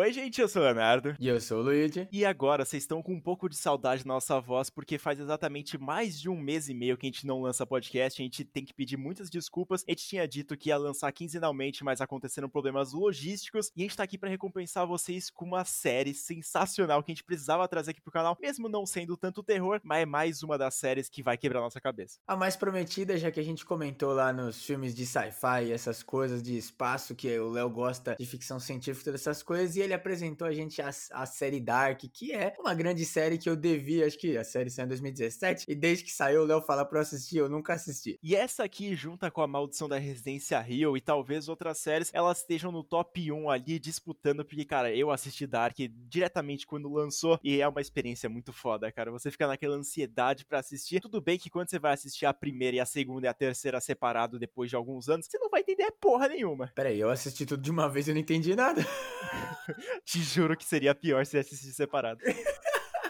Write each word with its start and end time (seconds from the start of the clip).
Oi, 0.00 0.14
gente, 0.14 0.40
eu 0.40 0.48
sou 0.48 0.62
o 0.62 0.64
Leonardo. 0.64 1.14
E 1.20 1.28
eu 1.28 1.38
sou 1.42 1.58
o 1.58 1.62
Luigi. 1.62 2.08
E 2.10 2.24
agora, 2.24 2.64
vocês 2.64 2.84
estão 2.84 3.02
com 3.02 3.12
um 3.12 3.20
pouco 3.20 3.50
de 3.50 3.54
saudade 3.54 4.02
da 4.02 4.08
nossa 4.08 4.40
voz, 4.40 4.70
porque 4.70 4.96
faz 4.96 5.20
exatamente 5.20 5.76
mais 5.76 6.18
de 6.18 6.30
um 6.30 6.40
mês 6.40 6.70
e 6.70 6.74
meio 6.74 6.96
que 6.96 7.06
a 7.06 7.10
gente 7.10 7.26
não 7.26 7.42
lança 7.42 7.66
podcast. 7.66 8.22
A 8.22 8.24
gente 8.24 8.42
tem 8.42 8.64
que 8.64 8.72
pedir 8.72 8.96
muitas 8.96 9.28
desculpas. 9.28 9.84
A 9.86 9.90
gente 9.90 10.06
tinha 10.06 10.26
dito 10.26 10.56
que 10.56 10.70
ia 10.70 10.78
lançar 10.78 11.12
quinzenalmente, 11.12 11.84
mas 11.84 12.00
aconteceram 12.00 12.48
problemas 12.48 12.94
logísticos. 12.94 13.70
E 13.76 13.82
a 13.82 13.84
gente 13.84 13.94
tá 13.98 14.02
aqui 14.02 14.16
para 14.16 14.30
recompensar 14.30 14.86
vocês 14.86 15.28
com 15.28 15.44
uma 15.44 15.66
série 15.66 16.14
sensacional 16.14 17.02
que 17.02 17.12
a 17.12 17.14
gente 17.14 17.22
precisava 17.22 17.68
trazer 17.68 17.90
aqui 17.90 18.00
pro 18.00 18.10
canal, 18.10 18.38
mesmo 18.40 18.70
não 18.70 18.86
sendo 18.86 19.18
tanto 19.18 19.42
terror, 19.42 19.82
mas 19.84 20.00
é 20.00 20.06
mais 20.06 20.42
uma 20.42 20.56
das 20.56 20.76
séries 20.76 21.10
que 21.10 21.22
vai 21.22 21.36
quebrar 21.36 21.60
nossa 21.60 21.78
cabeça. 21.78 22.18
A 22.26 22.34
mais 22.34 22.56
prometida, 22.56 23.18
já 23.18 23.30
que 23.30 23.38
a 23.38 23.44
gente 23.44 23.66
comentou 23.66 24.14
lá 24.14 24.32
nos 24.32 24.64
filmes 24.64 24.94
de 24.94 25.04
sci-fi, 25.04 25.70
essas 25.70 26.02
coisas 26.02 26.42
de 26.42 26.56
espaço, 26.56 27.14
que 27.14 27.38
o 27.38 27.50
Léo 27.50 27.68
gosta 27.68 28.16
de 28.18 28.24
ficção 28.24 28.58
científica, 28.58 29.04
todas 29.04 29.20
essas 29.20 29.42
coisas, 29.42 29.76
e 29.76 29.89
ele 29.89 29.89
apresentou 29.92 30.46
a 30.46 30.52
gente 30.52 30.80
a, 30.80 30.88
a, 30.88 31.26
série 31.26 31.60
Dark, 31.60 32.00
que 32.12 32.32
é 32.32 32.54
uma 32.58 32.74
grande 32.74 33.04
série 33.04 33.38
que 33.38 33.48
eu 33.48 33.56
devia, 33.56 34.06
acho 34.06 34.18
que 34.18 34.36
a 34.36 34.44
série 34.44 34.70
saiu 34.70 34.86
em 34.86 34.88
2017, 34.88 35.66
e 35.68 35.74
desde 35.74 36.04
que 36.04 36.12
saiu 36.12 36.42
o 36.42 36.44
Léo 36.44 36.62
fala 36.62 36.84
pra 36.84 36.98
eu 36.98 37.02
assistir, 37.02 37.38
eu 37.38 37.48
nunca 37.48 37.74
assisti. 37.74 38.18
E 38.22 38.34
essa 38.34 38.64
aqui, 38.64 38.94
junta 38.94 39.30
com 39.30 39.42
a 39.42 39.46
Maldição 39.46 39.88
da 39.88 39.98
Residência 39.98 40.60
Rio 40.60 40.96
e 40.96 41.00
talvez 41.00 41.48
outras 41.48 41.78
séries, 41.78 42.10
elas 42.12 42.38
estejam 42.38 42.72
no 42.72 42.82
top 42.82 43.30
1 43.30 43.50
ali 43.50 43.78
disputando, 43.78 44.44
porque, 44.44 44.64
cara, 44.64 44.94
eu 44.94 45.10
assisti 45.10 45.46
Dark 45.46 45.76
diretamente 46.08 46.66
quando 46.66 46.92
lançou 46.92 47.38
e 47.42 47.60
é 47.60 47.68
uma 47.68 47.80
experiência 47.80 48.28
muito 48.28 48.52
foda, 48.52 48.90
cara. 48.92 49.10
Você 49.10 49.30
fica 49.30 49.46
naquela 49.46 49.76
ansiedade 49.76 50.44
para 50.44 50.58
assistir. 50.58 51.00
Tudo 51.00 51.20
bem 51.20 51.38
que 51.38 51.50
quando 51.50 51.68
você 51.68 51.78
vai 51.78 51.92
assistir 51.92 52.26
a 52.26 52.34
primeira 52.34 52.76
e 52.76 52.80
a 52.80 52.86
segunda 52.86 53.26
e 53.26 53.28
a 53.28 53.34
terceira 53.34 53.80
separado 53.80 54.38
depois 54.38 54.70
de 54.70 54.76
alguns 54.76 55.08
anos, 55.08 55.26
você 55.26 55.38
não 55.38 55.50
vai 55.50 55.60
entender 55.60 55.90
porra 56.00 56.28
nenhuma. 56.28 56.70
Pera 56.74 56.88
aí, 56.88 57.00
eu 57.00 57.10
assisti 57.10 57.46
tudo 57.46 57.62
de 57.62 57.70
uma 57.70 57.88
vez 57.88 58.08
e 58.08 58.12
não 58.12 58.20
entendi 58.20 58.54
nada. 58.54 58.84
Te 60.04 60.22
juro 60.22 60.56
que 60.56 60.64
seria 60.64 60.94
pior 60.94 61.24
se 61.26 61.38
assistisse 61.38 61.74
separado. 61.74 62.20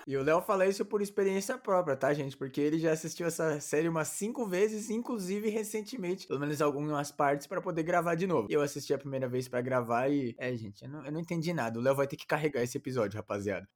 E 0.07 0.17
o 0.17 0.23
Léo 0.23 0.41
fala 0.41 0.67
isso 0.67 0.85
por 0.85 1.03
experiência 1.03 1.57
própria, 1.57 1.95
tá, 1.97 2.13
gente? 2.13 2.37
Porque 2.37 2.61
ele 2.61 2.79
já 2.79 2.91
assistiu 2.93 3.27
essa 3.27 3.61
série 3.61 3.89
umas 3.89 4.09
cinco 4.09 4.47
vezes, 4.47 4.91
inclusive 4.91 5.49
recentemente, 5.51 6.27
pelo 6.27 6.41
menos 6.41 6.61
algumas 6.61 7.13
partes, 7.13 7.47
para 7.47 7.61
poder 7.61 7.83
gravar 7.83 8.17
de 8.17 8.27
novo. 8.27 8.49
Eu 8.51 8.63
assisti 8.63 8.93
a 8.93 8.99
primeira 8.99 9.29
vez 9.29 9.47
para 9.47 9.61
gravar 9.61 10.11
e. 10.11 10.35
É, 10.39 10.55
gente, 10.57 10.83
eu 10.83 10.89
não, 10.89 11.05
eu 11.05 11.13
não 11.13 11.21
entendi 11.21 11.53
nada. 11.53 11.79
O 11.79 11.83
Léo 11.83 11.95
vai 11.95 12.09
ter 12.09 12.17
que 12.17 12.27
carregar 12.27 12.63
esse 12.63 12.77
episódio, 12.77 13.17
rapaziada. 13.17 13.69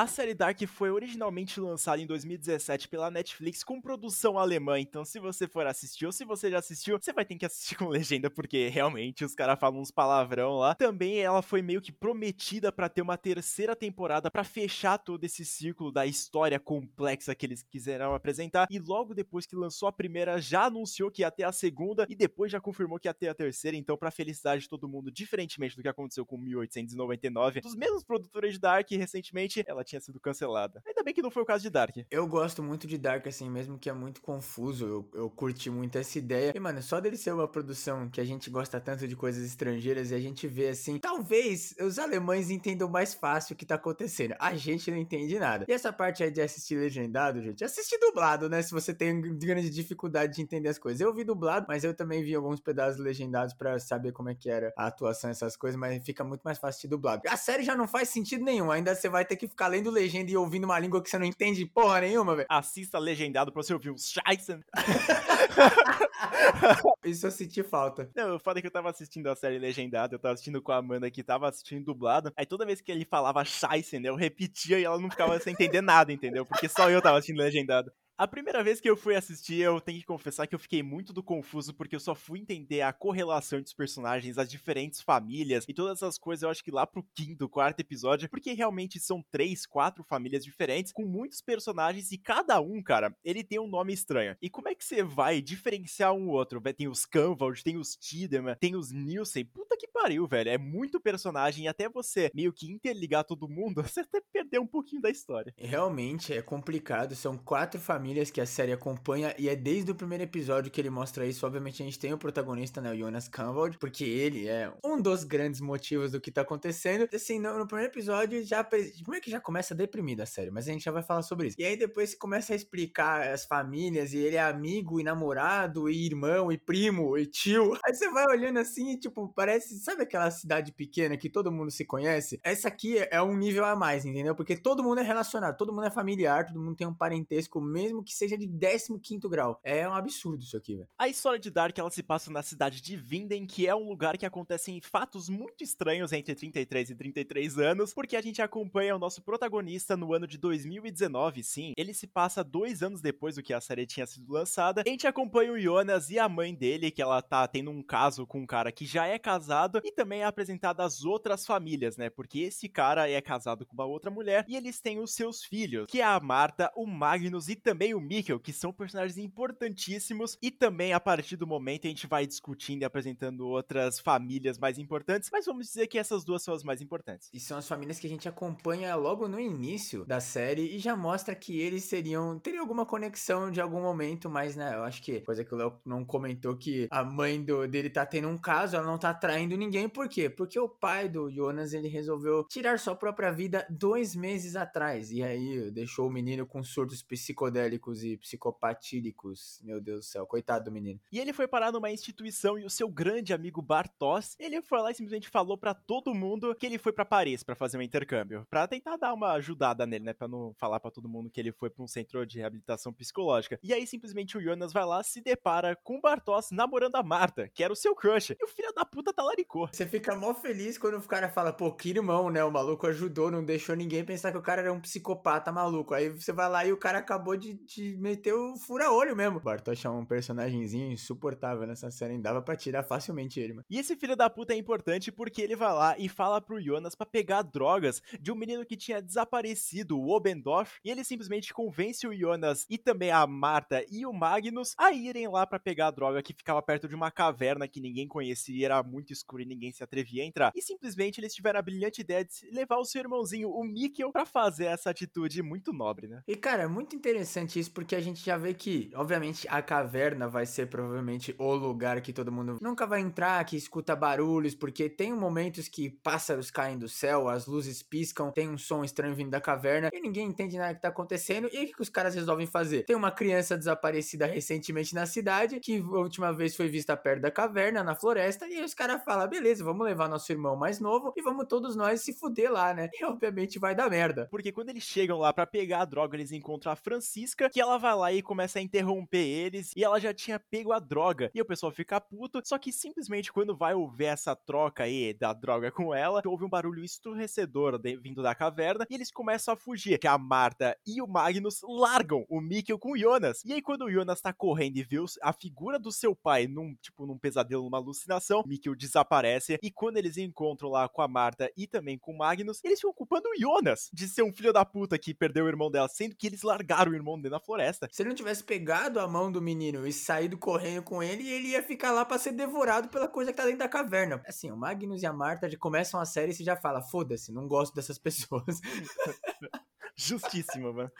A 0.00 0.06
série 0.06 0.32
Dark 0.32 0.58
foi 0.66 0.90
originalmente 0.90 1.60
lançada 1.60 2.00
em 2.00 2.06
2017 2.06 2.88
pela 2.88 3.10
Netflix 3.10 3.62
com 3.62 3.82
produção 3.82 4.38
alemã, 4.38 4.80
então 4.80 5.04
se 5.04 5.20
você 5.20 5.46
for 5.46 5.66
assistir 5.66 6.06
ou 6.06 6.12
se 6.12 6.24
você 6.24 6.50
já 6.50 6.58
assistiu, 6.58 6.98
você 6.98 7.12
vai 7.12 7.22
ter 7.22 7.36
que 7.36 7.44
assistir 7.44 7.74
com 7.76 7.86
legenda 7.86 8.30
porque 8.30 8.68
realmente 8.68 9.26
os 9.26 9.34
caras 9.34 9.60
falam 9.60 9.78
uns 9.78 9.90
palavrão 9.90 10.56
lá. 10.56 10.74
Também 10.74 11.18
ela 11.18 11.42
foi 11.42 11.60
meio 11.60 11.82
que 11.82 11.92
prometida 11.92 12.72
para 12.72 12.88
ter 12.88 13.02
uma 13.02 13.18
terceira 13.18 13.76
temporada 13.76 14.30
para 14.30 14.42
fechar 14.42 14.96
todo 14.96 15.22
esse 15.22 15.44
círculo 15.44 15.92
da 15.92 16.06
história 16.06 16.58
complexa 16.58 17.34
que 17.34 17.44
eles 17.44 17.62
quiseram 17.62 18.14
apresentar. 18.14 18.68
E 18.70 18.78
logo 18.78 19.12
depois 19.12 19.44
que 19.44 19.54
lançou 19.54 19.86
a 19.86 19.92
primeira 19.92 20.40
já 20.40 20.64
anunciou 20.64 21.10
que 21.10 21.20
ia 21.20 21.30
ter 21.30 21.44
a 21.44 21.52
segunda 21.52 22.06
e 22.08 22.14
depois 22.14 22.50
já 22.50 22.58
confirmou 22.58 22.98
que 22.98 23.06
ia 23.06 23.12
ter 23.12 23.28
a 23.28 23.34
terceira, 23.34 23.76
então 23.76 23.98
para 23.98 24.10
felicidade 24.10 24.62
de 24.62 24.68
todo 24.70 24.88
mundo, 24.88 25.12
diferentemente 25.12 25.76
do 25.76 25.82
que 25.82 25.88
aconteceu 25.88 26.24
com 26.24 26.38
1899, 26.38 27.60
dos 27.60 27.76
mesmos 27.76 28.02
produtores 28.02 28.54
de 28.54 28.60
Dark 28.60 28.90
recentemente, 28.92 29.62
ela 29.66 29.84
tinha 29.90 30.00
sido 30.00 30.20
cancelada. 30.20 30.82
Ainda 30.86 31.02
bem 31.02 31.12
que 31.12 31.22
não 31.22 31.30
foi 31.30 31.42
o 31.42 31.46
caso 31.46 31.62
de 31.62 31.70
Dark. 31.70 31.96
Eu 32.10 32.26
gosto 32.26 32.62
muito 32.62 32.86
de 32.86 32.96
Dark, 32.96 33.26
assim, 33.26 33.50
mesmo 33.50 33.78
que 33.78 33.90
é 33.90 33.92
muito 33.92 34.22
confuso. 34.22 34.86
Eu, 34.86 35.10
eu 35.14 35.30
curti 35.30 35.68
muito 35.70 35.98
essa 35.98 36.18
ideia. 36.18 36.52
E, 36.54 36.60
mano, 36.60 36.82
só 36.82 37.00
dele 37.00 37.16
ser 37.16 37.32
uma 37.32 37.48
produção 37.48 38.08
que 38.08 38.20
a 38.20 38.24
gente 38.24 38.48
gosta 38.48 38.80
tanto 38.80 39.06
de 39.06 39.16
coisas 39.16 39.44
estrangeiras 39.44 40.10
e 40.10 40.14
a 40.14 40.20
gente 40.20 40.46
vê 40.46 40.68
assim, 40.68 40.98
talvez 40.98 41.74
os 41.80 41.98
alemães 41.98 42.50
entendam 42.50 42.88
mais 42.88 43.14
fácil 43.14 43.54
o 43.54 43.56
que 43.56 43.66
tá 43.66 43.74
acontecendo. 43.74 44.34
A 44.38 44.54
gente 44.54 44.90
não 44.90 44.98
entende 44.98 45.38
nada. 45.38 45.64
E 45.68 45.72
essa 45.72 45.92
parte 45.92 46.22
aí 46.22 46.30
de 46.30 46.40
assistir 46.40 46.76
legendado, 46.76 47.42
gente, 47.42 47.64
assistir 47.64 47.98
dublado, 47.98 48.48
né? 48.48 48.62
Se 48.62 48.70
você 48.70 48.94
tem 48.94 49.20
grande 49.38 49.70
dificuldade 49.70 50.34
de 50.34 50.42
entender 50.42 50.68
as 50.68 50.78
coisas. 50.78 51.00
Eu 51.00 51.12
vi 51.14 51.24
dublado, 51.24 51.66
mas 51.68 51.84
eu 51.84 51.94
também 51.94 52.22
vi 52.22 52.34
alguns 52.34 52.60
pedaços 52.60 53.00
legendados 53.00 53.54
para 53.54 53.78
saber 53.78 54.12
como 54.12 54.28
é 54.28 54.34
que 54.34 54.48
era 54.48 54.72
a 54.76 54.86
atuação, 54.86 55.30
essas 55.30 55.56
coisas, 55.56 55.78
mas 55.78 56.02
fica 56.04 56.22
muito 56.22 56.42
mais 56.42 56.58
fácil 56.58 56.82
de 56.82 56.88
dublado. 56.88 57.22
A 57.28 57.36
série 57.36 57.62
já 57.62 57.74
não 57.74 57.88
faz 57.88 58.08
sentido 58.08 58.44
nenhum, 58.44 58.70
ainda 58.70 58.94
você 58.94 59.08
vai 59.08 59.24
ter 59.24 59.36
que 59.36 59.48
ficar 59.48 59.68
lendo 59.68 59.79
legenda 59.88 60.30
e 60.30 60.36
ouvindo 60.36 60.64
uma 60.64 60.78
língua 60.78 61.00
que 61.00 61.08
você 61.08 61.16
não 61.16 61.24
entende 61.24 61.64
porra 61.64 62.00
nenhuma, 62.00 62.34
velho. 62.34 62.48
Assista 62.50 62.98
legendado 62.98 63.52
pra 63.52 63.62
você 63.62 63.72
ouvir 63.72 63.90
os 63.90 64.10
Scheißen. 64.10 64.60
Isso 67.04 67.26
eu 67.26 67.30
senti 67.30 67.62
falta. 67.62 68.10
Não, 68.14 68.28
eu 68.28 68.38
falei 68.38 68.60
que 68.60 68.66
eu 68.66 68.72
tava 68.72 68.90
assistindo 68.90 69.28
a 69.28 69.36
série 69.36 69.58
legendada, 69.58 70.14
eu 70.14 70.18
tava 70.18 70.34
assistindo 70.34 70.60
com 70.60 70.72
a 70.72 70.76
Amanda 70.76 71.10
que 71.10 71.22
tava 71.22 71.48
assistindo 71.48 71.84
dublado. 71.84 72.32
Aí 72.36 72.44
toda 72.44 72.66
vez 72.66 72.80
que 72.80 72.90
ele 72.90 73.04
falava 73.04 73.44
Scheißen, 73.44 74.04
eu 74.04 74.16
repetia 74.16 74.78
e 74.78 74.84
ela 74.84 74.98
não 74.98 75.10
ficava 75.10 75.38
sem 75.38 75.52
entender 75.52 75.80
nada, 75.80 76.12
entendeu? 76.12 76.44
Porque 76.44 76.68
só 76.68 76.90
eu 76.90 77.00
tava 77.00 77.18
assistindo 77.18 77.38
legendado. 77.38 77.92
A 78.20 78.28
primeira 78.28 78.62
vez 78.62 78.82
que 78.82 78.90
eu 78.90 78.98
fui 78.98 79.16
assistir, 79.16 79.60
eu 79.60 79.80
tenho 79.80 79.98
que 79.98 80.04
confessar 80.04 80.46
que 80.46 80.54
eu 80.54 80.58
fiquei 80.58 80.82
muito 80.82 81.10
do 81.10 81.22
confuso, 81.22 81.72
porque 81.72 81.96
eu 81.96 82.00
só 82.00 82.14
fui 82.14 82.38
entender 82.38 82.82
a 82.82 82.92
correlação 82.92 83.62
dos 83.62 83.72
personagens, 83.72 84.36
as 84.36 84.50
diferentes 84.50 85.00
famílias 85.00 85.64
e 85.66 85.72
todas 85.72 85.96
essas 85.96 86.18
coisas, 86.18 86.42
eu 86.42 86.50
acho 86.50 86.62
que 86.62 86.70
lá 86.70 86.86
pro 86.86 87.02
quinto, 87.14 87.48
quarto 87.48 87.80
episódio, 87.80 88.28
porque 88.28 88.52
realmente 88.52 89.00
são 89.00 89.24
três, 89.30 89.64
quatro 89.64 90.04
famílias 90.04 90.44
diferentes, 90.44 90.92
com 90.92 91.06
muitos 91.06 91.40
personagens, 91.40 92.12
e 92.12 92.18
cada 92.18 92.60
um, 92.60 92.82
cara, 92.82 93.16
ele 93.24 93.42
tem 93.42 93.58
um 93.58 93.66
nome 93.66 93.94
estranho. 93.94 94.36
E 94.42 94.50
como 94.50 94.68
é 94.68 94.74
que 94.74 94.84
você 94.84 95.02
vai 95.02 95.40
diferenciar 95.40 96.12
um 96.12 96.28
outro? 96.28 96.60
Tem 96.74 96.88
os 96.88 97.06
Canvald, 97.06 97.64
tem 97.64 97.78
os 97.78 97.96
Tiedemann, 97.96 98.54
tem 98.60 98.76
os 98.76 98.92
Nielsen, 98.92 99.46
puta 99.46 99.78
que 99.78 99.88
pariu, 99.88 100.26
velho, 100.26 100.50
é 100.50 100.58
muito 100.58 101.00
personagem, 101.00 101.64
e 101.64 101.68
até 101.68 101.88
você 101.88 102.30
meio 102.34 102.52
que 102.52 102.70
interligar 102.70 103.24
todo 103.24 103.48
mundo, 103.48 103.80
você 103.88 104.00
até 104.00 104.20
perdeu 104.30 104.60
um 104.60 104.66
pouquinho 104.66 105.00
da 105.00 105.08
história. 105.08 105.54
Realmente, 105.56 106.34
é 106.34 106.42
complicado, 106.42 107.16
são 107.16 107.38
quatro 107.38 107.80
famílias 107.80 108.09
famílias 108.10 108.30
que 108.30 108.40
a 108.40 108.46
série 108.46 108.72
acompanha 108.72 109.32
e 109.38 109.48
é 109.48 109.54
desde 109.54 109.92
o 109.92 109.94
primeiro 109.94 110.24
episódio 110.24 110.70
que 110.70 110.80
ele 110.80 110.90
mostra 110.90 111.24
isso. 111.24 111.46
Obviamente 111.46 111.80
a 111.80 111.84
gente 111.84 111.98
tem 111.98 112.12
o 112.12 112.18
protagonista, 112.18 112.80
né, 112.80 112.92
o 112.92 112.96
Jonas 112.96 113.28
Canvald, 113.28 113.78
porque 113.78 114.02
ele 114.02 114.48
é 114.48 114.72
um 114.84 115.00
dos 115.00 115.22
grandes 115.22 115.60
motivos 115.60 116.10
do 116.10 116.20
que 116.20 116.32
tá 116.32 116.40
acontecendo. 116.40 117.08
Assim, 117.14 117.38
no, 117.38 117.56
no 117.56 117.68
primeiro 117.68 117.92
episódio 117.92 118.42
já 118.44 118.64
primeiro 118.64 119.22
que 119.22 119.30
já 119.30 119.40
começa 119.40 119.74
deprimida 119.74 120.24
a 120.24 120.26
série, 120.26 120.50
mas 120.50 120.68
a 120.68 120.72
gente 120.72 120.84
já 120.84 120.90
vai 120.90 121.04
falar 121.04 121.22
sobre 121.22 121.48
isso. 121.48 121.56
E 121.58 121.64
aí 121.64 121.76
depois 121.76 122.14
começa 122.14 122.52
a 122.52 122.56
explicar 122.56 123.28
as 123.28 123.44
famílias 123.44 124.12
e 124.12 124.18
ele 124.18 124.36
é 124.36 124.42
amigo 124.42 124.98
e 124.98 125.04
namorado 125.04 125.88
e 125.88 126.06
irmão 126.06 126.50
e 126.50 126.58
primo 126.58 127.16
e 127.16 127.26
tio. 127.26 127.78
Aí 127.86 127.94
você 127.94 128.10
vai 128.10 128.24
olhando 128.26 128.58
assim 128.58 128.92
e 128.92 128.98
tipo, 128.98 129.28
parece, 129.28 129.78
sabe 129.78 130.02
aquela 130.02 130.30
cidade 130.30 130.72
pequena 130.72 131.16
que 131.16 131.30
todo 131.30 131.52
mundo 131.52 131.70
se 131.70 131.84
conhece? 131.84 132.40
Essa 132.42 132.68
aqui 132.68 132.98
é 132.98 133.22
um 133.22 133.36
nível 133.36 133.64
a 133.64 133.76
mais, 133.76 134.04
entendeu? 134.04 134.34
Porque 134.34 134.56
todo 134.56 134.82
mundo 134.82 135.00
é 135.00 135.04
relacionado, 135.04 135.56
todo 135.56 135.72
mundo 135.72 135.86
é 135.86 135.90
familiar, 135.90 136.46
todo 136.46 136.60
mundo 136.60 136.76
tem 136.76 136.86
um 136.86 136.94
parentesco 136.94 137.60
mesmo 137.60 137.99
que 138.02 138.14
seja 138.14 138.36
de 138.36 138.46
15 138.48 139.28
grau. 139.28 139.60
É 139.64 139.88
um 139.88 139.94
absurdo 139.94 140.42
isso 140.42 140.56
aqui, 140.56 140.76
velho. 140.76 140.88
A 140.98 141.08
história 141.08 141.38
de 141.38 141.50
Dark, 141.50 141.76
ela 141.78 141.90
se 141.90 142.02
passa 142.02 142.30
na 142.30 142.42
cidade 142.42 142.80
de 142.80 142.96
Vinden, 142.96 143.46
que 143.46 143.66
é 143.66 143.74
um 143.74 143.88
lugar 143.88 144.16
que 144.16 144.26
acontecem 144.26 144.80
fatos 144.80 145.28
muito 145.28 145.62
estranhos 145.62 146.12
entre 146.12 146.34
33 146.34 146.90
e 146.90 146.94
33 146.94 147.58
anos, 147.58 147.92
porque 147.92 148.16
a 148.16 148.22
gente 148.22 148.42
acompanha 148.42 148.96
o 148.96 148.98
nosso 148.98 149.22
protagonista 149.22 149.96
no 149.96 150.12
ano 150.12 150.26
de 150.26 150.38
2019, 150.38 151.42
sim. 151.42 151.72
Ele 151.76 151.94
se 151.94 152.06
passa 152.06 152.44
dois 152.44 152.82
anos 152.82 153.00
depois 153.00 153.36
do 153.36 153.42
que 153.42 153.52
a 153.52 153.60
série 153.60 153.86
tinha 153.86 154.06
sido 154.06 154.32
lançada. 154.32 154.82
A 154.86 154.88
gente 154.88 155.06
acompanha 155.06 155.52
o 155.52 155.58
Jonas 155.58 156.10
e 156.10 156.18
a 156.18 156.28
mãe 156.28 156.54
dele, 156.54 156.90
que 156.90 157.02
ela 157.02 157.22
tá 157.22 157.46
tendo 157.46 157.70
um 157.70 157.82
caso 157.82 158.26
com 158.26 158.40
um 158.40 158.46
cara 158.46 158.72
que 158.72 158.84
já 158.84 159.06
é 159.06 159.18
casado, 159.18 159.80
e 159.84 159.92
também 159.92 160.22
é 160.22 160.24
apresentada 160.24 160.84
as 160.84 161.04
outras 161.04 161.46
famílias, 161.46 161.96
né? 161.96 162.10
Porque 162.10 162.40
esse 162.40 162.68
cara 162.68 163.08
é 163.08 163.20
casado 163.20 163.66
com 163.66 163.74
uma 163.74 163.84
outra 163.84 164.10
mulher 164.10 164.44
e 164.48 164.56
eles 164.56 164.80
têm 164.80 164.98
os 164.98 165.12
seus 165.12 165.42
filhos, 165.42 165.86
que 165.88 166.00
é 166.00 166.04
a 166.04 166.20
Marta, 166.20 166.70
o 166.76 166.86
Magnus 166.86 167.48
e 167.48 167.56
também 167.56 167.89
o 167.94 168.00
Mikkel, 168.00 168.38
que 168.38 168.52
são 168.52 168.72
personagens 168.72 169.18
importantíssimos, 169.18 170.38
e 170.42 170.50
também 170.50 170.92
a 170.92 171.00
partir 171.00 171.36
do 171.36 171.46
momento 171.46 171.86
a 171.86 171.88
gente 171.88 172.06
vai 172.06 172.26
discutindo 172.26 172.82
e 172.82 172.84
apresentando 172.84 173.46
outras 173.46 173.98
famílias 173.98 174.58
mais 174.58 174.78
importantes, 174.78 175.28
mas 175.32 175.46
vamos 175.46 175.66
dizer 175.66 175.86
que 175.86 175.98
essas 175.98 176.24
duas 176.24 176.42
são 176.42 176.54
as 176.54 176.62
mais 176.62 176.80
importantes. 176.80 177.30
E 177.32 177.40
são 177.40 177.58
as 177.58 177.66
famílias 177.66 177.98
que 177.98 178.06
a 178.06 178.10
gente 178.10 178.28
acompanha 178.28 178.94
logo 178.94 179.28
no 179.28 179.40
início 179.40 180.04
da 180.04 180.20
série 180.20 180.74
e 180.74 180.78
já 180.78 180.96
mostra 180.96 181.34
que 181.34 181.58
eles 181.58 181.84
seriam, 181.84 182.38
teriam 182.38 182.62
alguma 182.62 182.84
conexão 182.84 183.50
de 183.50 183.60
algum 183.60 183.80
momento, 183.80 184.28
mas 184.28 184.56
né, 184.56 184.74
eu 184.74 184.82
acho 184.82 185.02
que 185.02 185.20
coisa 185.20 185.44
que 185.44 185.54
o 185.54 185.56
Léo 185.56 185.80
não 185.84 186.04
comentou 186.04 186.56
que 186.56 186.88
a 186.90 187.04
mãe 187.04 187.42
do, 187.42 187.66
dele 187.66 187.90
tá 187.90 188.04
tendo 188.04 188.28
um 188.28 188.38
caso, 188.38 188.76
ela 188.76 188.86
não 188.86 188.98
tá 188.98 189.12
traindo 189.14 189.56
ninguém, 189.56 189.88
por 189.88 190.08
quê? 190.08 190.28
Porque 190.28 190.58
o 190.58 190.68
pai 190.68 191.08
do 191.08 191.30
Jonas, 191.30 191.72
ele 191.72 191.88
resolveu 191.88 192.44
tirar 192.44 192.78
sua 192.78 192.94
própria 192.94 193.30
vida 193.30 193.66
dois 193.70 194.14
meses 194.14 194.56
atrás, 194.56 195.10
e 195.10 195.22
aí 195.22 195.70
deixou 195.70 196.08
o 196.08 196.12
menino 196.12 196.46
com 196.46 196.62
surtos 196.62 197.02
psicodélicos 197.02 197.69
e 197.74 198.16
psicopatílicos, 198.16 199.60
meu 199.62 199.80
Deus 199.80 200.00
do 200.00 200.04
céu, 200.04 200.26
coitado 200.26 200.64
do 200.64 200.72
menino. 200.72 201.00
E 201.12 201.18
ele 201.18 201.32
foi 201.32 201.46
parar 201.46 201.72
numa 201.72 201.90
instituição 201.90 202.58
e 202.58 202.64
o 202.64 202.70
seu 202.70 202.88
grande 202.88 203.32
amigo 203.32 203.62
Bartos, 203.62 204.36
ele 204.38 204.60
foi 204.62 204.80
lá 204.80 204.90
e 204.90 204.94
simplesmente 204.94 205.28
falou 205.28 205.56
para 205.56 205.74
todo 205.74 206.14
mundo 206.14 206.54
que 206.54 206.66
ele 206.66 206.78
foi 206.78 206.92
para 206.92 207.04
Paris 207.04 207.42
para 207.42 207.54
fazer 207.54 207.78
um 207.78 207.82
intercâmbio, 207.82 208.46
para 208.48 208.66
tentar 208.66 208.96
dar 208.96 209.12
uma 209.14 209.32
ajudada 209.32 209.86
nele, 209.86 210.04
né, 210.04 210.12
para 210.12 210.28
não 210.28 210.54
falar 210.54 210.80
para 210.80 210.90
todo 210.90 211.08
mundo 211.08 211.30
que 211.30 211.40
ele 211.40 211.52
foi 211.52 211.70
para 211.70 211.82
um 211.82 211.88
centro 211.88 212.24
de 212.26 212.38
reabilitação 212.38 212.92
psicológica. 212.92 213.58
E 213.62 213.72
aí 213.72 213.86
simplesmente 213.86 214.36
o 214.36 214.40
Jonas 214.40 214.72
vai 214.72 214.84
lá 214.84 215.02
se 215.02 215.20
depara 215.20 215.76
com 215.76 215.98
o 215.98 216.00
Bartos 216.00 216.50
namorando 216.50 216.96
a 216.96 217.02
Marta, 217.02 217.48
que 217.48 217.62
era 217.62 217.72
o 217.72 217.76
seu 217.76 217.94
crush. 217.94 218.30
E 218.30 218.44
o 218.44 218.48
filho 218.48 218.72
da 218.72 218.84
puta 218.84 219.12
talaricou. 219.12 219.68
Você 219.72 219.86
fica 219.86 220.14
mó 220.14 220.34
feliz 220.34 220.78
quando 220.78 220.96
o 220.98 221.08
cara 221.08 221.28
fala, 221.28 221.52
pô, 221.52 221.72
que 221.72 221.90
irmão, 221.90 222.30
né? 222.30 222.44
O 222.44 222.50
maluco 222.50 222.86
ajudou, 222.86 223.30
não 223.30 223.44
deixou 223.44 223.76
ninguém 223.76 224.04
pensar 224.04 224.32
que 224.32 224.38
o 224.38 224.42
cara 224.42 224.62
era 224.62 224.72
um 224.72 224.80
psicopata 224.80 225.52
maluco. 225.52 225.94
Aí 225.94 226.08
você 226.08 226.32
vai 226.32 226.48
lá 226.48 226.64
e 226.64 226.72
o 226.72 226.76
cara 226.76 226.98
acabou 226.98 227.36
de, 227.36 227.59
de 227.66 227.96
meter 227.96 228.32
o 228.34 228.56
fura-olho 228.56 229.16
mesmo. 229.16 229.38
O 229.38 229.40
Bartos 229.40 229.84
é 229.84 229.88
um 229.88 230.04
personagemzinho 230.04 230.92
insuportável 230.92 231.66
nessa 231.66 231.90
série, 231.90 232.18
dava 232.18 232.42
pra 232.42 232.56
tirar 232.56 232.82
facilmente 232.82 233.38
ele, 233.40 233.54
mano. 233.54 233.64
E 233.70 233.78
esse 233.78 233.96
filho 233.96 234.16
da 234.16 234.28
puta 234.28 234.52
é 234.52 234.56
importante 234.56 235.12
porque 235.12 235.42
ele 235.42 235.56
vai 235.56 235.72
lá 235.72 235.98
e 235.98 236.08
fala 236.08 236.40
pro 236.40 236.60
Jonas 236.60 236.94
para 236.94 237.06
pegar 237.06 237.42
drogas 237.42 238.02
de 238.20 238.30
um 238.30 238.34
menino 238.34 238.64
que 238.64 238.76
tinha 238.76 239.00
desaparecido, 239.00 239.98
o 239.98 240.10
Obendorf, 240.10 240.78
e 240.84 240.90
ele 240.90 241.04
simplesmente 241.04 241.52
convence 241.52 242.06
o 242.06 242.16
Jonas 242.16 242.66
e 242.68 242.78
também 242.78 243.10
a 243.10 243.26
Marta 243.26 243.84
e 243.90 244.04
o 244.06 244.12
Magnus 244.12 244.74
a 244.78 244.92
irem 244.92 245.28
lá 245.28 245.46
para 245.46 245.58
pegar 245.58 245.88
a 245.88 245.90
droga 245.90 246.22
que 246.22 246.34
ficava 246.34 246.62
perto 246.62 246.88
de 246.88 246.94
uma 246.94 247.10
caverna 247.10 247.68
que 247.68 247.80
ninguém 247.80 248.06
conhecia, 248.06 248.66
era 248.66 248.82
muito 248.82 249.12
escuro 249.12 249.42
e 249.42 249.46
ninguém 249.46 249.72
se 249.72 249.82
atrevia 249.82 250.22
a 250.22 250.26
entrar. 250.26 250.52
E 250.54 250.62
simplesmente 250.62 251.20
eles 251.20 251.34
tiveram 251.34 251.58
a 251.58 251.62
brilhante 251.62 252.00
ideia 252.00 252.24
de 252.24 252.50
levar 252.50 252.78
o 252.78 252.84
seu 252.84 253.00
irmãozinho, 253.00 253.50
o 253.50 253.64
Mikkel, 253.64 254.12
para 254.12 254.26
fazer 254.26 254.66
essa 254.66 254.90
atitude 254.90 255.42
muito 255.42 255.72
nobre, 255.72 256.08
né? 256.08 256.22
E 256.26 256.36
cara, 256.36 256.62
é 256.62 256.68
muito 256.68 256.94
interessante 256.94 257.49
isso 257.58 257.72
porque 257.72 257.96
a 257.96 258.00
gente 258.00 258.24
já 258.24 258.36
vê 258.36 258.54
que, 258.54 258.90
obviamente, 258.94 259.46
a 259.48 259.62
caverna 259.62 260.28
vai 260.28 260.46
ser 260.46 260.66
provavelmente 260.66 261.34
o 261.38 261.54
lugar 261.54 262.00
que 262.00 262.12
todo 262.12 262.30
mundo 262.30 262.58
nunca 262.60 262.86
vai 262.86 263.00
entrar, 263.00 263.44
que 263.44 263.56
escuta 263.56 263.96
barulhos, 263.96 264.54
porque 264.54 264.88
tem 264.88 265.12
momentos 265.12 265.68
que 265.68 265.90
pássaros 265.90 266.50
caem 266.50 266.78
do 266.78 266.88
céu, 266.88 267.28
as 267.28 267.46
luzes 267.46 267.82
piscam, 267.82 268.30
tem 268.30 268.48
um 268.48 268.58
som 268.58 268.84
estranho 268.84 269.14
vindo 269.14 269.30
da 269.30 269.40
caverna 269.40 269.90
e 269.92 270.00
ninguém 270.00 270.26
entende 270.26 270.58
nada 270.58 270.74
que 270.74 270.82
tá 270.82 270.88
acontecendo. 270.88 271.48
E 271.52 271.64
o 271.64 271.66
que 271.72 271.82
os 271.82 271.88
caras 271.88 272.14
resolvem 272.14 272.46
fazer? 272.46 272.84
Tem 272.84 272.96
uma 272.96 273.10
criança 273.10 273.56
desaparecida 273.56 274.26
recentemente 274.26 274.94
na 274.94 275.06
cidade, 275.06 275.60
que 275.60 275.78
a 275.78 275.98
última 275.98 276.32
vez 276.32 276.54
foi 276.54 276.68
vista 276.68 276.96
perto 276.96 277.22
da 277.22 277.30
caverna, 277.30 277.82
na 277.82 277.94
floresta, 277.94 278.46
e 278.46 278.54
aí 278.54 278.64
os 278.64 278.74
caras 278.74 279.02
falam: 279.04 279.28
beleza, 279.28 279.64
vamos 279.64 279.84
levar 279.84 280.08
nosso 280.08 280.30
irmão 280.30 280.56
mais 280.56 280.80
novo 280.80 281.12
e 281.16 281.22
vamos 281.22 281.46
todos 281.48 281.74
nós 281.76 282.02
se 282.02 282.12
fuder 282.12 282.52
lá, 282.52 282.74
né? 282.74 282.88
E 283.00 283.04
obviamente 283.04 283.58
vai 283.58 283.74
dar 283.74 283.88
merda. 283.88 284.28
Porque 284.30 284.52
quando 284.52 284.68
eles 284.68 284.82
chegam 284.82 285.18
lá 285.18 285.32
para 285.32 285.46
pegar 285.46 285.80
a 285.80 285.84
droga, 285.86 286.16
eles 286.16 286.32
encontram 286.32 286.70
a 286.70 286.76
Francisca, 286.76 287.39
que 287.48 287.60
ela 287.60 287.78
vai 287.78 287.94
lá 287.94 288.12
e 288.12 288.22
começa 288.22 288.58
a 288.58 288.62
interromper 288.62 289.24
eles, 289.24 289.72
e 289.76 289.84
ela 289.84 290.00
já 290.00 290.12
tinha 290.12 290.38
pego 290.38 290.72
a 290.72 290.78
droga. 290.78 291.30
E 291.34 291.40
o 291.40 291.44
pessoal 291.44 291.72
fica 291.72 292.00
puto, 292.00 292.40
só 292.44 292.58
que 292.58 292.72
simplesmente 292.72 293.32
quando 293.32 293.56
vai 293.56 293.74
ouvir 293.74 294.06
essa 294.06 294.34
troca 294.34 294.84
aí 294.84 295.14
da 295.14 295.32
droga 295.32 295.70
com 295.70 295.94
ela, 295.94 296.20
houve 296.26 296.44
um 296.44 296.48
barulho 296.48 296.84
esturrecedor 296.84 297.78
de, 297.78 297.96
vindo 297.96 298.22
da 298.22 298.34
caverna, 298.34 298.86
e 298.90 298.94
eles 298.94 299.10
começam 299.10 299.54
a 299.54 299.56
fugir. 299.56 299.98
Que 299.98 300.06
a 300.06 300.18
Marta 300.18 300.76
e 300.86 301.00
o 301.00 301.06
Magnus 301.06 301.60
largam 301.62 302.24
o 302.28 302.40
Mikkel 302.40 302.78
com 302.78 302.92
o 302.92 302.98
Jonas. 302.98 303.42
E 303.44 303.52
aí 303.52 303.62
quando 303.62 303.84
o 303.84 303.90
Jonas 303.90 304.20
tá 304.20 304.32
correndo 304.32 304.76
e 304.76 304.82
vê 304.82 304.98
a 305.22 305.32
figura 305.32 305.78
do 305.78 305.90
seu 305.92 306.14
pai 306.14 306.46
num, 306.46 306.74
tipo, 306.82 307.06
num 307.06 307.18
pesadelo, 307.18 307.64
numa 307.64 307.78
alucinação, 307.78 308.42
Mikkel 308.46 308.74
desaparece, 308.74 309.58
e 309.62 309.70
quando 309.70 309.96
eles 309.96 310.16
encontram 310.16 310.68
lá 310.68 310.88
com 310.88 311.02
a 311.02 311.08
Marta 311.08 311.50
e 311.56 311.66
também 311.66 311.98
com 311.98 312.12
o 312.12 312.18
Magnus, 312.18 312.60
eles 312.64 312.78
ficam 312.78 312.92
culpando 312.92 313.28
o 313.28 313.40
Jonas 313.40 313.88
de 313.92 314.08
ser 314.08 314.22
um 314.22 314.32
filho 314.32 314.52
da 314.52 314.64
puta 314.64 314.98
que 314.98 315.14
perdeu 315.14 315.44
o 315.44 315.48
irmão 315.48 315.70
dela, 315.70 315.88
sendo 315.88 316.16
que 316.16 316.26
eles 316.26 316.42
largaram 316.42 316.92
o 316.92 316.94
irmão 316.94 317.20
na 317.30 317.40
floresta. 317.40 317.88
Se 317.90 318.02
ele 318.02 318.10
não 318.10 318.16
tivesse 318.16 318.42
pegado 318.44 319.00
a 319.00 319.08
mão 319.08 319.30
do 319.30 319.40
menino 319.40 319.86
e 319.86 319.92
saído 319.92 320.36
correndo 320.36 320.82
com 320.82 321.02
ele, 321.02 321.28
ele 321.28 321.48
ia 321.48 321.62
ficar 321.62 321.92
lá 321.92 322.04
para 322.04 322.18
ser 322.18 322.32
devorado 322.32 322.88
pela 322.88 323.08
coisa 323.08 323.30
que 323.30 323.36
tá 323.36 323.44
dentro 323.44 323.60
da 323.60 323.68
caverna. 323.68 324.22
Assim, 324.26 324.50
o 324.50 324.56
Magnus 324.56 325.02
e 325.02 325.06
a 325.06 325.12
Marta 325.12 325.48
começam 325.58 326.00
a 326.00 326.04
série 326.04 326.32
e 326.32 326.34
você 326.34 326.44
já 326.44 326.56
fala, 326.56 326.82
foda-se, 326.82 327.32
não 327.32 327.46
gosto 327.46 327.74
dessas 327.74 327.98
pessoas. 327.98 328.60
Justíssima, 329.96 330.72
mano. 330.72 330.90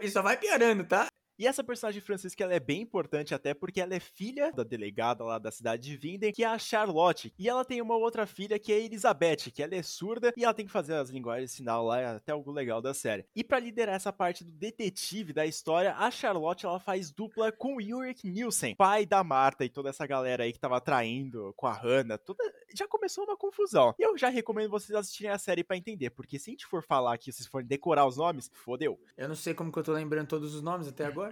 e 0.00 0.08
só 0.08 0.22
vai 0.22 0.36
piorando, 0.36 0.84
tá? 0.84 1.11
E 1.42 1.46
essa 1.48 1.64
personagem 1.64 2.00
Francisca 2.00 2.44
ela 2.44 2.54
é 2.54 2.60
bem 2.60 2.82
importante 2.82 3.34
até 3.34 3.52
porque 3.52 3.80
ela 3.80 3.92
é 3.92 3.98
filha 3.98 4.52
da 4.52 4.62
delegada 4.62 5.24
lá 5.24 5.40
da 5.40 5.50
cidade 5.50 5.82
de 5.82 5.96
Vinden, 5.96 6.32
que 6.32 6.44
é 6.44 6.46
a 6.46 6.56
Charlotte. 6.56 7.34
E 7.36 7.48
ela 7.48 7.64
tem 7.64 7.82
uma 7.82 7.96
outra 7.96 8.28
filha 8.28 8.60
que 8.60 8.72
é 8.72 8.76
a 8.76 8.78
Elizabeth, 8.78 9.50
que 9.52 9.60
ela 9.60 9.74
é 9.74 9.82
surda 9.82 10.32
e 10.36 10.44
ela 10.44 10.54
tem 10.54 10.66
que 10.66 10.70
fazer 10.70 10.94
as 10.94 11.10
linguagens 11.10 11.50
de 11.50 11.56
sinal 11.56 11.84
lá, 11.84 11.98
é 11.98 12.06
até 12.06 12.30
algo 12.30 12.52
legal 12.52 12.80
da 12.80 12.94
série. 12.94 13.26
E 13.34 13.42
para 13.42 13.58
liderar 13.58 13.96
essa 13.96 14.12
parte 14.12 14.44
do 14.44 14.52
detetive 14.52 15.32
da 15.32 15.44
história, 15.44 15.96
a 15.96 16.12
Charlotte 16.12 16.64
ela 16.64 16.78
faz 16.78 17.10
dupla 17.10 17.50
com 17.50 17.74
Ulrich 17.74 18.24
Nielsen, 18.24 18.76
pai 18.76 19.04
da 19.04 19.24
Marta 19.24 19.64
e 19.64 19.68
toda 19.68 19.88
essa 19.88 20.06
galera 20.06 20.44
aí 20.44 20.52
que 20.52 20.60
tava 20.60 20.80
traindo 20.80 21.52
com 21.56 21.66
a 21.66 21.72
Hannah. 21.72 22.18
Toda... 22.18 22.44
Já 22.72 22.86
começou 22.86 23.24
uma 23.24 23.36
confusão. 23.36 23.96
E 23.98 24.02
eu 24.04 24.16
já 24.16 24.28
recomendo 24.28 24.70
vocês 24.70 24.96
assistirem 24.96 25.32
a 25.32 25.38
série 25.38 25.64
para 25.64 25.76
entender, 25.76 26.10
porque 26.10 26.38
se 26.38 26.50
a 26.50 26.52
gente 26.52 26.66
for 26.66 26.84
falar 26.84 27.14
aqui, 27.14 27.32
vocês 27.32 27.48
forem 27.48 27.66
decorar 27.66 28.06
os 28.06 28.16
nomes, 28.16 28.48
fodeu. 28.54 28.96
Eu 29.16 29.26
não 29.26 29.34
sei 29.34 29.54
como 29.54 29.72
que 29.72 29.78
eu 29.80 29.82
tô 29.82 29.92
lembrando 29.92 30.28
todos 30.28 30.54
os 30.54 30.62
nomes 30.62 30.86
até 30.86 31.04
agora. 31.04 31.31